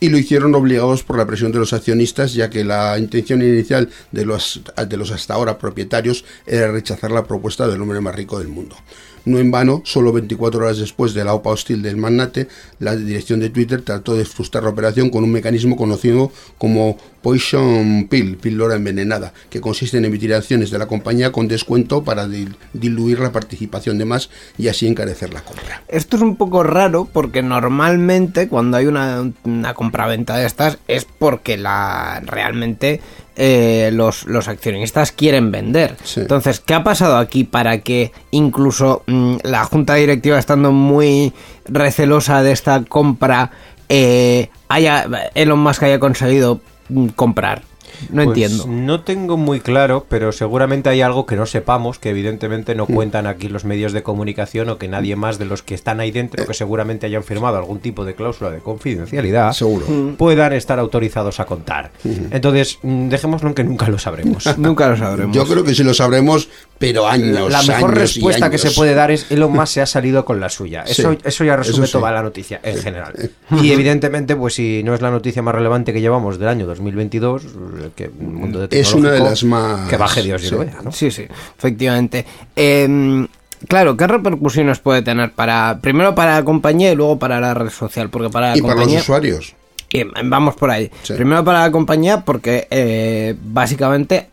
y 0.00 0.08
lo 0.08 0.18
hicieron 0.18 0.54
obligados 0.54 1.02
por 1.02 1.16
la 1.16 1.26
presión 1.26 1.52
de 1.52 1.58
los 1.58 1.72
accionistas, 1.72 2.34
ya 2.34 2.50
que 2.50 2.64
la 2.64 2.98
intención 2.98 3.42
inicial 3.42 3.88
de 4.12 4.24
los, 4.24 4.60
de 4.88 4.96
los 4.96 5.10
hasta 5.10 5.34
ahora 5.34 5.58
propietarios 5.58 6.24
era 6.46 6.70
rechazar 6.70 7.10
la 7.10 7.24
propuesta 7.24 7.66
del 7.66 7.82
hombre 7.82 8.00
más 8.00 8.14
rico 8.14 8.38
del 8.38 8.48
mundo. 8.48 8.76
No 9.24 9.38
en 9.38 9.50
vano, 9.50 9.82
solo 9.84 10.12
24 10.12 10.60
horas 10.60 10.78
después 10.78 11.14
de 11.14 11.24
la 11.24 11.34
OPA 11.34 11.50
hostil 11.50 11.82
del 11.82 11.96
magnate, 11.96 12.48
la 12.78 12.96
dirección 12.96 13.40
de 13.40 13.50
Twitter 13.50 13.82
trató 13.82 14.14
de 14.14 14.24
frustrar 14.24 14.64
la 14.64 14.70
operación 14.70 15.10
con 15.10 15.24
un 15.24 15.32
mecanismo 15.32 15.76
conocido 15.76 16.32
como 16.56 16.96
Poison 17.22 18.06
Pill, 18.08 18.36
píldora 18.36 18.76
envenenada, 18.76 19.32
que 19.50 19.60
consiste 19.60 19.98
en 19.98 20.04
emitir 20.04 20.32
acciones 20.34 20.70
de 20.70 20.78
la 20.78 20.86
compañía 20.86 21.30
con 21.32 21.46
descuento 21.48 22.02
para 22.04 22.26
dil- 22.26 22.56
diluir 22.72 23.20
la 23.20 23.32
participación 23.32 23.98
de 23.98 24.04
más 24.04 24.30
y 24.56 24.68
así 24.68 24.86
encarecer 24.86 25.32
la 25.34 25.42
compra. 25.42 25.82
Esto 25.88 26.16
es 26.16 26.22
un 26.22 26.36
poco 26.36 26.62
raro 26.62 27.08
porque 27.12 27.42
normalmente 27.42 28.48
cuando 28.48 28.76
hay 28.76 28.86
una, 28.86 29.30
una 29.44 29.74
compraventa 29.74 30.36
de 30.36 30.46
estas 30.46 30.78
es 30.88 31.04
porque 31.18 31.56
la 31.58 32.20
realmente 32.24 33.00
eh, 33.40 33.90
los, 33.92 34.26
los 34.26 34.48
accionistas 34.48 35.12
quieren 35.12 35.52
vender. 35.52 35.96
Sí. 36.02 36.20
Entonces, 36.20 36.58
¿qué 36.58 36.74
ha 36.74 36.82
pasado 36.82 37.18
aquí 37.18 37.44
para 37.44 37.78
que 37.82 38.10
incluso 38.32 39.04
mm, 39.06 39.36
la 39.44 39.64
junta 39.64 39.94
directiva, 39.94 40.40
estando 40.40 40.72
muy 40.72 41.32
recelosa 41.64 42.42
de 42.42 42.50
esta 42.50 42.82
compra, 42.82 43.52
eh, 43.88 44.50
haya 44.68 45.06
Elon 45.34 45.60
Musk 45.60 45.84
haya 45.84 46.00
conseguido 46.00 46.60
mm, 46.88 47.08
comprar? 47.08 47.62
No 48.10 48.24
Pues 48.24 48.28
entiendo. 48.28 48.66
No 48.68 49.00
tengo 49.02 49.36
muy 49.36 49.60
claro, 49.60 50.06
pero 50.08 50.32
seguramente 50.32 50.88
hay 50.88 51.00
algo 51.02 51.26
que 51.26 51.36
no 51.36 51.46
sepamos, 51.46 51.98
que 51.98 52.10
evidentemente 52.10 52.74
no 52.74 52.86
cuentan 52.86 53.26
aquí 53.26 53.48
los 53.48 53.64
medios 53.64 53.92
de 53.92 54.02
comunicación 54.02 54.68
o 54.70 54.78
que 54.78 54.88
nadie 54.88 55.16
más 55.16 55.38
de 55.38 55.44
los 55.44 55.62
que 55.62 55.74
están 55.74 56.00
ahí 56.00 56.10
dentro, 56.10 56.44
que 56.46 56.54
seguramente 56.54 57.06
hayan 57.06 57.24
firmado 57.24 57.56
algún 57.58 57.80
tipo 57.80 58.04
de 58.04 58.14
cláusula 58.14 58.50
de 58.50 58.58
confidencialidad, 58.60 59.52
Seguro. 59.52 59.86
puedan 60.16 60.52
estar 60.52 60.78
autorizados 60.78 61.40
a 61.40 61.44
contar. 61.46 61.90
Entonces, 62.30 62.78
mm, 62.82 63.08
dejémoslo 63.08 63.48
en 63.48 63.54
que 63.54 63.64
nunca 63.64 63.88
lo 63.88 63.98
sabremos. 63.98 64.44
Nunca 64.58 64.88
lo 64.88 64.96
sabremos. 64.96 65.34
Yo 65.36 65.46
creo 65.46 65.64
que 65.64 65.74
sí 65.74 65.82
lo 65.84 65.94
sabremos, 65.94 66.48
pero 66.78 67.06
años. 67.08 67.50
La 67.50 67.62
mejor 67.62 67.90
años 67.90 67.96
y 68.16 68.20
respuesta 68.20 68.50
que 68.50 68.58
se 68.58 68.70
puede 68.72 68.94
dar 68.94 69.10
es 69.10 69.30
Elon 69.30 69.52
Musk 69.52 69.66
se 69.74 69.80
ha 69.82 69.86
salido 69.86 70.24
con 70.24 70.40
la 70.40 70.48
suya. 70.48 70.82
Eso, 70.86 71.12
Sí, 71.12 71.18
eso 71.24 71.44
ya 71.44 71.56
resume 71.56 71.84
eso 71.84 71.86
sí. 71.86 71.92
toda 71.92 72.10
la 72.12 72.22
noticia 72.22 72.60
en 72.62 72.76
general. 72.78 73.14
Y 73.62 73.72
evidentemente, 73.72 74.36
pues 74.36 74.54
si 74.54 74.82
no 74.84 74.94
es 74.94 75.00
la 75.00 75.10
noticia 75.10 75.42
más 75.42 75.54
relevante 75.54 75.92
que 75.92 76.00
llevamos 76.00 76.38
del 76.38 76.48
año 76.48 76.66
2022, 76.66 77.42
que 77.94 78.04
el 78.04 78.12
mundo 78.12 78.66
de 78.66 78.80
Es 78.80 78.92
una 78.94 79.10
de 79.10 79.20
las 79.20 79.44
más- 79.44 79.88
Que 79.88 79.96
baje 79.96 80.22
Dios 80.22 80.42
y 80.42 80.46
sí. 80.46 80.50
lo 80.52 80.60
vea, 80.60 80.78
¿no? 80.82 80.92
Sí, 80.92 81.10
sí, 81.10 81.26
efectivamente. 81.58 82.24
Eh, 82.56 83.26
claro, 83.66 83.96
¿qué 83.96 84.06
repercusiones 84.06 84.78
puede 84.78 85.02
tener 85.02 85.32
para 85.32 85.78
primero 85.80 86.14
para 86.14 86.34
la 86.36 86.44
compañía 86.44 86.92
y 86.92 86.96
luego 86.96 87.18
para 87.18 87.40
la 87.40 87.54
red 87.54 87.70
social? 87.70 88.10
Porque 88.10 88.30
para 88.30 88.50
la 88.50 88.58
Y 88.58 88.62
para 88.62 88.74
los 88.84 88.92
usuarios. 88.94 89.54
y 89.90 90.02
vamos 90.24 90.54
por 90.56 90.70
ahí. 90.70 90.90
Sí. 91.02 91.14
Primero 91.14 91.44
para 91.44 91.60
la 91.62 91.70
compañía 91.70 92.20
porque 92.24 92.66
eh, 92.70 93.34
básicamente 93.42 94.28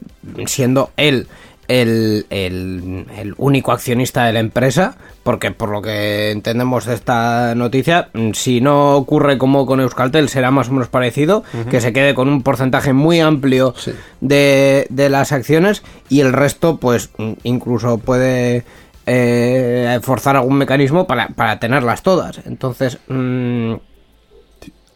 siendo 0.45 0.91
él 0.97 1.27
el, 1.68 2.26
el- 2.30 3.05
el 3.18 3.34
único 3.38 3.72
accionista 3.72 4.26
de 4.26 4.34
la 4.34 4.39
empresa, 4.39 4.97
porque 5.24 5.51
por 5.51 5.70
lo 5.70 5.82
que 5.82 6.32
entendemos 6.32 6.86
de 6.86 6.93
esta 6.93 7.55
noticia, 7.55 8.09
mm, 8.13 8.32
si 8.34 8.61
no 8.61 8.95
ocurre 8.95 9.38
como 9.38 9.66
con 9.66 9.80
Euskaltel, 9.80 10.30
será 10.30 10.51
más 10.51 10.70
o 10.70 10.74
menos 10.74 10.88
parecido, 10.89 11.43
que 11.70 11.82
se 11.82 11.93
quede 11.93 12.13
con 12.13 12.30
un 12.30 12.43
porcentaje 12.43 12.93
muy 12.93 13.20
amplio 13.20 13.74
Sí. 13.78 13.91
de, 14.22 14.86
de 14.89 15.09
las 15.09 15.32
acciones 15.32 15.84
y 16.09 16.22
el 16.22 16.34
resto 16.34 16.78
pues 16.78 17.09
mm, 17.18 17.32
incluso 17.43 17.97
puede 17.97 18.63
eh, 19.07 19.99
forzar 20.01 20.36
algún 20.36 20.57
mecanismo 20.57 21.07
para, 21.07 21.28
para 21.30 21.59
tenerlas 21.59 22.03
todas. 22.03 22.41
Entonces... 22.45 22.97
mm, 23.07 23.74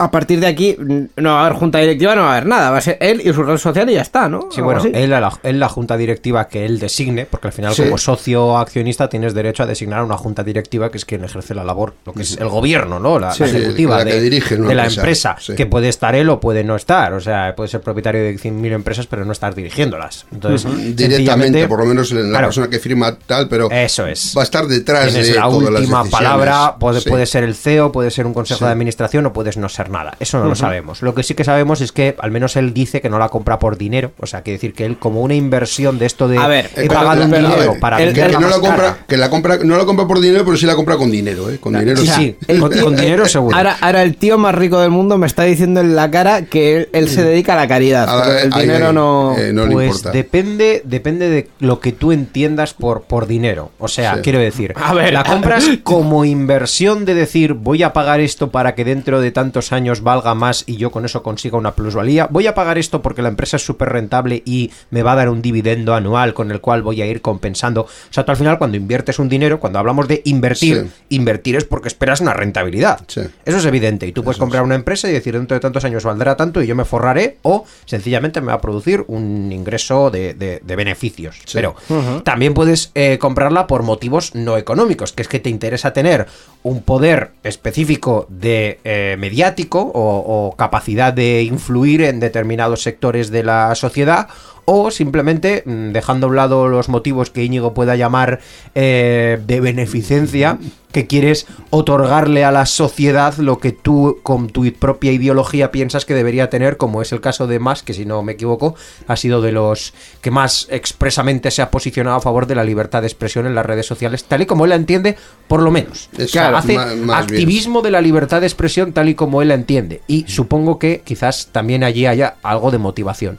a 0.01 0.11
partir 0.11 0.39
de 0.39 0.47
aquí 0.47 0.77
no 1.17 1.33
va 1.33 1.41
a 1.41 1.45
haber 1.45 1.57
junta 1.59 1.77
directiva, 1.79 2.15
no 2.15 2.21
va 2.21 2.29
a 2.29 2.31
haber 2.37 2.45
nada. 2.45 2.71
Va 2.71 2.77
a 2.77 2.81
ser 2.81 2.97
él 3.01 3.19
y 3.21 3.33
su 3.33 3.43
red 3.43 3.57
social 3.57 3.89
y 3.89 3.95
ya 3.95 4.01
está, 4.01 4.29
¿no? 4.29 4.47
Sí, 4.49 4.61
bueno, 4.61 4.79
así. 4.79 4.91
él 4.93 5.09
la, 5.09 5.37
él 5.43 5.59
la 5.59 5.67
junta 5.67 5.97
directiva 5.97 6.47
que 6.47 6.65
él 6.65 6.79
designe, 6.79 7.25
porque 7.25 7.47
al 7.47 7.53
final 7.53 7.73
Sí. 7.75 7.83
como 7.83 7.97
socio 7.97 8.57
accionista 8.57 9.09
tienes 9.09 9.33
derecho 9.33 9.63
a 9.63 9.65
designar 9.65 9.99
a 9.99 10.05
una 10.05 10.15
junta 10.15 10.41
directiva 10.41 10.89
que 10.89 10.97
es 10.99 11.03
quien 11.03 11.25
ejerce 11.25 11.53
la 11.53 11.65
labor, 11.65 11.95
lo 12.05 12.13
que 12.13 12.21
es 12.21 12.37
el 12.37 12.47
gobierno, 12.47 12.97
¿no? 13.01 13.19
La, 13.19 13.33
Sí, 13.33 13.43
la 13.43 13.49
ejecutiva 13.49 13.97
la 13.97 14.05
que 14.05 14.13
de, 14.13 14.21
dirige 14.21 14.55
una 14.55 14.69
de 14.69 14.75
la 14.75 14.85
empresa, 14.87 15.35
sí. 15.37 15.53
que 15.55 15.65
puede 15.65 15.89
estar 15.89 16.15
él 16.15 16.29
o 16.29 16.39
puede 16.39 16.63
no 16.63 16.77
estar, 16.77 17.11
o 17.11 17.19
sea, 17.19 17.53
puede 17.57 17.67
ser 17.67 17.81
propietario 17.81 18.23
de 18.23 18.37
100.000 18.37 18.71
empresas 18.71 19.05
pero 19.05 19.25
no 19.25 19.33
estar 19.33 19.53
dirigiéndolas. 19.53 20.25
Entonces, 20.31 20.95
Directamente, 20.95 21.67
por 21.67 21.79
lo 21.79 21.85
menos 21.85 22.09
en 22.11 22.23
la 22.23 22.29
claro, 22.29 22.47
persona 22.47 22.69
que 22.69 22.79
firma 22.79 23.17
tal, 23.25 23.49
pero 23.49 23.69
Eso 23.69 24.07
es. 24.07 24.33
va 24.35 24.41
a 24.41 24.45
estar 24.45 24.65
detrás 24.65 25.13
de 25.13 25.33
la 25.33 25.41
todas 25.41 25.63
las 25.71 25.81
última 25.81 26.03
decisiones. 26.03 26.11
palabra, 26.11 26.75
puede, 26.79 27.01
Sí. 27.01 27.09
puede 27.09 27.25
ser 27.25 27.43
el 27.43 27.53
CEO, 27.55 27.91
puede 27.91 28.11
ser 28.11 28.25
un 28.25 28.33
consejo 28.33 28.59
Sí. 28.59 28.65
de 28.65 28.71
administración 28.71 29.25
o 29.25 29.33
puedes 29.33 29.57
no 29.57 29.67
ser 29.67 29.88
nada. 29.89 30.15
Eso 30.19 30.39
no 30.39 30.45
lo 30.45 30.55
sabemos. 30.55 31.01
Lo 31.01 31.13
que 31.15 31.23
sí 31.23 31.33
que 31.33 31.43
sabemos 31.43 31.81
es 31.81 31.91
que 31.91 32.15
al 32.19 32.31
menos 32.31 32.55
él 32.55 32.73
dice 32.73 33.01
que 33.01 33.09
no 33.09 33.19
la 33.19 33.29
compra 33.29 33.59
por 33.59 33.77
dinero. 33.77 34.11
O 34.19 34.25
sea, 34.27 34.41
quiere 34.41 34.57
decir 34.57 34.73
que 34.73 34.85
él 34.85 34.97
como 34.97 35.21
una 35.21 35.35
inversión 35.35 35.99
de 35.99 36.05
esto 36.05 36.27
de 36.27 36.37
A 36.37 36.47
ver, 36.47 36.69
he 36.75 36.87
pagado 36.87 37.23
un 37.23 37.31
dinero 37.31 37.71
ver, 37.73 37.79
para 37.79 38.01
el- 38.01 38.13
que, 38.13 38.27
no 38.29 38.47
la 38.49 38.59
compra, 38.59 38.75
cara. 38.75 38.97
que 39.07 39.17
la 39.17 39.29
compra, 39.29 39.57
no 39.63 39.77
la 39.77 39.85
compra 39.85 40.07
por 40.07 40.19
dinero, 40.19 40.43
pero 40.45 40.57
sí 40.57 40.65
la 40.65 40.75
compra 40.75 40.97
con 40.97 41.11
dinero, 41.11 41.49
¿eh? 41.49 41.57
Con 41.59 41.77
dinero 41.77 42.01
Sí, 42.01 42.35
con, 42.59 42.71
con 42.81 42.95
dinero 42.95 43.27
seguro. 43.27 43.55
Ahora, 43.55 43.77
ahora 43.81 44.03
el 44.03 44.15
tío 44.15 44.37
más 44.37 44.55
rico 44.55 44.79
del 44.79 44.89
mundo 44.91 45.17
me 45.17 45.27
está 45.27 45.43
diciendo 45.43 45.79
en 45.81 45.95
la 45.95 46.09
cara 46.11 46.43
que 46.45 46.75
él, 46.77 46.89
él 46.93 47.09
se 47.09 47.23
dedica 47.23 47.53
a 47.53 47.57
la 47.57 47.67
caridad. 47.67 48.07
A 48.09 48.15
la- 48.15 48.23
pero 48.25 48.39
el 48.39 48.53
ahí, 48.53 48.61
dinero 48.61 48.87
ahí, 48.87 48.93
no. 48.93 49.35
eh, 49.37 49.53
no 49.53 49.65
le 49.65 49.73
pues 49.73 49.87
importa. 49.87 50.11
depende, 50.11 50.81
depende 50.85 51.29
de 51.29 51.49
lo 51.59 51.79
que 51.79 51.91
tú 51.91 52.11
entiendas 52.11 52.73
por, 52.73 53.01
por 53.03 53.27
dinero. 53.27 53.71
O 53.79 53.87
sea, 53.87 54.15
Sí. 54.15 54.21
quiero 54.23 54.39
decir, 54.39 54.73
A 54.75 54.93
ver, 54.93 55.13
la 55.13 55.21
a 55.21 55.23
compras 55.23 55.67
ver. 55.67 55.83
como 55.83 56.25
inversión 56.25 57.05
de 57.05 57.13
decir 57.15 57.53
voy 57.53 57.83
a 57.83 57.93
pagar 57.93 58.19
esto 58.19 58.49
para 58.51 58.75
que 58.75 58.83
dentro 58.85 59.21
de 59.21 59.31
tantos 59.31 59.71
años 59.71 59.78
valga 60.03 60.33
más 60.35 60.63
y 60.67 60.77
yo 60.77 60.91
con 60.91 61.05
eso 61.05 61.23
consiga 61.23 61.57
una 61.57 61.73
plusvalía. 61.75 62.27
Voy 62.29 62.47
a 62.47 62.53
pagar 62.55 62.77
esto 62.77 63.01
porque 63.01 63.21
la 63.21 63.29
empresa 63.29 63.57
es 63.57 63.65
súper 63.65 63.89
rentable 63.89 64.41
y 64.45 64.71
me 64.91 65.03
va 65.03 65.13
a 65.13 65.15
dar 65.15 65.29
un 65.29 65.41
dividendo 65.41 65.93
anual 65.95 66.33
con 66.33 66.51
el 66.51 66.61
cual 66.61 66.81
voy 66.83 67.01
a 67.01 67.05
ir 67.05 67.21
compensando. 67.21 67.81
O 67.81 67.87
sea, 68.13 68.25
tú 68.25 68.31
al 68.31 68.37
final 68.37 68.57
cuando 68.57 68.77
inviertes 68.77 69.19
un 69.19 69.29
dinero, 69.29 69.59
cuando 69.59 69.79
hablamos 69.79 70.07
de 70.07 70.21
invertir, 70.25 70.83
Sí. 71.09 71.15
invertir 71.15 71.55
es 71.55 71.63
porque 71.65 71.87
esperas 71.87 72.21
una 72.21 72.33
rentabilidad. 72.33 72.99
Sí. 73.07 73.21
Eso 73.45 73.57
es 73.57 73.65
evidente. 73.65 74.05
Y 74.07 74.11
tú 74.11 74.23
puedes 74.23 74.37
comprar 74.39 74.63
una 74.63 74.75
empresa 74.75 75.09
y 75.09 75.13
decir 75.13 75.33
dentro 75.33 75.55
de 75.55 75.61
tantos 75.61 75.83
años 75.85 76.03
valdrá 76.03 76.35
tanto 76.35 76.61
y 76.61 76.67
yo 76.67 76.75
me 76.75 76.85
forraré 76.85 77.37
o 77.41 77.65
sencillamente 77.85 78.41
me 78.41 78.47
va 78.47 78.53
a 78.53 78.61
producir 78.61 79.03
un 79.07 79.51
ingreso 79.51 80.09
de, 80.11 80.33
de- 80.33 80.59
de 80.63 80.75
beneficios. 80.75 81.37
Pero 81.53 81.75
también 82.23 82.53
puedes 82.53 82.91
eh, 82.95 83.17
comprarla 83.19 83.67
por 83.67 83.83
motivos 83.83 84.35
no 84.35 84.57
económicos, 84.57 85.13
que 85.13 85.21
es 85.21 85.27
que 85.27 85.39
te 85.39 85.49
interesa 85.49 85.93
tener 85.93 86.27
un 86.63 86.81
poder 86.83 87.31
específico 87.43 88.25
de 88.29 88.79
eh, 88.83 89.15
mediático 89.19 89.68
o, 89.77 90.55
capacidad 90.57 91.13
de 91.13 91.43
influir 91.43 92.01
en 92.01 92.19
determinados 92.19 92.81
sectores 92.81 93.29
de 93.29 93.43
la 93.43 93.75
sociedad 93.75 94.27
o 94.71 94.91
simplemente 94.91 95.63
mm, 95.65 95.91
dejando 95.91 96.27
a 96.27 96.29
un 96.29 96.35
lado 96.35 96.67
los 96.67 96.89
motivos 96.89 97.29
que 97.31 97.43
Íñigo 97.43 97.73
pueda 97.73 97.95
llamar 97.95 98.39
eh, 98.75 99.39
de 99.45 99.59
beneficencia, 99.61 100.57
que 100.91 101.05
quieres 101.05 101.45
otorgarle 101.69 102.43
a 102.45 102.51
la 102.51 102.65
sociedad 102.65 103.35
lo 103.37 103.59
que 103.59 103.71
tú 103.71 104.17
con 104.23 104.47
tu 104.49 104.71
propia 104.73 105.11
ideología 105.11 105.71
piensas 105.71 106.03
que 106.05 106.15
debería 106.15 106.49
tener, 106.49 106.77
como 106.77 107.01
es 107.03 107.11
el 107.11 107.21
caso 107.21 107.45
de 107.45 107.59
Musk, 107.59 107.85
que 107.85 107.93
si 107.93 108.05
no 108.05 108.23
me 108.23 108.31
equivoco, 108.31 108.75
ha 109.07 109.15
sido 109.15 109.41
de 109.41 109.51
los 109.51 109.93
que 110.21 110.31
más 110.31 110.67
expresamente 110.71 111.51
se 111.51 111.61
ha 111.61 111.69
posicionado 111.69 112.17
a 112.17 112.21
favor 112.21 112.47
de 112.47 112.55
la 112.55 112.63
libertad 112.63 113.01
de 113.01 113.07
expresión 113.07 113.45
en 113.45 113.53
las 113.55 113.65
redes 113.65 113.85
sociales, 113.85 114.23
tal 114.23 114.41
y 114.41 114.45
como 114.47 114.63
él 114.65 114.69
la 114.69 114.75
entiende, 114.75 115.15
por 115.47 115.61
lo 115.61 115.69
menos. 115.69 116.09
O 116.17 116.27
sea, 116.27 116.57
hace 116.57 116.73
ma- 116.75 116.85
más 116.95 117.27
bien. 117.27 117.41
activismo 117.43 117.81
de 117.83 117.91
la 117.91 118.01
libertad 118.01 118.41
de 118.41 118.47
expresión 118.47 118.91
tal 118.91 119.09
y 119.09 119.15
como 119.15 119.41
él 119.43 119.49
la 119.49 119.53
entiende. 119.55 120.01
Y 120.07 120.25
supongo 120.27 120.79
que 120.79 121.01
quizás 121.05 121.49
también 121.51 121.83
allí 121.83 122.07
haya 122.07 122.35
algo 122.41 122.71
de 122.71 122.79
motivación. 122.79 123.37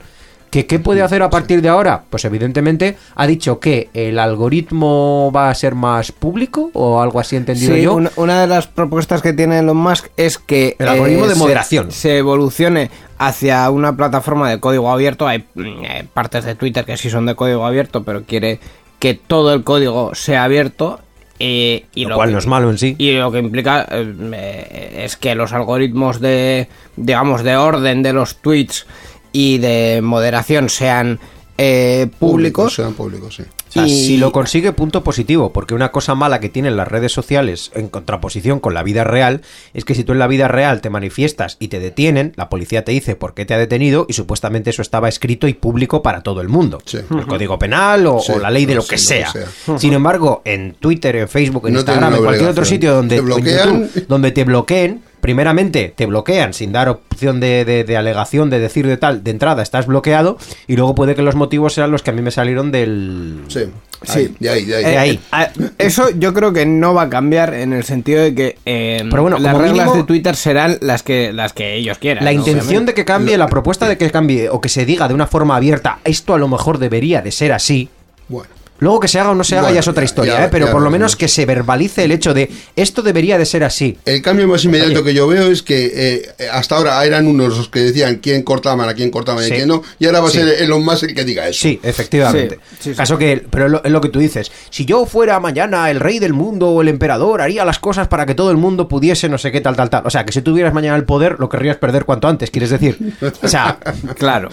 ¿Que 0.51 0.67
¿Qué 0.67 0.79
puede 0.79 1.01
hacer 1.01 1.23
a 1.23 1.29
partir 1.29 1.61
de 1.61 1.69
ahora? 1.69 2.03
Pues 2.09 2.25
evidentemente 2.25 2.97
ha 3.15 3.25
dicho 3.25 3.59
que 3.59 3.89
el 3.93 4.19
algoritmo 4.19 5.31
va 5.35 5.49
a 5.49 5.55
ser 5.55 5.75
más 5.75 6.11
público 6.11 6.69
o 6.73 7.01
algo 7.01 7.19
así 7.21 7.35
entendido 7.37 7.73
Sí, 7.75 7.81
yo. 7.83 7.93
una, 7.95 8.11
una 8.17 8.41
de 8.41 8.47
las 8.47 8.67
propuestas 8.67 9.21
que 9.21 9.31
tiene 9.33 9.59
Elon 9.59 9.77
Musk 9.77 10.07
es 10.17 10.37
que 10.37 10.75
El 10.77 10.89
algoritmo 10.89 11.27
de 11.27 11.33
se- 11.35 11.39
moderación. 11.39 11.91
Se, 11.91 12.17
evolucione 12.17 12.91
hacia 13.17 13.69
una 13.69 13.95
plataforma 13.95 14.49
de 14.49 14.59
código 14.59 14.91
abierto. 14.91 15.25
Hay 15.27 15.45
eh, 15.55 16.05
partes 16.13 16.43
de 16.43 16.55
Twitter 16.55 16.83
que 16.85 16.97
sí 16.97 17.09
son 17.09 17.25
de 17.25 17.35
código 17.35 17.65
abierto, 17.65 18.03
pero 18.03 18.23
quiere 18.23 18.59
que 18.99 19.13
todo 19.13 19.53
el 19.53 19.63
código 19.63 20.13
sea 20.15 20.43
abierto. 20.43 20.99
eh, 21.39 21.85
y 21.95 22.05
lo 22.05 22.15
cual 22.17 22.27
que- 22.29 22.33
no 22.33 22.39
es 22.39 22.45
malo 22.45 22.69
en 22.69 22.77
sí. 22.77 22.95
Y 22.99 23.13
lo 23.13 23.31
que 23.31 23.39
implica 23.39 23.87
eh, 23.89 24.13
eh, 24.33 25.01
es 25.05 25.15
que 25.17 25.33
los 25.33 25.53
algoritmos 25.53 26.19
de, 26.19 26.67
digamos, 26.97 27.41
de 27.43 27.55
orden 27.57 28.03
de 28.03 28.13
los 28.13 28.35
tweets 28.35 28.85
y 29.31 29.57
de 29.59 30.01
moderación 30.03 30.69
sean 30.69 31.19
eh, 31.57 32.07
públicos. 32.19 32.73
Sean 32.75 32.93
públicos, 32.93 33.35
sí. 33.35 33.43
O 33.43 33.73
sea, 33.73 33.87
y- 33.87 34.05
si 34.05 34.17
lo 34.17 34.33
consigue, 34.33 34.73
punto 34.73 35.01
positivo, 35.03 35.53
porque 35.53 35.73
una 35.73 35.91
cosa 35.93 36.13
mala 36.15 36.41
que 36.41 36.49
tienen 36.49 36.75
las 36.75 36.87
redes 36.89 37.13
sociales 37.13 37.71
en 37.73 37.87
contraposición 37.87 38.59
con 38.59 38.73
la 38.73 38.83
vida 38.83 39.05
real 39.05 39.41
es 39.73 39.85
que 39.85 39.95
si 39.95 40.03
tú 40.03 40.11
en 40.11 40.19
la 40.19 40.27
vida 40.27 40.49
real 40.49 40.81
te 40.81 40.89
manifiestas 40.89 41.55
y 41.59 41.69
te 41.69 41.79
detienen, 41.79 42.33
la 42.35 42.49
policía 42.49 42.83
te 42.83 42.91
dice 42.91 43.15
por 43.15 43.33
qué 43.33 43.45
te 43.45 43.53
ha 43.53 43.57
detenido 43.57 44.05
y 44.09 44.13
supuestamente 44.13 44.71
eso 44.71 44.81
estaba 44.81 45.07
escrito 45.07 45.47
y 45.47 45.53
público 45.53 46.01
para 46.01 46.21
todo 46.21 46.41
el 46.41 46.49
mundo. 46.49 46.79
Sí. 46.85 46.97
El 47.11 47.27
código 47.27 47.57
penal 47.59 48.07
o, 48.07 48.19
Sí, 48.19 48.33
o 48.33 48.39
la 48.39 48.49
ley 48.49 48.65
de 48.65 48.75
lo 48.75 48.83
que 48.85 48.95
lo 48.95 49.01
sea. 49.01 49.31
que 49.31 49.39
sea. 49.65 49.77
Sin 49.79 49.93
embargo, 49.93 50.41
en 50.43 50.73
Twitter, 50.77 51.15
en 51.15 51.29
Facebook, 51.29 51.67
en 51.67 51.73
No 51.75 51.79
Instagram, 51.79 52.15
en 52.15 52.23
cualquier 52.23 52.49
otro 52.49 52.65
sitio 52.65 52.93
donde, 52.93 53.15
Te 53.15 53.21
o 53.21 53.23
en 53.23 53.25
bloquean. 53.27 53.81
YouTube, 53.83 54.05
donde 54.09 54.31
te 54.31 54.43
bloqueen, 54.43 55.01
primeramente 55.21 55.93
te 55.95 56.05
bloquean 56.05 56.53
sin 56.53 56.71
dar 56.71 56.89
opción 56.89 57.39
de, 57.39 57.63
de- 57.65 57.83
de 57.83 57.97
alegación, 57.97 58.49
de 58.49 58.59
decir 58.59 58.85
de 58.87 58.97
tal, 58.97 59.23
de 59.23 59.31
entrada 59.31 59.61
estás 59.63 59.85
bloqueado 59.87 60.37
y 60.67 60.75
luego 60.75 60.95
puede 60.95 61.15
que 61.15 61.21
los 61.21 61.35
motivos 61.35 61.73
sean 61.73 61.91
los 61.91 62.01
que 62.03 62.09
a 62.09 62.13
mí 62.13 62.21
me 62.21 62.31
salieron 62.31 62.71
del... 62.71 63.41
Sí. 63.47 63.61
Ahí, 64.07 64.35
de 64.39 64.49
ahí, 64.49 64.65
de 64.65 64.75
ahí. 64.77 64.83
De 64.83 64.97
ahí. 64.97 65.19
a- 65.31 65.49
eso 65.77 66.09
yo 66.17 66.33
creo 66.33 66.51
que 66.53 66.65
no 66.65 66.95
va 66.95 67.03
a 67.03 67.09
cambiar 67.09 67.53
en 67.53 67.71
el 67.71 67.83
sentido 67.83 68.23
de 68.23 68.33
que 68.33 68.57
eh, 68.65 69.03
Pero 69.09 69.21
bueno, 69.21 69.37
las 69.37 69.55
reglas 69.55 69.85
mínimo- 69.89 69.95
de 69.95 70.03
Twitter 70.05 70.35
serán 70.35 70.77
las 70.81 71.03
que 71.03 71.31
las 71.31 71.53
que 71.53 71.75
ellos 71.75 71.99
quieran. 71.99 72.25
La 72.25 72.31
¿no? 72.31 72.39
intención 72.39 72.65
Obviamente. 72.67 72.91
de 72.91 72.95
que 72.95 73.05
cambie, 73.05 73.37
la 73.37 73.47
propuesta 73.47 73.87
de 73.87 73.97
que 73.99 74.09
cambie 74.09 74.49
o 74.49 74.59
que 74.59 74.69
se 74.69 74.85
diga 74.87 75.07
de 75.07 75.13
una 75.13 75.27
forma 75.27 75.55
abierta, 75.55 75.99
esto 76.03 76.33
a 76.33 76.39
lo 76.39 76.47
mejor 76.47 76.79
debería 76.79 77.21
de 77.21 77.31
ser 77.31 77.53
así. 77.53 77.89
Bueno. 78.27 78.49
Luego 78.81 78.99
que 78.99 79.07
se 79.07 79.19
haga 79.19 79.29
o 79.31 79.35
no 79.35 79.43
se 79.43 79.53
haga 79.55 79.61
Bueno, 79.67 79.75
ya 79.75 79.79
es 79.79 79.87
otra 79.87 80.03
historia, 80.03 80.33
ya- 80.39 80.45
¿eh? 80.45 80.49
pero 80.51 80.65
ya 80.65 80.71
por 80.73 80.81
lo 80.81 80.89
menos 80.89 81.15
que 81.15 81.27
se 81.29 81.45
verbalice 81.45 82.03
el 82.03 82.11
hecho 82.11 82.33
de 82.33 82.49
esto 82.75 83.01
debería 83.01 83.37
de 83.37 83.45
ser 83.45 83.63
así. 83.63 83.97
El 84.05 84.21
cambio 84.21 84.47
más 84.47 84.65
inmediato 84.65 85.03
que 85.03 85.13
yo 85.13 85.27
veo 85.27 85.51
es 85.51 85.61
que 85.61 85.91
eh, 85.93 86.47
hasta 86.51 86.75
ahora 86.77 87.05
eran 87.05 87.27
unos 87.27 87.55
los 87.57 87.69
que 87.69 87.79
decían 87.79 88.15
quién 88.15 88.41
cortaban, 88.43 88.89
a 88.89 88.93
quién 88.95 89.11
cortaban 89.11 89.43
Sí. 89.43 89.51
y 89.51 89.55
quién 89.55 89.67
no, 89.67 89.83
y 89.99 90.07
ahora 90.07 90.19
va 90.21 90.27
a 90.27 90.31
Sí. 90.31 90.39
ser 90.39 90.63
Elon 90.63 90.83
Musk 90.83 91.03
el 91.03 91.13
que 91.15 91.23
diga 91.23 91.47
eso. 91.47 91.59
Sí, 91.61 91.79
efectivamente. 91.83 92.55
Sí, 92.55 92.75
sí, 92.81 92.89
sí. 92.91 92.95
Caso 92.95 93.17
que, 93.17 93.45
pero 93.49 93.67
es 93.67 93.71
lo, 93.71 93.83
es 93.83 93.91
lo 93.91 94.01
que 94.01 94.09
tú 94.09 94.17
dices. 94.19 94.51
Si 94.71 94.83
yo 94.85 95.05
fuera 95.05 95.39
mañana 95.39 95.89
el 95.91 95.99
rey 95.99 96.17
del 96.17 96.33
mundo 96.33 96.69
o 96.69 96.81
el 96.81 96.87
emperador, 96.87 97.41
haría 97.41 97.63
las 97.65 97.77
cosas 97.77 98.07
para 98.07 98.25
que 98.25 98.33
todo 98.33 98.49
el 98.49 98.57
mundo 98.57 98.87
pudiese 98.87 99.29
no 99.29 99.37
sé 99.37 99.51
qué 99.51 99.61
tal, 99.61 99.75
tal, 99.75 99.91
tal. 99.91 100.07
O 100.07 100.09
sea, 100.09 100.25
que 100.25 100.31
si 100.31 100.41
tuvieras 100.41 100.73
mañana 100.73 100.95
el 100.97 101.03
poder, 101.05 101.35
lo 101.39 101.49
querrías 101.49 101.77
perder 101.77 102.05
cuanto 102.05 102.27
antes, 102.27 102.49
quieres 102.49 102.71
decir. 102.71 102.97
O 103.43 103.47
sea, 103.47 103.77
Claro. 104.17 104.49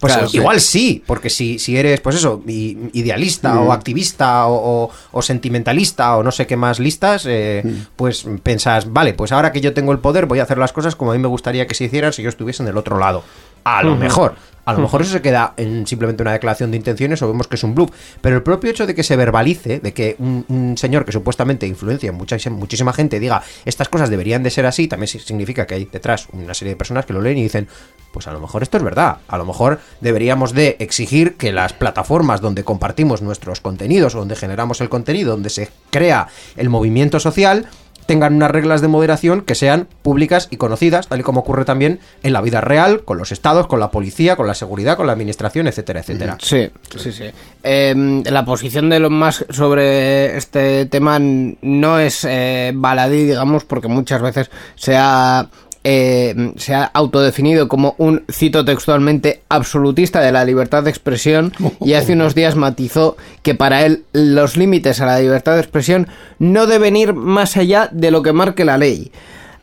pues 0.00 0.12
Claro, 0.14 0.28
igual 0.32 0.60
sí, 0.60 1.02
porque 1.06 1.30
si, 1.30 1.60
si 1.60 1.76
eres, 1.76 2.00
pues 2.00 2.16
eso, 2.16 2.42
i- 2.48 2.76
o 3.60 3.72
activista 3.72 4.46
o, 4.46 4.84
o- 4.84 4.90
o 5.12 5.22
sentimentalista 5.22 6.16
o 6.16 6.22
no 6.22 6.30
sé 6.30 6.46
qué 6.46 6.56
más 6.56 6.78
listas, 6.78 7.26
eh, 7.26 7.62
pues 7.96 8.26
pensás, 8.42 8.92
vale, 8.92 9.14
pues 9.14 9.32
ahora 9.32 9.52
que 9.52 9.60
yo 9.60 9.74
tengo 9.74 9.92
el 9.92 9.98
poder 9.98 10.26
voy 10.26 10.38
a 10.38 10.44
hacer 10.44 10.58
las 10.58 10.72
cosas 10.72 10.96
como 10.96 11.12
a 11.12 11.14
mí 11.14 11.20
me 11.20 11.28
gustaría 11.28 11.66
que 11.66 11.74
se 11.74 11.84
hicieran 11.84 12.12
si 12.12 12.22
yo 12.22 12.28
estuviese 12.28 12.62
en 12.62 12.68
el 12.68 12.76
otro 12.76 12.98
lado. 12.98 13.22
A 13.64 13.82
lo 13.82 13.94
mejor. 13.96 14.34
A 14.64 14.72
lo 14.72 14.78
mejor 14.78 15.02
eso 15.02 15.10
se 15.10 15.20
queda 15.22 15.54
en 15.56 15.86
simplemente 15.88 16.22
una 16.22 16.32
declaración 16.32 16.70
de 16.70 16.76
intenciones 16.76 17.20
o 17.22 17.26
vemos 17.28 17.48
que 17.48 17.56
es 17.56 17.64
un 17.64 17.74
bluff. 17.74 17.90
Pero 18.20 18.36
el 18.36 18.42
propio 18.44 18.70
hecho 18.70 18.86
de 18.86 18.94
que 18.94 19.02
se 19.02 19.16
verbalice, 19.16 19.80
de 19.80 19.92
que 19.92 20.14
un, 20.20 20.44
un 20.48 20.78
señor 20.78 21.04
que 21.04 21.10
supuestamente 21.10 21.66
influencia 21.66 22.10
en 22.10 22.14
mucha, 22.14 22.36
muchísima 22.50 22.92
gente 22.92 23.18
diga 23.18 23.42
estas 23.64 23.88
cosas 23.88 24.08
deberían 24.08 24.42
de 24.44 24.50
ser 24.50 24.66
así, 24.66 24.86
también 24.86 25.08
si- 25.08 25.18
significa 25.18 25.66
que 25.66 25.74
hay 25.74 25.84
detrás 25.86 26.28
una 26.32 26.54
serie 26.54 26.74
de 26.74 26.76
personas 26.76 27.06
que 27.06 27.12
lo 27.12 27.20
leen 27.20 27.38
y 27.38 27.42
dicen, 27.42 27.66
pues 28.12 28.28
a 28.28 28.32
lo 28.32 28.38
mejor 28.40 28.62
esto 28.62 28.76
es 28.76 28.82
verdad. 28.84 29.16
A 29.26 29.36
lo 29.36 29.44
mejor 29.44 29.80
deberíamos 30.00 30.52
de 30.52 30.76
exigir 30.78 31.34
que 31.34 31.50
las 31.50 31.72
plataformas 31.72 32.40
donde 32.40 32.62
compartimos 32.62 33.20
nuestros 33.22 33.60
contenidos, 33.60 34.14
o 34.14 34.20
donde 34.20 34.36
generamos 34.36 34.80
el 34.80 34.88
contenido, 34.88 35.32
donde 35.32 35.50
se 35.50 35.70
crea 35.90 36.28
el 36.56 36.68
movimiento 36.68 37.18
social, 37.18 37.66
tengan 38.06 38.34
unas 38.34 38.50
reglas 38.50 38.80
de 38.80 38.88
moderación 38.88 39.42
que 39.42 39.54
sean 39.54 39.88
públicas 40.02 40.48
y 40.50 40.56
conocidas, 40.56 41.08
tal 41.08 41.20
y 41.20 41.22
como 41.22 41.40
ocurre 41.40 41.64
también 41.64 42.00
en 42.22 42.32
la 42.32 42.40
vida 42.40 42.60
real, 42.60 43.04
con 43.04 43.18
los 43.18 43.32
estados, 43.32 43.66
con 43.66 43.80
la 43.80 43.90
policía, 43.90 44.36
con 44.36 44.46
la 44.46 44.54
seguridad, 44.54 44.96
con 44.96 45.06
la 45.06 45.12
administración, 45.12 45.66
etcétera, 45.66 46.00
etcétera. 46.00 46.36
Sí, 46.40 46.70
sí, 46.96 47.12
sí. 47.12 47.24
Eh, 47.62 48.22
la 48.24 48.44
posición 48.44 48.88
de 48.90 48.96
Elon 48.96 49.18
Musk 49.18 49.52
sobre 49.52 50.36
este 50.36 50.86
tema 50.86 51.18
no 51.20 51.98
es 51.98 52.26
eh, 52.28 52.72
baladí, 52.74 53.24
digamos, 53.24 53.64
porque 53.64 53.88
muchas 53.88 54.20
veces 54.20 54.50
se 54.74 54.96
ha, 54.96 55.48
eh, 55.84 56.52
se 56.56 56.74
ha 56.74 56.84
autodefinido 56.84 57.68
como 57.68 57.94
un, 57.98 58.22
cito 58.30 58.64
textualmente, 58.64 59.42
absolutista 59.48 60.20
de 60.20 60.32
la 60.32 60.44
libertad 60.44 60.82
de 60.84 60.90
expresión 60.90 61.52
y 61.80 61.94
hace 61.94 62.12
unos 62.12 62.34
días 62.34 62.54
matizó 62.56 63.16
que 63.42 63.54
para 63.54 63.84
él 63.84 64.04
los 64.12 64.56
límites 64.56 65.00
a 65.00 65.06
la 65.06 65.18
libertad 65.20 65.54
de 65.54 65.60
expresión 65.60 66.08
no 66.38 66.66
deben 66.66 66.96
ir 66.96 67.14
más 67.14 67.56
allá 67.56 67.88
de 67.92 68.10
lo 68.10 68.22
que 68.22 68.32
marque 68.32 68.64
la 68.64 68.78
ley. 68.78 69.10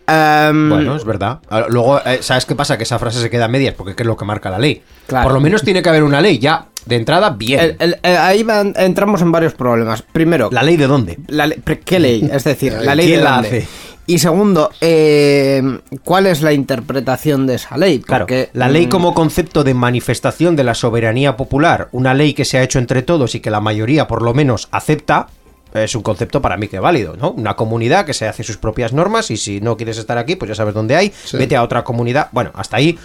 Bueno, 0.08 0.96
es 0.96 1.06
verdad. 1.06 1.40
Luego, 1.70 2.00
eh, 2.04 2.20
¿sabes 2.22 2.46
qué 2.46 2.56
pasa? 2.56 2.78
Que 2.78 2.84
esa 2.84 2.98
frase 2.98 3.20
se 3.22 3.30
queda 3.30 3.46
a 3.46 3.48
medias 3.48 3.76
porque 3.76 3.96
¿qué 3.96 4.04
es 4.04 4.08
lo 4.08 4.18
que 4.18 4.26
marca 4.26 4.50
la 4.50 4.58
ley? 4.58 4.82
Claro. 5.08 5.24
Por 5.26 5.34
lo 5.34 5.40
menos 5.40 5.62
tiene 5.64 5.82
que 5.84 5.90
haber 5.90 6.04
una 6.04 6.20
ley 6.22 6.40
ya. 6.40 6.66
De 6.86 6.96
entrada, 6.96 7.32
bien. 7.32 7.60
el- 7.60 7.76
el- 7.80 8.00
el- 8.02 8.18
ahí 8.18 8.42
van- 8.42 8.74
entramos 8.78 9.22
en 9.22 9.32
varios 9.32 9.54
problemas. 9.54 10.02
Primero, 10.02 10.50
¿La 10.52 10.64
ley 10.64 10.78
de 10.78 10.88
dónde? 10.88 11.20
La 11.28 11.48
¿Qué 11.86 12.00
ley? 12.00 12.28
Es 12.32 12.44
decir, 12.46 12.74
la 12.82 12.96
ley 12.96 13.06
¿Quién 13.08 13.20
de 13.20 13.24
la 13.24 13.32
dónde? 13.34 13.48
hace? 13.50 13.68
Y 14.10 14.18
segundo, 14.18 14.72
eh, 14.82 15.62
¿cuál 16.04 16.26
es 16.26 16.42
la 16.42 16.52
interpretación 16.52 17.46
de 17.46 17.54
esa 17.54 17.78
ley? 17.78 18.00
Claro, 18.00 18.26
la 18.54 18.68
ley 18.68 18.88
mm, 18.88 18.90
como 18.90 19.14
concepto 19.14 19.64
de 19.64 19.76
manifestación 19.76 20.56
de 20.56 20.64
la 20.64 20.74
soberanía 20.74 21.38
popular, 21.38 21.90
una 21.92 22.16
ley 22.16 22.34
que 22.34 22.44
se 22.44 22.58
ha 22.58 22.64
hecho 22.64 22.80
entre 22.80 23.04
todos 23.04 23.36
y 23.36 23.40
que 23.40 23.52
la 23.52 23.62
mayoría 23.62 24.08
por 24.08 24.24
lo 24.24 24.34
menos 24.34 24.68
acepta, 24.72 25.28
es 25.76 25.94
un 25.94 26.02
concepto 26.02 26.42
para 26.42 26.58
mí 26.58 26.68
que 26.68 26.80
válido, 26.80 27.18
¿no? 27.18 27.30
Una 27.30 27.56
comunidad 27.56 28.04
que 28.04 28.16
se 28.16 28.28
hace 28.28 28.44
sus 28.44 28.58
propias 28.58 28.94
normas 28.94 29.30
y 29.30 29.38
si 29.38 29.62
no 29.62 29.78
quieres 29.78 30.00
estar 30.00 30.18
aquí, 30.18 30.36
pues 30.36 30.50
ya 30.50 30.56
sabes 30.56 30.74
dónde 30.74 30.96
hay, 30.96 31.14
Sí. 31.26 31.38
vete 31.38 31.56
a 31.56 31.62
otra 31.62 31.84
comunidad. 31.84 32.30
Bueno, 32.32 32.50
hasta 32.56 32.78
ahí 32.78 32.98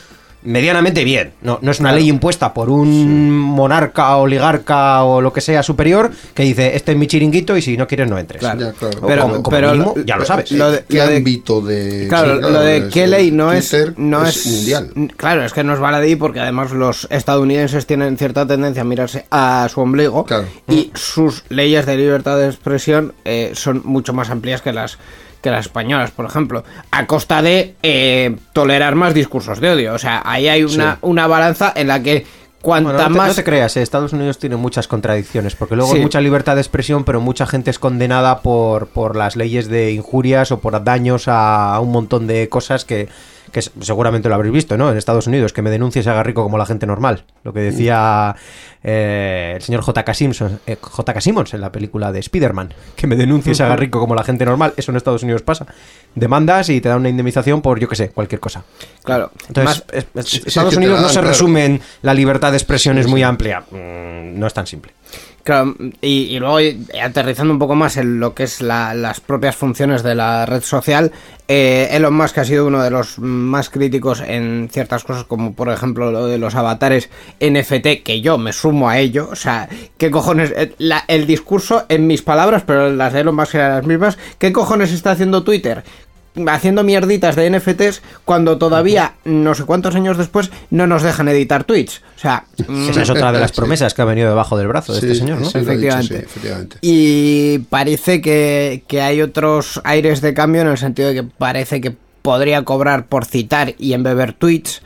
medianamente 0.45 1.05
bien. 1.05 1.33
No, 1.43 1.59
no 1.63 1.71
es 1.71 1.81
una 1.81 1.93
ley 1.93 2.09
impuesta 2.09 2.53
por 2.55 2.71
un 2.71 3.31
monarca, 3.31 4.17
oligarca 4.17 5.03
o 5.05 5.21
lo 5.21 5.33
que 5.33 5.41
sea 5.41 5.63
superior 5.63 6.11
que 6.35 6.43
dice, 6.43 6.77
este 6.77 6.93
es 6.93 6.99
mi 6.99 7.07
chiringuito 7.07 7.57
y 7.57 7.63
si 7.63 7.77
no 7.77 7.87
quieres 7.87 8.09
no 8.09 8.19
entres. 8.19 8.41
Claro. 8.41 8.61
Ya, 8.61 8.73
claro. 8.73 9.01
Pero- 9.07 9.23
como, 9.23 9.35
como 9.43 9.51
pero 9.57 9.73
mínimo, 9.73 9.95
lo- 9.97 10.05
ya 10.05 10.17
lo 10.17 10.25
sabes. 10.25 10.51
lo 10.53 10.71
de- 10.71 10.85
¿Qué 10.89 10.99
lo 10.99 11.07
de- 11.09 11.17
ámbito 11.17 11.61
de. 11.61 12.07
Claro, 12.09 12.35
lo 12.41 12.61
de 12.61 12.77
es, 12.79 12.85
qué 12.93 13.07
ley 13.07 13.31
no 13.31 13.53
es, 13.53 13.75
no 13.97 14.25
es, 14.27 14.47
mundial. 14.47 14.91
Claro, 15.17 15.45
es 15.45 15.53
que 15.53 15.65
no 15.65 15.75
es 15.75 15.81
baladí 15.81 16.17
porque 16.17 16.41
además 16.41 16.73
los 16.73 17.07
estadounidenses 17.11 17.87
tienen 17.87 18.17
cierta 18.19 18.47
tendencia 18.47 18.83
a 18.83 18.85
mirarse 18.85 19.27
a 19.31 19.67
su 19.73 19.81
ombligo 19.81 20.25
Claro. 20.25 20.47
y 20.69 20.91
sus 20.95 21.45
leyes 21.49 21.87
de 21.87 21.97
libertad 21.97 22.39
de 22.39 22.47
expresión 22.47 23.15
eh, 23.25 23.53
son 23.55 23.83
mucho 23.85 24.13
más 24.13 24.31
amplias 24.31 24.63
que 24.63 24.73
las 24.73 24.99
que 25.45 25.51
las 25.51 25.67
españolas, 25.67 26.11
por 26.11 26.25
ejemplo, 26.25 26.65
a 26.91 27.07
costa 27.07 27.43
de 27.43 27.75
eh, 27.83 28.35
tolerar 28.55 28.95
más 28.95 29.13
discursos 29.13 29.61
de 29.61 29.69
odio. 29.71 29.93
O 29.93 29.99
sea, 29.99 30.23
ahí 30.25 30.49
hay 30.49 30.65
una, 30.65 30.97
una 31.03 31.27
balanza 31.27 31.71
en 31.77 31.89
la 31.89 32.03
que 32.03 32.27
cuanta 32.63 32.93
Bueno, 32.93 32.99
no, 33.05 33.13
te, 33.13 33.19
más 33.19 33.29
no 33.29 33.35
te 33.35 33.45
creas, 33.45 33.77
eh, 33.77 33.83
Estados 33.83 34.15
Unidos 34.15 34.39
tiene 34.39 34.57
muchas 34.57 34.89
contradicciones, 34.89 35.55
porque 35.55 35.77
luego 35.77 35.91
Sí. 35.91 35.99
hay 35.99 36.03
mucha 36.03 36.23
libertad 36.23 36.55
de 36.55 36.63
expresión, 36.63 37.05
pero 37.05 37.21
mucha 37.21 37.47
gente 37.47 37.71
es 37.71 37.79
condenada 37.79 38.41
por, 38.41 38.87
por 38.87 39.17
las 39.17 39.37
leyes 39.37 39.69
de 39.69 39.93
injurias 39.93 40.51
o 40.51 40.61
por 40.61 40.83
daños 40.83 41.29
a, 41.29 41.75
a 41.75 41.81
un 41.81 41.93
montón 41.93 42.27
de 42.27 42.49
cosas 42.49 42.87
que, 42.87 43.09
que 43.55 43.63
seguramente 43.63 44.29
lo 44.29 44.35
habréis 44.35 44.53
visto, 44.53 44.77
¿no? 44.77 44.91
En 44.91 44.99
Estados 44.99 45.29
Unidos, 45.29 45.53
que 45.53 45.63
me 45.63 45.71
denuncie 45.71 46.01
y 46.01 46.03
se 46.03 46.11
haga 46.11 46.25
rico 46.25 46.43
como 46.43 46.59
la 46.59 46.67
gente 46.67 46.87
normal. 46.87 47.23
Lo 47.45 47.53
que 47.53 47.61
decía 47.61 48.35
eh, 48.83 49.53
el 49.55 49.63
señor 49.63 49.83
J.K. 49.83 50.13
Simpson, 50.13 50.59
eh, 50.67 50.77
J.K. 50.81 51.21
Simmons 51.21 51.55
en 51.55 51.61
la 51.61 51.71
película 51.71 52.11
de 52.11 52.19
Spider-Man, 52.19 52.75
que 52.97 53.07
me 53.07 53.15
denuncie 53.15 53.53
y 53.53 53.55
se 53.55 53.63
haga 53.63 53.77
rico 53.77 54.01
como 54.01 54.15
la 54.17 54.25
gente 54.25 54.45
normal. 54.45 54.75
Eso 54.77 54.91
en 54.91 54.97
Estados 54.97 55.23
Unidos 55.23 55.43
pasa. 55.43 55.67
Demandas 56.17 56.69
y 56.69 56.81
te 56.81 56.89
dan 56.89 56.99
una 56.99 57.09
indemnización 57.09 57.63
por, 57.63 57.79
yo 57.79 57.89
qué 57.89 57.95
sé, 57.97 58.11
cualquier 58.11 58.41
cosa. 58.41 58.65
claro, 59.05 59.31
Entonces, 59.49 59.65
más- 59.65 59.85
es- 59.93 60.07
es- 60.15 60.29
sí, 60.29 60.43
Estados 60.47 60.71
que 60.73 60.77
Unidos 60.79 61.01
no 61.01 61.07
se 61.09 61.15
claro. 61.15 61.29
resume 61.29 61.65
en 61.65 61.81
la 62.03 62.13
libertad 62.13 62.51
de 62.51 62.57
expresión 62.59 62.99
es 62.99 63.07
muy 63.07 63.23
amplia. 63.23 63.61
Mm, 63.71 64.37
no 64.39 64.47
es 64.49 64.53
tan 64.53 64.67
simple. 64.67 64.93
Claro, 65.45 65.77
y, 66.01 66.39
luego 66.39 66.59
eh, 66.59 66.79
aterrizando 67.03 67.53
un 67.53 67.59
poco 67.59 67.75
más 67.75 67.99
en 67.99 68.19
lo 68.19 68.35
que 68.35 68.45
es 68.45 68.63
la- 68.63 68.95
las 68.95 69.21
propias 69.21 69.55
funciones 69.55 70.03
de 70.03 70.15
la 70.15 70.47
red 70.47 70.63
social, 70.63 71.13
eh, 71.49 71.89
Elon 71.91 72.15
Musk 72.15 72.39
ha 72.39 72.45
sido 72.47 72.67
uno 72.67 72.83
de 72.83 72.89
los 72.91 73.19
más 73.19 73.69
críticos 73.69 74.23
en 74.27 74.71
ciertas 74.73 75.05
cosas, 75.05 75.25
como 75.25 75.53
por 75.53 75.69
ejemplo 75.69 76.11
lo 76.11 76.27
de 76.27 76.39
los 76.39 76.55
avatares 76.55 77.11
NFT, 77.41 78.03
que 78.03 78.23
yo 78.23 78.39
me 78.39 78.55
sumo 78.55 78.89
a 78.89 78.99
ello. 78.99 79.29
O 79.31 79.37
sea, 79.37 79.69
¿qué 79.99 80.11
cojones? 80.11 80.51
Eh, 80.57 80.75
la- 80.79 81.05
el 81.09 81.27
discurso 81.27 81.85
en 81.91 82.07
mis 82.07 82.23
palabras, 82.23 82.63
pero 82.67 82.91
las 82.91 83.13
de 83.13 83.21
Elon 83.21 83.37
Musk 83.37 83.55
eran 83.57 83.77
las 83.77 83.87
mismas. 83.87 84.17
¿Qué 84.39 84.51
cojones 84.51 84.93
está 84.93 85.11
haciendo 85.11 85.45
Twitter? 85.45 85.85
Haciendo 86.49 86.83
mierditas 86.83 87.37
de 87.37 87.49
NFTs 87.51 88.03
cuando 88.25 88.59
todavía 88.59 89.15
no 89.25 89.55
sé 89.55 89.65
cuántos 89.65 89.95
años 89.95 90.19
después 90.19 90.51
no 90.71 90.87
nos 90.87 91.03
dejan 91.03 91.29
editar 91.29 91.65
tweets. 91.65 92.03
O 92.17 92.19
sea, 92.19 92.45
mm, 92.67 92.89
Esa 92.91 93.03
es 93.03 93.11
otra 93.11 93.31
de 93.33 93.41
las 93.41 93.51
Sí. 93.51 93.57
promesas 93.57 93.95
que 93.95 94.03
ha 94.03 94.05
venido 94.05 94.29
debajo 94.29 94.57
del 94.57 94.67
brazo 94.69 94.93
de 94.95 95.01
Sí, 95.01 95.07
este 95.07 95.19
señor, 95.19 95.41
¿no? 95.41 95.47
sí, 95.49 95.59
dicho, 95.59 95.71
Efectivamente. 95.71 96.17
sí, 96.19 96.25
efectivamente. 96.25 96.77
Y 96.83 97.59
parece 97.71 98.21
que, 98.21 98.83
que 98.89 99.01
hay 99.01 99.23
otros 99.23 99.81
aires 99.85 100.21
de 100.21 100.35
cambio 100.35 100.63
en 100.63 100.69
el 100.69 100.79
sentido 100.79 101.09
de 101.09 101.15
que 101.15 101.23
parece 101.23 101.81
que 101.81 101.95
podría 102.23 102.63
cobrar 102.65 103.07
por 103.07 103.27
citar 103.27 103.75
y 103.79 103.93
embeber 103.93 104.33
tweets. 104.33 104.83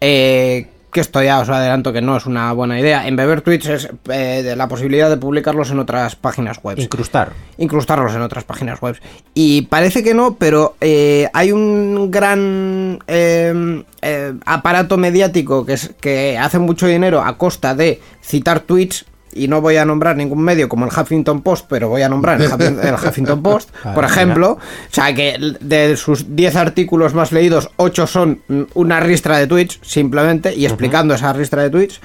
Eh, 0.00 0.68
que 0.90 1.00
esto 1.00 1.22
ya 1.22 1.40
os 1.40 1.48
adelanto 1.48 1.92
que 1.92 2.00
no 2.00 2.16
es 2.16 2.26
una 2.26 2.52
buena 2.52 2.78
idea. 2.78 3.06
Embeber 3.06 3.42
tweets 3.42 3.66
es 3.66 3.88
eh, 4.10 4.42
de 4.42 4.56
la 4.56 4.68
posibilidad 4.68 5.10
de 5.10 5.16
publicarlos 5.16 5.70
en 5.70 5.78
otras 5.78 6.16
páginas 6.16 6.62
web. 6.62 6.78
Incrustar. 6.78 7.32
incrustarlos 7.58 8.14
en 8.14 8.22
otras 8.22 8.44
páginas 8.44 8.80
web. 8.80 8.98
Y 9.34 9.62
parece 9.62 10.02
que 10.02 10.14
no, 10.14 10.36
pero 10.36 10.76
eh, 10.80 11.28
hay 11.32 11.52
un 11.52 12.10
gran 12.10 12.98
eh, 13.06 13.84
aparato 14.44 14.96
mediático 14.96 15.66
que, 15.66 15.74
es, 15.74 15.94
que 16.00 16.38
hace 16.38 16.58
mucho 16.58 16.86
dinero 16.86 17.22
a 17.22 17.36
costa 17.36 17.74
de 17.74 18.00
citar 18.22 18.60
tweets. 18.60 19.04
Y 19.34 19.46
no 19.48 19.60
voy 19.60 19.76
a 19.76 19.84
nombrar 19.84 20.16
ningún 20.16 20.42
medio 20.42 20.68
como 20.68 20.84
el 20.86 20.90
Huffington 20.90 21.42
Post, 21.42 21.66
pero 21.68 21.88
voy 21.88 22.02
a 22.02 22.08
nombrar 22.08 22.40
el, 22.40 22.50
Huffin- 22.50 22.80
el 22.82 22.94
Huffington 22.94 23.42
Post, 23.42 23.70
por 23.94 24.04
ejemplo. 24.04 24.52
O 24.52 24.58
sea, 24.90 25.14
que 25.14 25.36
de 25.60 25.96
sus 25.96 26.34
10 26.34 26.56
artículos 26.56 27.14
más 27.14 27.30
leídos, 27.32 27.70
8 27.76 28.06
son 28.06 28.42
una 28.74 29.00
ristra 29.00 29.38
de 29.38 29.46
tweets, 29.46 29.78
simplemente, 29.82 30.54
y 30.54 30.64
explicando 30.66 31.14
esa 31.14 31.32
ristra 31.32 31.62
de 31.62 31.70
tweets. 31.70 32.00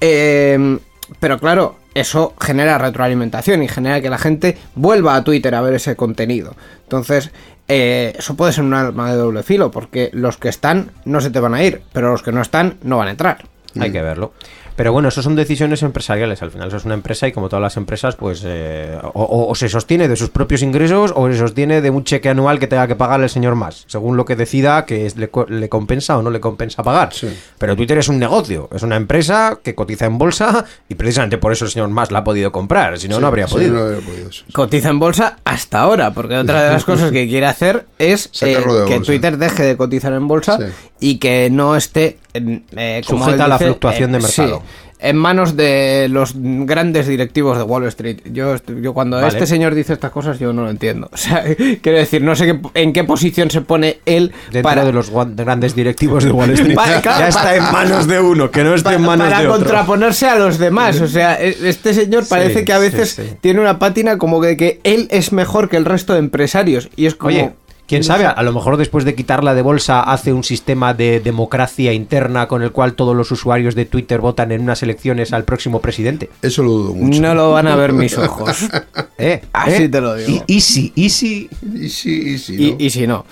Eh, 0.00 0.78
pero 1.20 1.38
claro, 1.38 1.76
eso 1.94 2.34
genera 2.40 2.78
retroalimentación 2.78 3.62
y 3.62 3.68
genera 3.68 4.00
que 4.00 4.10
la 4.10 4.18
gente 4.18 4.58
vuelva 4.74 5.14
a 5.16 5.24
Twitter 5.24 5.54
a 5.54 5.60
ver 5.60 5.74
ese 5.74 5.96
contenido. 5.96 6.54
Entonces, 6.82 7.30
eh, 7.68 8.14
eso 8.18 8.34
puede 8.34 8.52
ser 8.52 8.64
un 8.64 8.74
arma 8.74 9.10
de 9.10 9.16
doble 9.16 9.42
filo, 9.42 9.70
porque 9.70 10.10
los 10.12 10.36
que 10.36 10.48
están 10.48 10.90
no 11.04 11.20
se 11.20 11.30
te 11.30 11.40
van 11.40 11.54
a 11.54 11.62
ir, 11.62 11.82
pero 11.92 12.10
los 12.10 12.22
que 12.22 12.32
no 12.32 12.42
están 12.42 12.78
no 12.82 12.98
van 12.98 13.08
a 13.08 13.12
entrar. 13.12 13.44
Hay 13.78 13.90
que 13.92 14.02
verlo. 14.02 14.32
Pero 14.76 14.92
bueno, 14.92 15.08
eso 15.08 15.22
son 15.22 15.36
decisiones 15.36 15.82
empresariales. 15.82 16.42
Al 16.42 16.50
final, 16.50 16.68
eso 16.68 16.76
es 16.78 16.84
una 16.84 16.94
empresa 16.94 17.28
y 17.28 17.32
como 17.32 17.48
todas 17.48 17.62
las 17.62 17.76
empresas, 17.76 18.16
pues 18.16 18.42
eh, 18.44 18.98
o, 19.14 19.54
se 19.54 19.68
sostiene 19.68 20.08
de 20.08 20.16
sus 20.16 20.30
propios 20.30 20.62
ingresos 20.62 21.12
o 21.14 21.28
se 21.30 21.38
sostiene 21.38 21.80
de 21.80 21.90
un 21.90 22.02
cheque 22.04 22.28
anual 22.28 22.58
que 22.58 22.66
tenga 22.66 22.88
que 22.88 22.96
pagar 22.96 23.20
el 23.22 23.30
señor 23.30 23.54
más, 23.54 23.84
según 23.86 24.16
lo 24.16 24.24
que 24.24 24.34
decida 24.36 24.84
que 24.84 25.06
es- 25.06 25.16
le, 25.16 25.30
le 25.48 25.68
compensa 25.68 26.18
o 26.18 26.22
no 26.22 26.30
le 26.30 26.40
compensa 26.40 26.82
pagar. 26.82 27.10
Pero 27.58 27.76
Twitter 27.76 27.98
es 27.98 28.08
un 28.08 28.18
negocio, 28.18 28.68
es 28.74 28.82
una 28.82 28.96
empresa 28.96 29.58
que 29.62 29.74
cotiza 29.74 30.06
en 30.06 30.18
bolsa 30.18 30.64
y 30.88 30.94
precisamente 30.96 31.38
por 31.38 31.52
eso 31.52 31.64
el 31.66 31.70
señor 31.70 31.88
más 31.90 32.10
la 32.10 32.18
ha 32.20 32.24
podido 32.24 32.50
comprar. 32.50 32.98
Si 32.98 33.06
no, 33.08 33.20
no 33.20 33.28
habría 33.28 33.46
Sí, 33.46 33.54
podido. 33.54 33.74
no 33.74 33.80
habría 33.82 34.00
podido, 34.00 34.32
sí. 34.32 34.42
Cotiza 34.52 34.88
en 34.90 34.98
bolsa 34.98 35.36
hasta 35.44 35.80
ahora, 35.80 36.12
porque 36.12 36.36
otra 36.36 36.64
de 36.64 36.70
las 36.72 36.84
cosas 36.86 37.12
que 37.12 37.28
quiere 37.28 37.46
hacer 37.46 37.86
es 37.98 38.26
eh, 38.42 38.56
que 38.60 38.66
bolsa. 38.66 39.00
Twitter 39.02 39.38
deje 39.38 39.62
de 39.62 39.76
cotizar 39.76 40.12
en 40.14 40.26
bolsa 40.26 40.58
Sí. 40.58 40.64
y 41.00 41.18
que 41.18 41.48
no 41.50 41.76
esté 41.76 42.18
eh, 42.34 43.02
como 43.06 43.24
Sujeta 43.24 43.44
a 43.44 43.48
la 43.48 43.54
dice, 43.56 43.66
fluctuación 43.66 44.12
de 44.12 44.20
sí, 44.22 44.40
mercado. 44.42 44.62
en 44.98 45.16
manos 45.16 45.56
de 45.56 46.08
los 46.10 46.34
grandes 46.36 47.06
directivos 47.06 47.56
de 47.58 47.62
Wall 47.62 47.84
Street. 47.86 48.18
Yo, 48.32 48.56
yo 48.80 48.92
cuando 48.92 49.16
Vale. 49.16 49.28
este 49.28 49.46
señor 49.46 49.74
dice 49.74 49.92
estas 49.92 50.10
cosas 50.10 50.38
yo 50.40 50.52
no 50.52 50.62
lo 50.64 50.70
entiendo. 50.70 51.08
O 51.12 51.16
sea, 51.16 51.44
quiero 51.80 51.98
decir, 51.98 52.22
no 52.22 52.34
sé 52.34 52.46
qué- 52.46 52.60
en 52.82 52.92
qué 52.92 53.04
posición 53.04 53.50
se 53.50 53.60
pone 53.60 53.98
él 54.04 54.32
Dentro 54.50 54.62
para 54.62 54.84
de 54.84 54.92
los 54.92 55.10
grandes 55.36 55.74
directivos 55.76 56.24
de 56.24 56.32
Wall 56.32 56.50
Street. 56.54 56.74
Claro, 56.74 57.20
ya 57.20 57.28
está 57.28 57.54
en 57.54 57.62
manos 57.64 58.06
de 58.08 58.20
uno, 58.20 58.50
que 58.50 58.64
no 58.64 58.74
esté 58.74 58.84
para, 58.84 58.96
en 58.96 59.02
manos 59.02 59.28
para 59.28 59.40
de 59.42 59.48
otro. 59.48 59.64
contraponerse 59.66 60.26
a 60.26 60.36
los 60.36 60.58
demás. 60.58 61.00
O 61.00 61.06
sea, 61.06 61.40
e- 61.40 61.56
este 61.68 61.94
señor 61.94 62.26
parece 62.28 62.60
Sí, 62.60 62.64
que 62.64 62.72
a 62.72 62.78
veces 62.78 63.10
sí, 63.10 63.22
sí. 63.22 63.36
tiene 63.40 63.60
una 63.60 63.78
pátina 63.78 64.18
como 64.18 64.40
que, 64.40 64.56
que 64.56 64.80
él 64.84 65.06
es 65.10 65.32
mejor 65.32 65.68
que 65.68 65.76
el 65.76 65.84
resto 65.84 66.14
de 66.14 66.18
empresarios. 66.18 66.88
Y 66.96 67.06
es 67.06 67.14
como. 67.14 67.28
Oye, 67.34 67.52
quién 67.94 68.04
sabe, 68.04 68.26
a 68.26 68.42
lo 68.42 68.52
mejor 68.52 68.76
después 68.76 69.04
de 69.04 69.14
quitarla 69.14 69.54
de 69.54 69.62
bolsa 69.62 70.02
hace 70.02 70.32
un 70.32 70.44
sistema 70.44 70.94
de 70.94 71.20
democracia 71.20 71.92
interna 71.92 72.48
con 72.48 72.62
el 72.62 72.70
cual 72.72 72.94
todos 72.94 73.14
los 73.16 73.30
usuarios 73.30 73.74
de 73.74 73.84
Twitter 73.86 74.20
votan 74.20 74.52
en 74.52 74.62
unas 74.62 74.82
elecciones 74.82 75.32
al 75.32 75.44
próximo 75.44 75.80
presidente. 75.80 76.30
Eso 76.42 76.62
lo 76.62 76.70
dudo 76.70 76.94
mucho. 76.94 77.20
No 77.22 77.34
lo 77.34 77.52
van 77.52 77.66
a 77.68 77.76
ver 77.76 77.92
mis 77.92 78.16
ojos. 78.18 78.66
¿Eh? 79.18 79.42
Así 79.52 79.84
¿Eh? 79.84 79.88
te 79.88 80.00
lo 80.00 80.14
digo. 80.16 80.44
Y- 80.46 80.54
Easy, 80.56 80.92
easy. 80.96 81.48
Y 81.74 81.88
sí, 81.88 82.22
y 82.34 82.38
sí, 82.38 82.54
Y, 82.58 82.70
¿no? 82.72 82.76
y 82.78 82.90
si 82.90 83.06
no. 83.06 83.24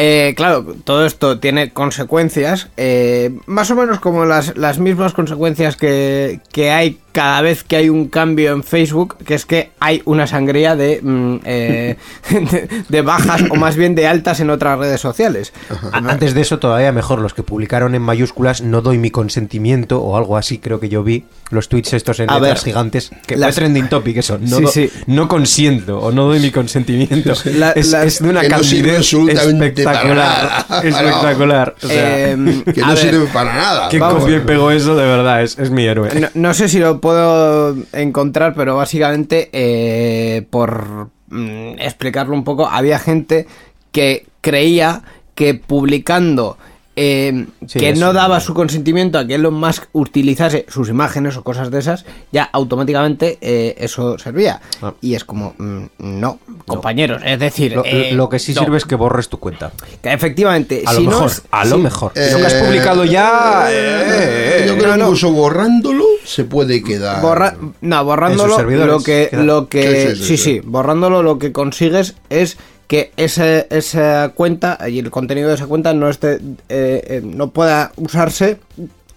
Eh, 0.00 0.34
claro, 0.36 0.64
todo 0.84 1.04
esto 1.04 1.40
tiene 1.40 1.72
consecuencias, 1.72 2.68
eh, 2.76 3.36
más 3.46 3.68
o 3.72 3.74
menos 3.74 3.98
como 3.98 4.24
las, 4.26 4.56
las 4.56 4.78
mismas 4.78 5.12
consecuencias 5.12 5.74
que, 5.76 6.38
que 6.52 6.70
hay 6.70 6.98
cada 7.18 7.40
vez 7.40 7.64
que 7.64 7.74
hay 7.74 7.88
un 7.88 8.06
cambio 8.06 8.52
en 8.52 8.62
Facebook, 8.62 9.16
que 9.24 9.34
es 9.34 9.44
que 9.44 9.72
hay 9.80 10.02
una 10.04 10.28
sangría 10.28 10.76
de, 10.76 11.00
mm, 11.02 11.36
eh, 11.44 11.96
de, 12.30 12.68
de 12.88 13.02
bajas 13.02 13.42
o 13.50 13.56
más 13.56 13.74
bien 13.74 13.96
de 13.96 14.06
altas 14.06 14.38
en 14.38 14.50
otras 14.50 14.78
redes 14.78 15.00
sociales. 15.00 15.52
Antes 15.90 16.32
de 16.32 16.42
eso, 16.42 16.60
todavía 16.60 16.92
mejor, 16.92 17.20
los 17.20 17.34
que 17.34 17.42
publicaron 17.42 17.96
en 17.96 18.02
mayúsculas 18.02 18.62
no 18.62 18.82
doy 18.82 18.98
mi 18.98 19.10
consentimiento 19.10 20.00
o 20.00 20.16
algo 20.16 20.36
así, 20.36 20.58
creo 20.58 20.78
que 20.78 20.88
yo 20.88 21.02
vi 21.02 21.24
los 21.50 21.68
tweets 21.68 21.92
estos 21.94 22.20
en 22.20 22.30
A 22.30 22.34
letras 22.38 22.62
ver, 22.62 22.64
gigantes, 22.72 23.10
que 23.26 23.36
las- 23.36 23.54
fue 23.56 23.62
trending 23.62 23.88
topic 23.88 24.18
eso, 24.18 24.38
no, 24.40 24.58
Sí, 24.58 24.62
do- 24.62 24.70
sí. 24.70 24.90
no 25.08 25.26
consiento 25.26 25.98
o 25.98 26.12
no 26.12 26.26
doy 26.26 26.38
mi 26.38 26.52
consentimiento. 26.52 27.32
La- 27.46 27.72
es, 27.72 27.88
las- 27.90 28.04
es 28.06 28.22
de 28.22 28.28
una 28.30 28.42
no 28.44 28.48
candidez 28.48 29.10
para 29.10 29.42
espectacular. 29.42 30.66
Espectacular. 30.84 31.74
O 31.82 31.88
sea, 31.88 32.30
Eh, 32.30 32.62
Que 32.74 32.80
no 32.80 32.88
ver, 32.88 32.98
sirve 32.98 33.26
para 33.32 33.54
nada. 33.54 33.88
quien 33.88 34.02
y 34.02 34.40
pegó 34.40 34.70
eso, 34.70 34.94
de 34.94 35.04
verdad, 35.04 35.42
es, 35.42 35.58
es 35.58 35.70
mi 35.70 35.84
héroe. 35.84 36.10
No, 36.20 36.28
no 36.34 36.54
sé 36.54 36.68
si 36.68 36.78
lo 36.78 37.00
puedo 37.08 37.76
encontrar, 37.92 38.54
pero 38.54 38.76
básicamente, 38.76 39.48
eh, 39.52 40.42
por 40.50 41.08
mm, 41.28 41.78
explicarlo 41.80 42.34
un 42.34 42.44
poco, 42.44 42.66
había 42.68 42.98
gente 42.98 43.46
que 43.92 44.26
creía 44.42 45.02
que 45.34 45.54
publicando 45.54 46.58
eh, 47.00 47.46
Sí, 47.68 47.78
que 47.78 47.90
eso, 47.90 48.00
no 48.00 48.12
daba 48.12 48.40
su 48.40 48.54
consentimiento 48.54 49.20
a 49.20 49.24
que 49.24 49.36
Elon 49.36 49.54
Musk 49.54 49.84
utilizase 49.92 50.66
sus 50.68 50.88
imágenes 50.88 51.36
o 51.36 51.44
cosas 51.44 51.70
de 51.70 51.78
esas, 51.78 52.04
ya 52.32 52.42
automáticamente 52.52 53.38
eh, 53.40 53.76
eso 53.78 54.18
servía. 54.18 54.60
Ah. 54.82 54.94
Y 55.00 55.14
es 55.14 55.22
como, 55.24 55.54
mm, 55.58 55.84
no, 55.98 56.40
compañeros, 56.66 57.22
es 57.24 57.38
decir, 57.38 57.76
Lo, 57.76 57.84
eh, 57.84 58.10
lo 58.14 58.28
que 58.28 58.40
sí 58.40 58.52
no. 58.52 58.62
sirve 58.62 58.78
es 58.78 58.84
que 58.84 58.96
borres 58.96 59.28
tu 59.28 59.38
cuenta. 59.38 59.70
Que 60.02 60.12
efectivamente, 60.12 60.82
A 60.84 60.92
si 60.92 61.04
lo 61.04 61.10
no 61.12 61.16
mejor, 61.18 61.30
es- 61.30 61.42
a 61.52 61.64
lo 61.66 61.78
mejor. 61.78 62.12
Eh, 62.16 62.30
lo 62.32 62.38
que 62.38 62.46
has 62.46 62.54
publicado 62.54 63.04
ya. 63.04 63.66
eh, 63.70 64.64
Yo 64.66 64.72
eh, 64.74 64.76
creo 64.76 64.88
no, 64.88 64.92
que 64.94 64.98
no. 64.98 65.04
incluso 65.04 65.30
borrándolo 65.30 66.04
se 66.28 66.44
puede 66.44 66.82
quedar. 66.82 67.22
Borra- 67.22 67.56
no, 67.80 68.04
borrándolo 68.04 68.54
lo 68.86 68.98
que 69.02 69.28
queda- 69.30 69.42
lo 69.42 69.68
que 69.68 69.82
Sí, 69.82 69.88
sí, 69.88 70.16
sí, 70.16 70.16
sí, 70.16 70.36
sí, 70.36 70.36
sí. 70.36 70.60
borrándolo 70.64 71.22
lo 71.22 71.38
que 71.38 71.52
consigues 71.52 72.14
es 72.30 72.58
que 72.86 73.12
ese, 73.16 73.66
esa 73.70 74.30
cuenta 74.34 74.78
y 74.88 74.98
el 74.98 75.10
contenido 75.10 75.48
de 75.48 75.54
esa 75.56 75.66
cuenta 75.66 75.92
no 75.94 76.08
esté 76.08 76.34
eh, 76.34 77.02
eh, 77.08 77.20
no 77.24 77.50
pueda 77.50 77.92
usarse 77.96 78.58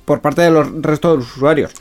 por 0.06 0.22
parte 0.22 0.42
de 0.42 0.52
los 0.52 0.68
restos 0.82 1.12
de 1.12 1.18
los 1.18 1.36
usuarios. 1.38 1.72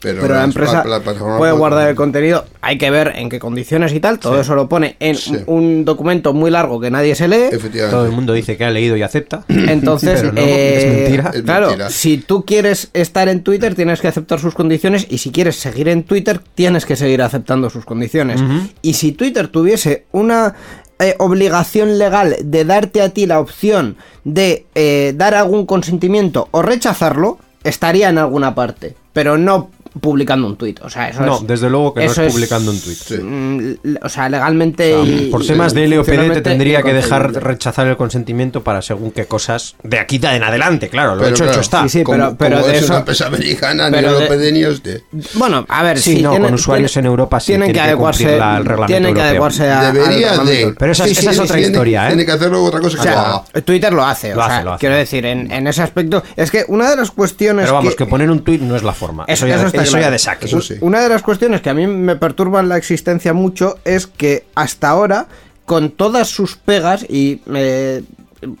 Pero, 0.00 0.22
Pero, 0.22 0.34
la 0.34 0.44
empresa 0.44 0.84
la 0.84 1.00
puede 1.00 1.18
puede- 1.18 1.52
guardar 1.52 1.88
el 1.88 1.94
contenido, 1.94 2.44
hay 2.60 2.78
que 2.78 2.90
ver 2.90 3.12
en 3.16 3.28
qué 3.28 3.38
condiciones 3.38 3.92
y 3.92 4.00
tal, 4.00 4.18
todo 4.18 4.40
eso 4.40 4.54
lo 4.54 4.68
pone 4.68 4.96
en 5.00 5.14
Sí. 5.14 5.36
un 5.46 5.84
documento 5.84 6.32
muy 6.32 6.50
largo 6.50 6.80
que 6.80 6.90
nadie 6.90 7.14
se 7.14 7.28
lee. 7.28 7.48
Efectivamente. 7.52 7.94
Todo 7.96 8.06
el 8.06 8.12
mundo 8.12 8.32
dice 8.32 8.56
que 8.56 8.64
ha 8.64 8.70
leído 8.70 8.96
y 8.96 9.02
acepta. 9.02 9.44
Entonces, 9.48 10.20
Pero 10.20 10.32
no, 10.32 10.40
eh, 10.40 10.76
es 10.78 10.86
mentira. 11.00 11.30
Es 11.34 11.42
claro, 11.42 11.66
mentira. 11.68 11.90
si 11.90 12.18
tú 12.18 12.44
quieres 12.44 12.90
estar 12.94 13.28
en 13.28 13.42
Twitter, 13.42 13.74
tienes 13.74 14.00
que 14.00 14.08
aceptar 14.08 14.38
sus 14.40 14.54
condiciones. 14.54 15.06
Y 15.10 15.18
si 15.18 15.30
quieres 15.30 15.56
seguir 15.56 15.88
en 15.88 16.04
Twitter, 16.04 16.40
tienes 16.54 16.86
que 16.86 16.96
seguir 16.96 17.22
aceptando 17.22 17.70
sus 17.70 17.84
condiciones. 17.84 18.40
Y 18.82 18.94
si 18.94 19.12
Twitter 19.12 19.48
tuviese 19.48 20.06
una 20.12 20.54
eh, 20.98 21.14
obligación 21.18 21.98
legal 21.98 22.36
de 22.44 22.64
darte 22.66 23.00
a 23.00 23.08
ti 23.08 23.24
la 23.26 23.40
opción 23.40 23.96
de 24.24 24.66
eh, 24.74 25.14
dar 25.16 25.34
algún 25.34 25.64
consentimiento 25.64 26.48
o 26.50 26.60
rechazarlo, 26.60 27.38
estaría 27.64 28.08
en 28.08 28.18
alguna 28.18 28.54
parte. 28.54 28.96
Pero 29.12 29.38
no 29.38 29.70
publicando 30.00 30.46
un 30.46 30.56
tuit. 30.56 30.80
O 30.82 30.90
sea, 30.90 31.08
eso 31.08 31.22
No, 31.22 31.36
es- 31.38 31.46
desde 31.46 31.68
luego 31.70 31.94
que 31.94 32.04
no 32.06 32.12
es 32.12 32.18
publicando 32.32 32.70
un 32.70 32.80
tuit. 32.80 32.96
Sí. 32.98 33.14
mm, 33.20 33.96
O 34.02 34.08
sea, 34.08 34.28
legalmente. 34.28 34.94
O 34.94 35.04
sea, 35.04 35.12
y- 35.14 35.30
por 35.30 35.44
temas 35.46 35.74
de 35.74 35.88
LOPD 35.88 36.32
te 36.34 36.40
tendría 36.42 36.82
que 36.82 36.92
dejar 36.92 37.32
rechazar 37.32 37.86
el 37.86 37.96
consentimiento 37.96 38.62
para 38.62 38.82
según 38.82 39.10
qué 39.10 39.26
cosas 39.26 39.74
de 39.82 39.98
aquí 39.98 40.18
de 40.18 40.28
en 40.30 40.42
adelante, 40.44 40.88
claro, 40.88 41.14
lo 41.16 41.22
Pero 41.22 41.30
hecho 41.34 41.44
claro, 41.44 41.52
hecho 41.52 41.60
está. 41.60 41.82
Sí, 41.84 41.88
sí, 41.88 42.02
como, 42.04 42.18
pero- 42.18 42.36
pero 42.36 42.56
como 42.56 42.68
de 42.68 42.76
es 42.76 42.82
eso- 42.84 42.92
una 42.92 42.98
empresa 43.00 43.26
americana, 43.26 43.90
ni 43.90 43.96
pero 43.96 44.18
de- 44.18 44.24
europea 44.26 44.50
ni 44.52 44.62
este. 44.62 45.04
Bueno, 45.34 45.66
a 45.68 45.82
ver, 45.82 45.98
Sí, 45.98 46.16
sí, 46.16 46.22
no, 46.22 46.38
con 46.38 46.54
usuarios 46.54 46.96
en 46.96 47.06
Europa 47.06 47.40
sí 47.40 47.46
tienen 47.48 47.66
tiene 47.66 47.78
que 47.78 47.82
que 47.82 47.88
adecuarse, 47.88 48.36
la- 48.38 48.56
el 48.58 48.64
reglamento 48.64 48.86
tienen 48.86 49.02
que 49.02 49.08
europeo. 49.20 49.28
adecuarse 49.30 49.68
a, 49.70 49.92
Debería 49.92 50.38
de. 50.38 50.74
Pero 50.78 50.92
esa- 50.92 51.06
esa 51.06 51.30
es 51.30 51.38
otra 51.38 51.56
tiene- 51.56 51.68
historia, 51.72 52.04
¿eh? 52.04 52.08
Tiene 52.08 52.26
que 52.26 52.32
hacerlo 52.32 52.62
otra 52.64 52.80
cosa 52.80 53.44
O 53.44 53.44
que 53.52 53.62
Twitter 53.62 53.92
lo 53.92 54.04
hace, 54.04 54.34
Lo 54.34 54.40
o 54.40 54.42
hace, 54.42 54.54
sea, 54.54 54.64
lo 54.64 54.72
hace. 54.72 54.80
quiero 54.80 54.94
decir, 54.96 55.26
en, 55.26 55.50
en 55.50 55.66
ese 55.66 55.82
aspecto, 55.82 56.22
es 56.36 56.50
que 56.50 56.64
una 56.68 56.90
de 56.90 56.96
las 56.96 57.10
cuestiones 57.10 57.64
Pero 57.64 57.74
vamos, 57.74 57.94
que, 57.96 58.06
poner 58.06 58.30
un 58.30 58.40
tuit 58.44 58.60
no 58.62 58.76
es 58.76 58.82
la 58.82 58.92
forma. 58.92 59.24
Eso- 59.26 59.46
Eso, 59.46 59.46
ya, 59.46 59.56
eso 59.82 59.96
está 59.96 59.98
eso 59.98 59.98
claro. 59.98 60.06
ya 60.06 60.10
de 60.10 60.18
saque. 60.18 60.46
Eso 60.46 60.60
sí. 60.60 60.74
una 60.80 61.00
de 61.00 61.08
las 61.08 61.22
cuestiones 61.22 61.60
que 61.60 61.70
a 61.70 61.74
mí 61.74 61.86
me 61.86 62.16
perturban 62.16 62.68
la 62.68 62.76
existencia 62.76 63.32
mucho 63.32 63.78
es 63.84 64.06
que 64.06 64.44
hasta 64.54 64.88
ahora, 64.88 65.26
con 65.64 65.90
todas 65.90 66.28
sus 66.28 66.56
pegas 66.56 67.04
y 67.08 67.40
eh, 67.54 68.02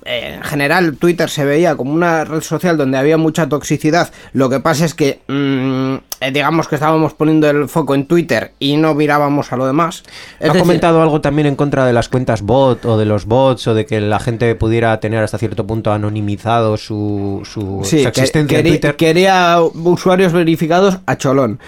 en 0.04 0.42
general 0.42 0.96
Twitter 0.96 1.28
se 1.30 1.44
veía 1.44 1.76
como 1.76 1.92
una 1.92 2.24
red 2.24 2.40
social 2.42 2.76
donde 2.76 2.98
había 2.98 3.16
mucha 3.16 3.48
toxicidad. 3.48 4.10
Lo 4.32 4.48
que 4.50 4.60
pasa 4.60 4.84
es 4.84 4.94
que 4.94 5.20
mm, 5.28 5.94
eh, 6.20 6.30
digamos 6.32 6.68
que 6.68 6.74
estábamos 6.74 7.14
poniendo 7.14 7.48
el 7.48 7.68
foco 7.68 7.94
en 7.94 8.06
Twitter 8.06 8.52
y 8.58 8.76
no 8.76 8.94
mirábamos 8.94 9.52
a 9.52 9.56
lo 9.56 9.66
demás. 9.66 10.02
¿Ha 10.40 10.44
decir, 10.44 10.60
comentado 10.60 11.02
algo 11.02 11.20
también 11.20 11.46
en 11.46 11.56
contra 11.56 11.86
de 11.86 11.92
las 11.92 12.08
cuentas 12.08 12.42
bot 12.42 12.84
o 12.84 12.98
de 12.98 13.06
los 13.06 13.24
bots 13.26 13.66
o 13.68 13.74
de 13.74 13.86
que 13.86 14.00
la 14.00 14.20
gente 14.20 14.54
pudiera 14.54 14.98
tener 15.00 15.22
hasta 15.24 15.38
cierto 15.38 15.66
punto 15.66 15.92
anonimizado 15.92 16.76
su, 16.76 17.40
su, 17.44 17.80
sí, 17.84 17.98
su 17.98 18.02
que- 18.04 18.08
existencia 18.08 18.58
en 18.58 18.66
Twitter? 18.66 18.96
quería 18.96 19.58
usuarios 19.62 20.32
verificados 20.32 20.98
a 21.06 21.16
cholón. 21.16 21.58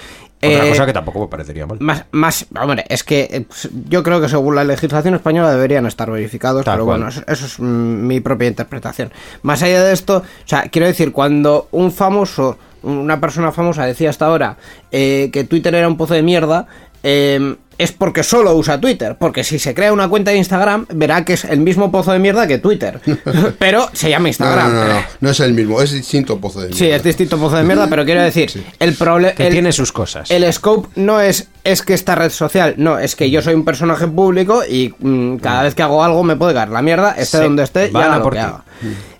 Otra 0.44 0.66
Eh, 0.66 0.68
cosa 0.70 0.86
que 0.86 0.92
tampoco 0.92 1.20
me 1.20 1.28
parecería 1.28 1.66
mal. 1.66 1.78
Más, 1.80 2.04
más, 2.10 2.46
hombre, 2.60 2.84
es 2.88 3.04
que 3.04 3.28
eh, 3.30 3.46
yo 3.88 4.02
creo 4.02 4.20
que 4.20 4.28
según 4.28 4.56
la 4.56 4.64
legislación 4.64 5.14
española 5.14 5.50
deberían 5.52 5.86
estar 5.86 6.10
verificados, 6.10 6.64
Tal 6.64 6.74
pero 6.74 6.84
cual. 6.86 6.98
bueno, 6.98 7.10
eso, 7.10 7.22
eso 7.28 7.46
es 7.46 7.60
mm, 7.60 8.06
mi 8.06 8.20
propia 8.20 8.48
interpretación. 8.48 9.12
Más 9.42 9.62
allá 9.62 9.82
de 9.84 9.92
esto, 9.92 10.18
o 10.18 10.48
sea, 10.48 10.62
quiero 10.64 10.86
decir, 10.88 11.12
cuando 11.12 11.68
un 11.70 11.92
famoso, 11.92 12.58
una 12.82 13.20
persona 13.20 13.52
famosa 13.52 13.86
decía 13.86 14.10
hasta 14.10 14.26
ahora 14.26 14.56
eh, 14.90 15.30
que 15.32 15.44
Twitter 15.44 15.74
era 15.76 15.86
un 15.86 15.96
pozo 15.96 16.14
de 16.14 16.22
mierda, 16.22 16.66
eh, 17.04 17.54
es 17.82 17.92
porque 17.92 18.22
solo 18.22 18.54
usa 18.54 18.80
Twitter, 18.80 19.16
porque 19.18 19.44
si 19.44 19.58
se 19.58 19.74
crea 19.74 19.92
una 19.92 20.08
cuenta 20.08 20.30
de 20.30 20.36
Instagram, 20.38 20.86
verá 20.94 21.24
que 21.24 21.34
es 21.34 21.44
el 21.44 21.60
mismo 21.60 21.90
pozo 21.90 22.12
de 22.12 22.18
mierda 22.18 22.46
que 22.46 22.58
Twitter, 22.58 23.00
pero 23.58 23.88
se 23.92 24.10
llama 24.10 24.28
Instagram. 24.28 24.72
no, 24.72 24.84
no, 24.84 24.94
no, 24.94 25.00
no 25.20 25.30
es 25.30 25.40
el 25.40 25.52
mismo, 25.54 25.80
es 25.82 25.92
distinto 25.92 26.38
pozo 26.38 26.60
de 26.62 26.72
Sí, 26.72 26.84
mierda. 26.84 26.96
es 26.96 27.02
distinto 27.02 27.38
pozo 27.38 27.56
de 27.56 27.62
mierda, 27.64 27.88
pero 27.88 28.04
quiero 28.04 28.22
decir, 28.22 28.50
el 28.78 28.94
problema... 28.94 29.34
Que 29.34 29.50
tiene 29.50 29.72
sus 29.72 29.92
cosas. 29.92 30.30
El 30.30 30.50
scope 30.52 30.88
no 30.96 31.20
es 31.20 31.48
es 31.64 31.82
que 31.82 31.94
esta 31.94 32.14
red 32.16 32.30
social, 32.30 32.74
no, 32.76 32.98
es 32.98 33.14
que 33.14 33.30
yo 33.30 33.40
soy 33.40 33.54
un 33.54 33.64
personaje 33.64 34.08
público 34.08 34.62
y 34.68 34.92
mm, 34.98 35.36
cada 35.36 35.62
vez 35.62 35.74
que 35.74 35.82
hago 35.82 36.02
algo 36.02 36.24
me 36.24 36.34
puede 36.36 36.54
caer 36.54 36.70
la 36.70 36.82
mierda, 36.82 37.12
esté 37.12 37.38
Sí, 37.38 37.42
donde 37.44 37.62
esté, 37.62 37.90
ya 37.92 38.16
lo 38.16 38.22
por 38.22 38.32
que 38.32 38.38
haga. 38.40 38.64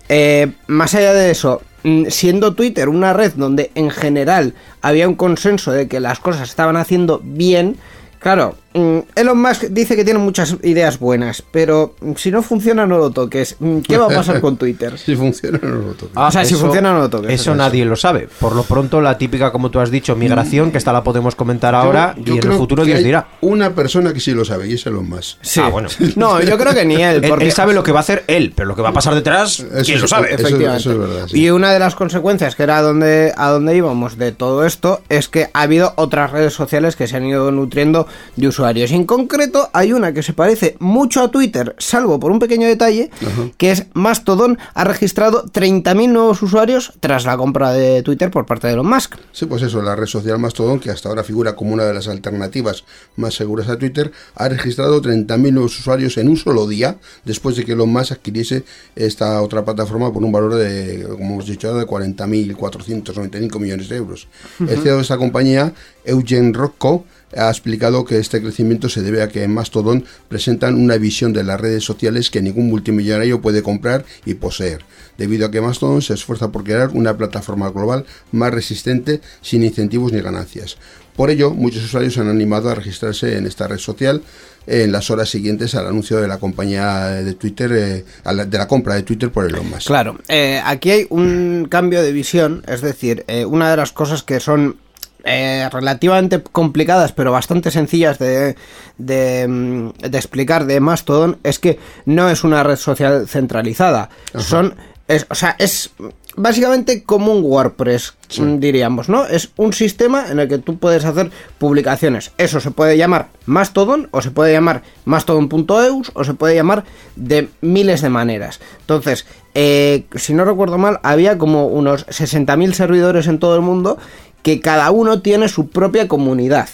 Eh, 0.09 0.51
más 0.67 0.93
allá 0.95 1.13
de 1.13 1.31
eso, 1.31 1.61
mm, 1.83 2.07
siendo 2.09 2.53
Twitter 2.53 2.89
una 2.89 3.13
red 3.13 3.31
donde 3.35 3.71
en 3.75 3.89
general 3.89 4.53
había 4.81 5.07
un 5.07 5.15
consenso 5.15 5.71
de 5.71 5.87
que 5.87 5.99
las 6.01 6.19
cosas 6.19 6.49
estaban 6.49 6.75
haciendo 6.75 7.21
bien, 7.23 7.77
claro, 8.23 8.55
mm, 8.55 8.62
Elon 8.73 9.39
Musk 9.41 9.63
dice 9.69 9.95
que 9.95 10.03
tiene 10.03 10.19
muchas 10.19 10.55
ideas 10.63 10.99
buenas, 10.99 11.43
pero 11.51 11.95
mm, 12.01 12.13
si 12.15 12.31
no 12.31 12.41
funciona 12.41 12.85
no 12.87 12.97
lo 12.97 13.11
toques. 13.11 13.55
Mm, 13.59 13.79
¿Qué 13.79 13.97
va 13.97 14.05
a 14.05 14.09
pasar 14.09 14.41
con 14.41 14.57
Twitter? 14.57 14.97
Si 15.03 15.15
funciona, 15.15 15.59
no 15.61 15.75
lo 15.75 15.93
toques. 15.93 16.15
O 16.15 16.31
sea, 16.31 16.43
si 16.45 16.55
funciona, 16.55 16.91
no 16.93 16.99
lo 16.99 17.09
toques. 17.09 17.29
Eso 17.31 17.51
Eso 17.51 17.55
nadie 17.55 17.85
lo 17.85 17.95
sabe. 17.95 18.27
Por 18.39 18.55
lo 18.55 18.63
pronto, 18.63 19.01
la 19.01 19.17
típica, 19.17 19.51
como 19.51 19.69
tú 19.69 19.79
has 19.79 19.91
dicho, 19.91 20.15
migración, 20.15 20.71
que 20.71 20.77
esta 20.77 20.91
la 20.93 21.03
podemos 21.03 21.35
comentar 21.35 21.75
ahora 21.75 22.15
Yo- 22.17 22.23
yo 22.23 22.35
y 22.35 22.37
en 22.39 22.51
el 22.51 22.57
futuro 22.57 22.83
Dios 22.85 22.97
hay 22.97 23.03
dirá. 23.03 23.27
Una 23.41 23.75
persona 23.75 24.13
que 24.13 24.19
sí 24.19 24.31
lo 24.33 24.43
sabe 24.45 24.67
y 24.69 24.73
es 24.73 24.85
Elon 24.85 25.07
Musk. 25.09 25.37
Sí. 25.41 25.59
Ah, 25.63 25.69
bueno. 25.69 25.89
No, 26.15 26.41
yo 26.41 26.57
creo 26.57 26.73
que 26.73 26.85
ni 26.85 26.95
él. 27.01 27.21
Porque 27.27 27.45
él 27.45 27.51
sabe 27.51 27.73
lo 27.73 27.83
que 27.83 27.91
va 27.91 27.99
a 27.99 28.01
hacer 28.01 28.23
él, 28.27 28.53
pero 28.55 28.67
lo 28.69 28.75
que 28.75 28.81
va 28.81 28.89
a 28.89 28.93
pasar 28.93 29.13
detrás, 29.13 29.59
Eso 29.59 29.69
¿quién 29.83 29.95
es- 29.97 30.01
lo 30.01 30.07
sabe? 30.07 30.27
eso- 30.33 30.35
Efectivamente. 30.47 30.81
eso 30.81 30.91
es 30.91 30.97
verdad, 30.97 31.27
sí. 31.27 31.39
Y 31.41 31.49
una 31.49 31.71
de 31.71 31.79
las 31.79 31.95
consecuencias, 31.95 32.55
que 32.55 32.63
era 32.63 32.81
donde, 32.81 33.33
a 33.35 33.49
donde 33.49 33.75
íbamos 33.75 34.17
de 34.17 34.31
todo 34.31 34.65
esto, 34.65 35.01
es 35.09 35.27
que 35.27 35.49
ha 35.53 35.61
habido 35.61 35.93
otras 35.97 36.31
redes 36.31 36.53
sociales 36.53 36.95
que 36.95 37.07
se 37.07 37.17
han 37.17 37.25
ido 37.25 37.51
nutriendo 37.51 38.07
de 38.35 38.47
usuarios. 38.47 38.62
Y 38.71 38.81
en 38.95 39.05
concreto, 39.05 39.69
hay 39.73 39.91
una 39.91 40.13
que 40.13 40.23
se 40.23 40.31
parece 40.31 40.77
mucho 40.79 41.21
a 41.21 41.31
Twitter, 41.31 41.75
salvo 41.79 42.17
por 42.17 42.31
un 42.31 42.39
pequeño 42.39 42.65
detalle, 42.65 43.11
que 43.57 43.71
es 43.71 43.87
Mastodon 43.93 44.57
ha 44.73 44.85
registrado 44.85 45.45
30.000 45.45 46.09
nuevos 46.09 46.41
usuarios 46.41 46.93
tras 47.01 47.25
la 47.25 47.35
compra 47.35 47.73
de 47.73 48.01
Twitter 48.03 48.31
por 48.31 48.45
parte 48.45 48.67
de 48.67 48.73
Elon 48.73 48.87
Musk. 48.87 49.15
Sí, 49.33 49.47
pues 49.47 49.63
eso, 49.63 49.81
la 49.81 49.97
red 49.97 50.05
social 50.05 50.39
Mastodon, 50.39 50.79
que 50.79 50.91
hasta 50.91 51.09
ahora 51.09 51.25
figura 51.25 51.57
como 51.57 51.73
una 51.73 51.83
de 51.83 51.93
las 51.93 52.07
alternativas 52.07 52.85
más 53.17 53.33
seguras 53.33 53.67
a 53.67 53.77
Twitter, 53.77 54.13
ha 54.35 54.47
registrado 54.47 55.01
30.000 55.01 55.51
nuevos 55.51 55.77
usuarios 55.77 56.17
en 56.17 56.29
un 56.29 56.37
solo 56.37 56.65
día, 56.65 56.95
después 57.25 57.57
de 57.57 57.65
que 57.65 57.73
Elon 57.73 57.89
Musk 57.91 58.13
adquiriese 58.13 58.63
esta 58.95 59.41
otra 59.41 59.65
plataforma 59.65 60.13
por 60.13 60.23
un 60.23 60.31
valor 60.31 60.55
de, 60.55 61.05
como 61.11 61.33
hemos 61.33 61.47
dicho, 61.47 61.75
de 61.75 61.85
40.495 61.85 63.59
millones 63.59 63.89
de 63.89 63.97
euros. 63.97 64.27
El 64.59 64.79
CEO 64.79 64.95
de 64.95 65.01
esta 65.01 65.17
compañía, 65.17 65.73
Eugen 66.05 66.53
Rocco, 66.53 67.03
ha 67.37 67.49
explicado 67.49 68.05
que 68.05 68.17
este 68.17 68.41
crecimiento 68.41 68.89
se 68.89 69.01
debe 69.01 69.21
a 69.21 69.29
que 69.29 69.47
Mastodon 69.47 70.05
presentan 70.27 70.75
una 70.75 70.97
visión 70.97 71.33
de 71.33 71.43
las 71.43 71.59
redes 71.59 71.83
sociales 71.83 72.29
que 72.29 72.41
ningún 72.41 72.67
multimillonario 72.67 73.41
puede 73.41 73.63
comprar 73.63 74.05
y 74.25 74.35
poseer, 74.35 74.85
debido 75.17 75.45
a 75.45 75.51
que 75.51 75.61
Mastodon 75.61 76.01
se 76.01 76.13
esfuerza 76.13 76.51
por 76.51 76.63
crear 76.63 76.89
una 76.89 77.17
plataforma 77.17 77.69
global 77.69 78.05
más 78.31 78.53
resistente 78.53 79.21
sin 79.41 79.63
incentivos 79.63 80.11
ni 80.11 80.21
ganancias. 80.21 80.77
Por 81.15 81.29
ello, 81.29 81.51
muchos 81.51 81.83
usuarios 81.83 82.17
han 82.17 82.27
animado 82.27 82.69
a 82.69 82.75
registrarse 82.75 83.37
en 83.37 83.45
esta 83.45 83.67
red 83.67 83.77
social 83.77 84.23
en 84.65 84.91
las 84.91 85.11
horas 85.11 85.29
siguientes 85.29 85.75
al 85.75 85.87
anuncio 85.87 86.19
de 86.19 86.27
la 86.27 86.39
compañía 86.39 87.07
de 87.07 87.33
Twitter, 87.33 87.71
eh, 87.73 88.05
de 88.45 88.57
la 88.57 88.67
compra 88.67 88.95
de 88.95 89.03
Twitter 89.03 89.29
por 89.29 89.45
Elon 89.45 89.69
Musk. 89.69 89.87
Claro, 89.87 90.17
eh, 90.27 90.61
aquí 90.63 90.89
hay 90.89 91.07
un 91.09 91.67
cambio 91.69 92.01
de 92.01 92.11
visión, 92.11 92.63
es 92.67 92.81
decir, 92.81 93.25
eh, 93.27 93.45
una 93.45 93.69
de 93.69 93.77
las 93.77 93.91
cosas 93.91 94.23
que 94.23 94.39
son 94.39 94.77
eh, 95.23 95.69
relativamente 95.71 96.41
complicadas, 96.41 97.13
pero 97.13 97.31
bastante 97.31 97.71
sencillas 97.71 98.19
de, 98.19 98.55
de, 98.97 99.47
mm, 99.47 99.89
de 100.09 100.17
explicar 100.17 100.65
de 100.65 100.79
Mastodon, 100.79 101.37
es 101.43 101.59
que 101.59 101.79
no 102.05 102.29
es 102.29 102.43
una 102.43 102.63
red 102.63 102.75
social 102.75 103.27
centralizada. 103.27 104.09
Son, 104.35 104.75
es, 105.07 105.25
o 105.29 105.35
sea, 105.35 105.55
es 105.59 105.91
básicamente 106.35 107.03
como 107.03 107.31
un 107.31 107.43
WordPress, 107.43 108.15
mm, 108.39 108.57
diríamos, 108.57 109.09
¿no? 109.09 109.25
Es 109.25 109.51
un 109.57 109.73
sistema 109.73 110.29
en 110.29 110.39
el 110.39 110.47
que 110.47 110.57
tú 110.57 110.77
puedes 110.77 111.05
hacer 111.05 111.31
publicaciones. 111.57 112.31
Eso 112.37 112.59
se 112.59 112.71
puede 112.71 112.97
llamar 112.97 113.29
Mastodon, 113.45 114.09
o 114.11 114.21
se 114.21 114.31
puede 114.31 114.53
llamar 114.53 114.83
Mastodon.eus, 115.05 116.11
o 116.13 116.23
se 116.23 116.33
puede 116.33 116.55
llamar 116.55 116.83
de 117.15 117.49
miles 117.61 118.01
de 118.01 118.09
maneras. 118.09 118.59
Entonces, 118.81 119.25
eh, 119.53 120.05
si 120.15 120.33
no 120.33 120.45
recuerdo 120.45 120.77
mal, 120.77 120.99
había 121.03 121.37
como 121.37 121.67
unos 121.67 122.07
60.000 122.07 122.73
servidores 122.73 123.27
en 123.27 123.39
todo 123.39 123.55
el 123.55 123.61
mundo 123.61 123.99
que 124.43 124.59
cada 124.59 124.91
uno 124.91 125.21
tiene 125.21 125.47
su 125.47 125.69
propia 125.69 126.07
comunidad. 126.07 126.69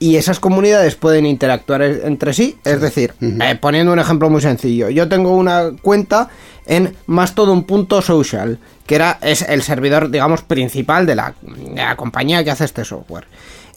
Y 0.00 0.14
esas 0.16 0.38
comunidades 0.38 0.94
pueden 0.94 1.26
interactuar 1.26 1.82
e- 1.82 2.06
entre 2.06 2.32
sí, 2.32 2.56
es 2.64 2.80
decir, 2.80 3.14
eh, 3.20 3.58
poniendo 3.60 3.92
un 3.92 3.98
ejemplo 3.98 4.30
muy 4.30 4.40
sencillo, 4.40 4.88
yo 4.88 5.08
tengo 5.08 5.32
una 5.36 5.72
cuenta 5.82 6.28
en 6.66 6.94
mastodon.social, 7.06 8.58
que 8.86 8.94
era, 8.94 9.18
es 9.22 9.42
el 9.42 9.62
servidor, 9.62 10.10
digamos, 10.10 10.42
principal 10.42 11.04
de 11.06 11.16
la, 11.16 11.34
de 11.42 11.74
la 11.74 11.96
compañía 11.96 12.44
que 12.44 12.50
hace 12.52 12.64
este 12.64 12.84
software. 12.84 13.26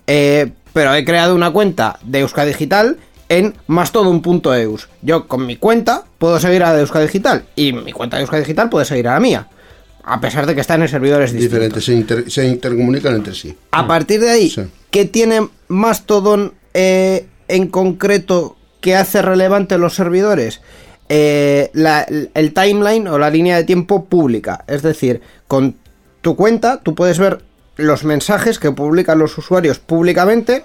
Eh, 0.08 0.52
pero 0.74 0.94
he 0.94 1.04
creado 1.04 1.34
una 1.36 1.52
cuenta 1.52 1.98
de 2.04 2.20
Euska 2.20 2.46
Digital 2.46 2.98
en 3.30 3.56
mastodon.eus. 3.68 4.89
Yo 5.02 5.28
con 5.28 5.46
mi 5.46 5.56
cuenta 5.56 6.04
puedo 6.18 6.39
seguir 6.39 6.64
a 6.64 6.68
la 6.70 6.76
de 6.76 6.82
Euska 6.82 7.00
Digital 7.00 7.46
y 7.56 7.74
mi 7.74 7.94
cuenta 7.94 8.18
de 8.18 8.24
Euska 8.24 8.38
Digital 8.38 8.70
puede 8.70 8.86
seguir 8.86 9.08
a 9.08 9.14
la 9.14 9.20
mía. 9.20 9.48
A 10.04 10.20
pesar 10.20 10.45
de 10.45 10.56
que 10.56 10.62
están 10.62 10.82
en 10.82 10.88
servidores 10.88 11.32
distintos. 11.32 11.52
Diferentes, 11.54 11.86
se, 11.86 11.93
inter- 11.93 12.32
se 12.32 12.45
intercomunican 12.47 13.16
entre 13.16 13.34
sí. 13.36 13.56
A 13.72 13.88
partir 13.88 14.20
de 14.22 14.30
ahí, 14.30 14.49
Sí. 14.49 14.64
¿qué 14.89 15.06
tiene 15.06 15.47
Mastodon 15.68 16.54
eh, 16.74 17.28
en 17.47 17.68
concreto 17.68 18.56
que 18.80 18.95
hace 18.95 19.22
relevante 19.22 19.78
los 19.78 19.93
servidores? 19.95 20.62
Eh, 21.10 21.70
la- 21.74 22.06
el 22.34 22.54
timeline 22.54 23.08
o 23.10 23.20
la 23.20 23.30
línea 23.30 23.58
de 23.58 23.64
tiempo 23.66 24.06
pública. 24.06 24.64
Es 24.68 24.82
decir, 24.82 25.22
con 25.47 25.76
tu 26.22 26.36
cuenta 26.36 26.80
tú 26.82 26.95
puedes 26.95 27.20
ver 27.20 27.41
los 27.78 28.04
mensajes 28.04 28.60
que 28.60 28.72
publican 28.72 29.20
los 29.20 29.38
usuarios 29.38 29.80
públicamente 29.80 30.64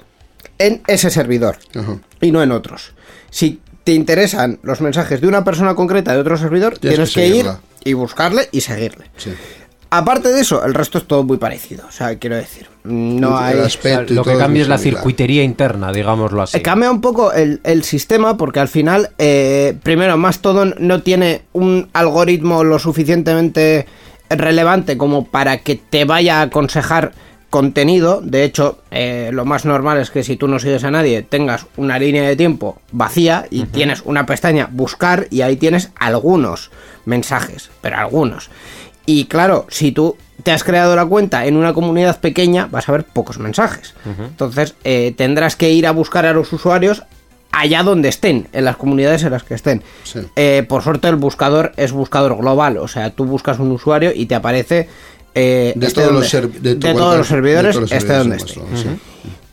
en 0.58 0.82
ese 0.86 1.10
servidor 1.10 1.56
Ajá. 1.74 1.98
y 2.20 2.30
no 2.30 2.42
en 2.42 2.52
otros. 2.52 2.92
Si 3.30 3.60
te 3.84 3.92
interesan 3.92 4.58
los 4.62 4.80
mensajes 4.80 5.20
de 5.20 5.26
una 5.28 5.44
persona 5.44 5.74
concreta 5.74 6.12
de 6.14 6.20
otro 6.20 6.36
servidor, 6.36 6.78
Tienes 6.78 7.12
tienes 7.12 7.14
que 7.14 7.20
que, 7.32 7.38
ir. 7.38 7.46
Y 7.86 7.94
buscarle 7.94 8.48
y 8.52 8.60
seguirle. 8.60 9.06
Sí. 9.16 9.32
Aparte 9.88 10.30
de 10.32 10.40
eso, 10.40 10.64
el 10.64 10.74
resto 10.74 10.98
es 10.98 11.04
todo 11.04 11.22
muy 11.22 11.36
parecido. 11.36 11.84
O 11.88 11.92
sea, 11.92 12.18
quiero 12.18 12.34
decir, 12.34 12.66
no 12.82 13.38
hay. 13.38 13.56
O 13.58 13.68
sea, 13.68 14.02
lo 14.02 14.24
que 14.24 14.36
cambia 14.36 14.62
es 14.62 14.68
la 14.68 14.78
circuitería 14.78 15.44
interna, 15.44 15.92
digámoslo 15.92 16.42
así. 16.42 16.56
Eh, 16.56 16.62
Cambia 16.62 16.90
un 16.90 17.00
poco 17.00 17.32
el, 17.32 17.60
el 17.62 17.84
sistema 17.84 18.36
porque 18.36 18.58
al 18.58 18.68
final, 18.68 19.10
eh, 19.18 19.76
primero, 19.84 20.16
Mastodon 20.16 20.74
no 20.78 21.02
tiene 21.02 21.42
un 21.52 21.88
algoritmo 21.92 22.64
lo 22.64 22.80
suficientemente 22.80 23.86
relevante 24.28 24.98
como 24.98 25.24
para 25.24 25.58
que 25.58 25.76
te 25.76 26.04
vaya 26.04 26.40
a 26.40 26.42
aconsejar 26.42 27.12
contenido. 27.56 28.20
De 28.22 28.44
hecho, 28.44 28.80
eh, 28.90 29.30
lo 29.32 29.46
más 29.46 29.64
normal 29.64 29.98
es 29.98 30.10
que 30.10 30.22
si 30.22 30.36
tú 30.36 30.46
no 30.46 30.58
sigues 30.58 30.84
a 30.84 30.90
nadie, 30.90 31.22
tengas 31.22 31.64
una 31.78 31.98
línea 31.98 32.22
de 32.22 32.36
tiempo 32.36 32.82
vacía 32.92 33.46
y 33.50 33.64
tienes 33.64 34.02
una 34.04 34.26
pestaña 34.26 34.68
buscar 34.70 35.26
y 35.30 35.40
ahí 35.40 35.56
tienes 35.56 35.90
algunos 35.98 36.70
mensajes, 37.06 37.70
pero 37.80 37.96
algunos. 37.96 38.50
Y 39.06 39.24
claro, 39.24 39.64
si 39.70 39.90
tú 39.90 40.18
te 40.42 40.52
has 40.52 40.64
creado 40.64 40.94
la 40.96 41.06
cuenta 41.06 41.46
en 41.46 41.56
una 41.56 41.72
comunidad 41.72 42.20
pequeña, 42.20 42.66
vas 42.70 42.90
a 42.90 42.92
ver 42.92 43.04
pocos 43.04 43.38
mensajes. 43.38 43.94
Entonces, 44.04 44.74
eh, 44.84 45.14
tendrás 45.16 45.56
que 45.56 45.70
ir 45.70 45.86
a 45.86 45.92
buscar 45.92 46.26
a 46.26 46.34
los 46.34 46.52
usuarios 46.52 47.04
allá 47.52 47.82
donde 47.82 48.10
estén, 48.10 48.48
en 48.52 48.66
las 48.66 48.76
comunidades 48.76 49.22
en 49.22 49.30
las 49.30 49.44
que 49.44 49.54
estén. 49.54 49.82
Sí. 50.02 50.20
Eh, 50.36 50.62
por 50.68 50.82
suerte, 50.82 51.08
el 51.08 51.16
buscador 51.16 51.72
es 51.78 51.92
buscador 51.92 52.36
global, 52.36 52.76
o 52.76 52.86
sea, 52.86 53.08
tú 53.12 53.24
buscas 53.24 53.58
un 53.58 53.70
usuario 53.70 54.12
y 54.14 54.26
te 54.26 54.34
aparece 54.34 54.90
eh, 55.36 55.72
De 55.76 55.90
todos 55.92 56.06
donde- 56.12 56.20
los 56.52 56.62
de 56.62 56.74
todos 56.76 57.18
los 57.18 57.26
servidores, 57.28 57.66
de 57.66 57.72
todos 57.72 57.90
los 57.90 57.92
esté 57.92 58.12
donde 58.14 58.36
de 58.36 58.42
esté. 58.42 58.54
Sí. 58.74 58.88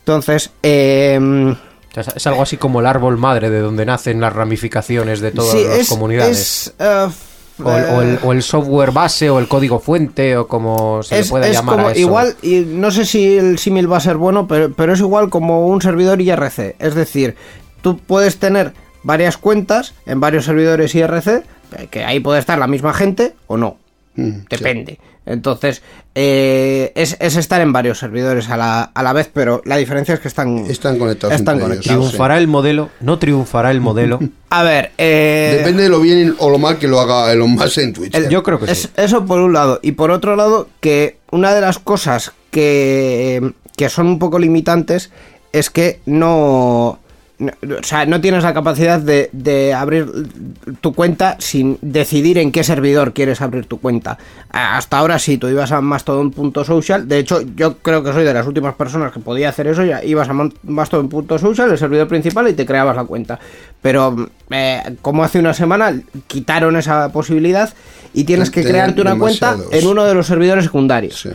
Entonces, 0.00 0.50
eh, 0.62 1.54
es 2.16 2.26
algo 2.26 2.42
así 2.42 2.56
como 2.56 2.80
el 2.80 2.86
árbol 2.86 3.16
madre 3.18 3.50
de 3.50 3.60
donde 3.60 3.86
nacen 3.86 4.20
las 4.20 4.32
ramificaciones 4.32 5.20
de 5.20 5.30
todas 5.30 5.52
sí, 5.52 5.64
las 5.64 5.78
es, 5.78 5.88
comunidades. 5.88 6.38
es, 6.38 6.74
eh, 6.78 7.08
o, 7.62 7.70
el, 7.76 7.84
o 7.84 8.02
el- 8.02 8.18
o 8.24 8.32
el 8.32 8.42
software 8.42 8.90
base 8.90 9.30
o 9.30 9.38
el 9.38 9.46
código 9.46 9.78
fuente 9.78 10.36
o 10.36 10.48
como 10.48 11.02
se 11.04 11.20
es, 11.20 11.26
le 11.26 11.30
pueda 11.30 11.46
es 11.46 11.52
llamar 11.52 11.76
como 11.76 11.88
a 11.88 11.92
eso. 11.92 12.00
igual, 12.00 12.36
y 12.42 12.64
no 12.66 12.90
sé 12.90 13.04
si 13.04 13.36
el 13.38 13.58
símil 13.58 13.90
va 13.90 13.98
a 13.98 14.00
ser 14.00 14.16
bueno, 14.16 14.48
pero, 14.48 14.72
pero 14.74 14.92
es 14.94 15.00
igual 15.00 15.30
como 15.30 15.68
un 15.68 15.80
servidor 15.80 16.20
IRC. 16.20 16.74
Es 16.80 16.94
decir, 16.96 17.36
tú 17.80 17.98
puedes 17.98 18.38
tener 18.38 18.72
varias 19.04 19.36
cuentas 19.36 19.94
en 20.06 20.18
varios 20.18 20.46
servidores 20.46 20.94
IRC, 20.94 21.28
eh, 21.76 21.88
que 21.90 22.04
ahí 22.04 22.18
puede 22.20 22.40
estar 22.40 22.58
la 22.58 22.66
misma 22.66 22.92
gente 22.92 23.34
o 23.46 23.56
no. 23.56 23.76
Mm, 24.16 24.30
Depende. 24.50 24.98
Entonces, 25.26 25.82
eh, 26.14 26.92
es, 26.94 27.16
es 27.18 27.36
estar 27.36 27.60
en 27.60 27.72
varios 27.72 27.98
servidores 27.98 28.48
a 28.50 28.56
la, 28.56 28.82
a 28.82 29.02
la 29.02 29.12
vez, 29.12 29.30
pero 29.32 29.62
la 29.64 29.76
diferencia 29.76 30.14
es 30.14 30.20
que 30.20 30.28
están, 30.28 30.58
Están 30.68 30.98
conectados 30.98 31.34
Están 31.34 31.56
ellos, 31.56 31.68
conectados. 31.68 32.08
¿Triunfará 32.08 32.38
el 32.38 32.46
modelo? 32.46 32.90
¿No 33.00 33.18
triunfará 33.18 33.70
el 33.70 33.80
modelo? 33.80 34.20
A 34.50 34.62
ver, 34.62 34.92
eh, 34.98 35.56
Depende 35.58 35.84
de 35.84 35.88
lo 35.88 36.00
bien 36.00 36.34
o 36.38 36.50
lo 36.50 36.58
mal 36.58 36.78
que 36.78 36.86
lo 36.88 37.00
haga 37.00 37.32
Elon 37.32 37.50
Musk 37.52 37.78
en 37.78 37.92
Twitter. 37.92 38.24
El- 38.24 38.28
Yo 38.30 38.42
creo 38.42 38.60
que 38.60 38.70
es- 38.70 38.82
sí. 38.82 38.88
Eso 38.96 39.24
por 39.24 39.40
un 39.40 39.52
lado. 39.52 39.80
Y 39.82 39.92
por 39.92 40.10
otro 40.10 40.36
lado, 40.36 40.68
que 40.80 41.18
una 41.30 41.54
de 41.54 41.60
las 41.62 41.78
cosas 41.78 42.32
que, 42.50 43.52
que 43.76 43.88
son 43.88 44.06
un 44.06 44.18
poco 44.18 44.38
limitantes 44.38 45.10
es 45.52 45.70
que 45.70 46.00
no. 46.06 46.98
No- 47.62 47.76
o 47.76 47.82
sea, 47.82 48.06
no 48.06 48.20
tienes 48.20 48.42
la 48.42 48.52
capacidad 48.54 49.00
de, 49.00 49.30
de 49.32 49.72
abrir 49.74 50.06
tu 50.80 50.92
cuenta 50.94 51.36
sin 51.38 51.78
decidir 51.82 52.38
en 52.38 52.52
qué 52.52 52.64
servidor 52.64 53.12
quieres 53.12 53.40
abrir 53.40 53.66
tu 53.66 53.80
cuenta. 53.80 54.18
Hasta 54.50 54.98
ahora 54.98 55.18
sí, 55.18 55.38
tú 55.38 55.48
ibas 55.48 55.72
a 55.72 55.80
mastodon.social. 55.80 57.08
De 57.08 57.18
hecho, 57.18 57.40
yo 57.56 57.78
creo 57.78 58.02
que 58.02 58.12
soy 58.12 58.24
de 58.24 58.34
las 58.34 58.46
últimas 58.46 58.74
personas 58.74 59.12
que 59.12 59.20
podía 59.20 59.48
hacer 59.48 59.66
eso. 59.66 59.84
Ya 59.84 60.02
ibas 60.04 60.28
a 60.28 60.32
mastodon.social, 60.62 61.70
el 61.70 61.78
servidor 61.78 62.08
principal, 62.08 62.48
y 62.48 62.54
te 62.54 62.66
creabas 62.66 62.96
la 62.96 63.04
cuenta. 63.04 63.38
Pero 63.82 64.28
eh, 64.50 64.96
como 65.02 65.24
hace 65.24 65.38
una 65.38 65.54
semana 65.54 65.94
quitaron 66.26 66.76
esa 66.76 67.10
posibilidad 67.12 67.72
y 68.12 68.24
tienes 68.24 68.50
que 68.50 68.62
crearte 68.62 69.00
una 69.00 69.12
cuenta 69.18 69.56
en 69.72 69.86
uno 69.86 70.04
de 70.04 70.14
los 70.14 70.26
servidores 70.26 70.64
secundarios. 70.64 71.20
Sí. 71.20 71.30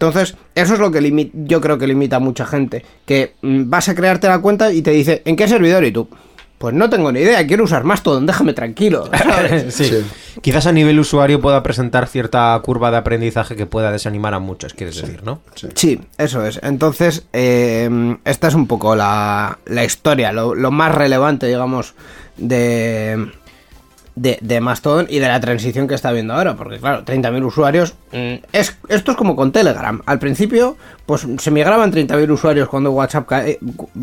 Entonces, 0.00 0.34
eso 0.54 0.72
es 0.72 0.80
lo 0.80 0.90
que 0.90 1.30
yo 1.34 1.60
creo 1.60 1.76
que 1.76 1.86
limita 1.86 2.16
a 2.16 2.20
mucha 2.20 2.46
gente. 2.46 2.82
Que 3.04 3.34
mm, 3.42 3.68
vas 3.68 3.90
a 3.90 3.94
crearte 3.94 4.28
la 4.28 4.38
cuenta 4.38 4.72
y 4.72 4.80
te 4.80 4.92
dice, 4.92 5.20
¿en 5.26 5.36
qué 5.36 5.46
servidor? 5.46 5.84
Y 5.84 5.92
tú, 5.92 6.08
pues 6.56 6.74
no 6.74 6.88
tengo 6.88 7.12
ni 7.12 7.20
idea, 7.20 7.46
quiero 7.46 7.64
usar 7.64 7.84
Mastodon, 7.84 8.24
déjame 8.24 8.54
tranquilo. 8.54 9.10
¿sabes? 9.12 9.74
Sí. 9.74 9.84
Sí. 9.84 10.02
Quizás 10.40 10.66
a 10.66 10.72
nivel 10.72 10.98
usuario 10.98 11.42
pueda 11.42 11.62
presentar 11.62 12.06
cierta 12.06 12.58
curva 12.64 12.90
de 12.90 12.96
aprendizaje 12.96 13.56
que 13.56 13.66
pueda 13.66 13.92
desanimar 13.92 14.32
a 14.32 14.38
muchos, 14.38 14.72
quieres 14.72 14.98
decir, 14.98 15.22
¿no? 15.22 15.42
Sí, 15.74 16.00
eso 16.16 16.46
es. 16.46 16.60
Entonces, 16.62 17.26
eh, 17.34 18.16
esta 18.24 18.48
es 18.48 18.54
un 18.54 18.66
poco 18.66 18.96
la, 18.96 19.58
la 19.66 19.84
historia, 19.84 20.32
lo, 20.32 20.54
lo 20.54 20.70
más 20.70 20.94
relevante, 20.94 21.46
digamos, 21.46 21.94
de, 22.38 23.32
de, 24.20 24.38
de 24.42 24.60
Mastodon 24.60 25.06
y 25.08 25.18
de 25.18 25.28
la 25.28 25.40
transición 25.40 25.88
que 25.88 25.94
está 25.94 26.12
viendo 26.12 26.34
ahora. 26.34 26.54
Porque, 26.56 26.78
claro, 26.78 27.04
30.000 27.04 27.44
usuarios. 27.44 27.94
mm, 28.12 28.34
es, 28.52 28.76
esto 28.88 29.12
es 29.12 29.16
como 29.16 29.34
con 29.34 29.50
Telegram. 29.50 30.00
Al 30.04 30.18
principio, 30.18 30.76
pues 31.06 31.26
se 31.38 31.50
migraban 31.50 31.90
30.000 31.92 32.30
usuarios 32.30 32.68
cuando 32.68 32.90
WhatsApp 32.92 33.26
cae- 33.26 33.58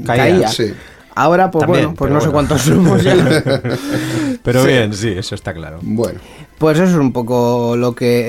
Caía, 0.05 0.23
caía. 0.23 0.47
sí. 0.47 0.73
Ahora, 1.19 1.49
pues 1.49 1.63
También, 1.65 1.85
bueno, 1.85 1.95
pues 1.97 2.11
no 2.11 2.21
sé 2.21 2.29
cuántos 2.29 2.61
somos 2.61 3.03
ya. 3.03 3.15
Pero 4.43 4.63
bien, 4.63 4.93
sí, 4.93 5.09
eso 5.17 5.33
está 5.35 5.51
claro. 5.53 5.79
Bueno, 5.81 6.19
Pues 6.57 6.79
eso 6.79 6.91
es 6.91 6.97
un 6.97 7.13
poco 7.13 7.75
lo 7.77 7.93
que 7.93 8.23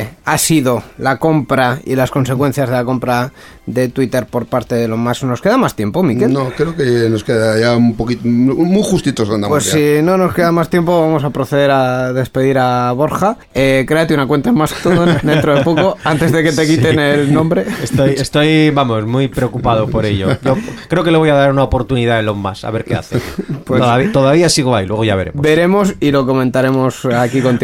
eh, 0.00 0.08
ha 0.24 0.38
sido 0.38 0.82
la 0.98 1.16
compra 1.18 1.80
y 1.84 1.96
las 1.96 2.12
consecuencias 2.12 2.68
de 2.68 2.74
la 2.76 2.84
compra 2.84 3.32
de 3.66 3.88
Twitter 3.88 4.26
por 4.26 4.46
parte 4.46 4.76
de 4.76 4.84
Elon 4.84 5.00
Musk. 5.00 5.24
¿Nos 5.24 5.40
queda 5.40 5.56
más 5.56 5.74
tiempo, 5.74 6.02
Miquel? 6.04 6.32
no, 6.32 6.50
creo 6.50 6.76
que 6.76 6.84
nos 7.10 7.24
queda 7.24 7.58
ya 7.58 7.76
un 7.76 7.96
poquito, 7.96 8.22
muy 8.28 8.82
justitos 8.82 9.28
andamos 9.28 9.48
Pues 9.48 9.64
ya. 9.66 9.72
si 9.72 10.02
no 10.02 10.16
nos 10.16 10.34
queda 10.34 10.52
más 10.52 10.70
tiempo, 10.70 11.00
vamos 11.00 11.24
a 11.24 11.30
proceder 11.30 11.70
a 11.72 12.12
despedir 12.12 12.58
a 12.58 12.92
Borja. 12.92 13.38
Eh, 13.54 13.84
créate 13.88 14.14
una 14.14 14.26
cuenta 14.28 14.50
en 14.50 14.54
Mastodon 14.56 15.18
dentro 15.24 15.56
de 15.56 15.64
poco, 15.64 15.96
antes 16.04 16.30
de 16.30 16.44
que 16.44 16.52
te 16.52 16.66
quiten 16.68 17.00
el 17.00 17.32
nombre. 17.32 17.64
Estoy, 17.82 18.10
estoy, 18.10 18.70
vamos, 18.70 19.04
muy 19.06 19.26
preocupado 19.28 19.88
por 19.88 20.04
ello. 20.06 20.28
Yo 20.44 20.56
creo 20.88 21.02
que 21.02 21.10
le 21.10 21.18
voy 21.18 21.30
a 21.30 21.34
dar 21.34 21.50
una 21.50 21.64
oportunidad 21.64 22.18
a 22.18 22.20
Elon 22.20 22.38
Musk, 22.38 22.64
a 22.64 22.70
ver 22.70 22.84
qué 22.84 22.94
hace. 22.94 23.18
Pues- 23.64 23.80
todavía, 23.80 24.12
todavía 24.12 24.48
sigo 24.48 24.76
ahí, 24.76 24.86
luego 24.86 25.04
ya 25.04 25.16
veremos. 25.16 25.42
Veremos 25.42 25.94
y 25.98 26.10
lo 26.12 26.24
comentaremos 26.24 27.04
aquí 27.06 27.40
contigo 27.40 27.63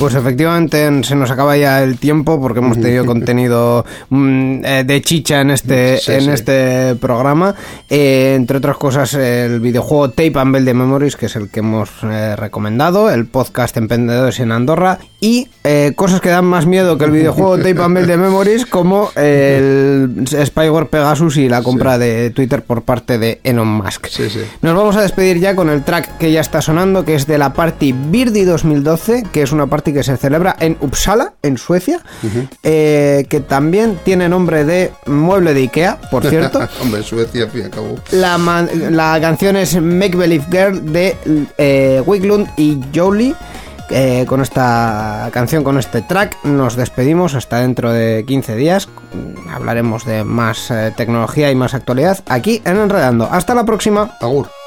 Pues 0.00 0.14
efectivamente 0.14 1.04
se 1.04 1.14
nos 1.14 1.30
acaba 1.30 1.58
ya 1.58 1.82
el 1.82 1.98
tiempo 1.98 2.40
porque 2.40 2.60
hemos 2.60 2.80
tenido 2.80 3.04
contenido 3.06 3.84
mm, 4.08 4.64
eh, 4.64 4.84
de 4.86 5.02
chicha 5.02 5.42
en 5.42 5.50
este 5.50 5.98
Sí, 5.98 6.12
en 6.12 6.22
sí. 6.22 6.30
este 6.30 6.94
programa. 6.94 7.54
Eh, 7.90 8.32
entre 8.34 8.56
otras 8.56 8.78
cosas, 8.78 9.12
el 9.12 9.60
videojuego 9.60 10.08
Tape 10.08 10.32
and 10.36 10.54
Bell 10.54 10.64
de 10.64 10.72
Memories, 10.72 11.16
que 11.16 11.26
es 11.26 11.36
el 11.36 11.50
que 11.50 11.60
hemos 11.60 11.90
eh, 12.02 12.34
recomendado, 12.34 13.10
el 13.10 13.26
podcast 13.26 13.76
Emprendedores 13.76 14.40
en 14.40 14.52
Andorra, 14.52 15.00
y 15.20 15.48
eh, 15.64 15.92
cosas 15.94 16.22
que 16.22 16.30
dan 16.30 16.46
más 16.46 16.64
miedo 16.64 16.96
que 16.96 17.04
el 17.04 17.10
videojuego 17.10 17.58
Tape 17.62 17.82
and 17.82 17.94
Bell 17.94 18.06
de 18.06 18.16
Memories, 18.16 18.64
como 18.64 19.10
el 19.16 20.24
Spyware 20.26 20.86
Pegasus 20.86 21.36
y 21.36 21.50
la 21.50 21.62
compra 21.62 21.98
de 21.98 22.30
Twitter 22.30 22.62
por 22.62 22.84
parte 22.84 23.18
de 23.18 23.40
Elon 23.44 23.68
Musk. 23.68 24.06
Nos 24.62 24.74
vamos 24.74 24.96
a 24.96 25.02
despedir 25.02 25.40
ya 25.40 25.54
con 25.54 25.68
el 25.68 25.84
track 25.84 26.16
que 26.16 26.32
ya 26.32 26.40
está 26.40 26.62
sonando, 26.62 27.04
que 27.04 27.14
es 27.16 27.26
de 27.26 27.36
la 27.36 27.52
Party 27.52 27.92
Birdie 27.92 28.46
2012, 28.46 29.24
que 29.30 29.42
es 29.42 29.52
una 29.52 29.66
party 29.66 29.89
que 29.92 30.02
se 30.02 30.16
celebra 30.16 30.56
en 30.60 30.76
Uppsala, 30.80 31.34
en 31.42 31.58
Suecia, 31.58 32.00
eh, 32.62 33.26
que 33.28 33.40
también 33.40 33.98
tiene 34.04 34.28
nombre 34.28 34.64
de 34.64 34.92
mueble 35.06 35.54
de 35.54 35.60
Ikea, 35.60 36.00
por 36.10 36.26
cierto. 36.26 36.60
Hombre, 36.82 37.02
Suecia, 37.02 37.46
fin 37.48 37.70
la 38.10 39.18
canción 39.20 39.56
es 39.56 39.80
Make 39.80 40.16
Believe 40.16 40.44
Girl 40.50 40.92
de 40.92 41.16
eh, 41.58 42.02
Wiglund 42.04 42.48
y 42.56 42.80
Jolie. 42.94 43.34
Eh, 43.92 44.24
con 44.28 44.40
esta 44.40 45.28
canción, 45.32 45.64
con 45.64 45.76
este 45.76 46.00
track, 46.02 46.44
nos 46.44 46.76
despedimos 46.76 47.34
hasta 47.34 47.58
dentro 47.58 47.90
de 47.92 48.24
15 48.24 48.54
días. 48.54 48.88
Hablaremos 49.52 50.04
de 50.04 50.22
más 50.22 50.70
eh, 50.70 50.94
tecnología 50.96 51.50
y 51.50 51.56
más 51.56 51.74
actualidad 51.74 52.22
aquí 52.28 52.62
en 52.64 52.76
Enredando. 52.76 53.28
Hasta 53.30 53.54
la 53.54 53.64
próxima. 53.64 54.16
Agur. 54.20 54.59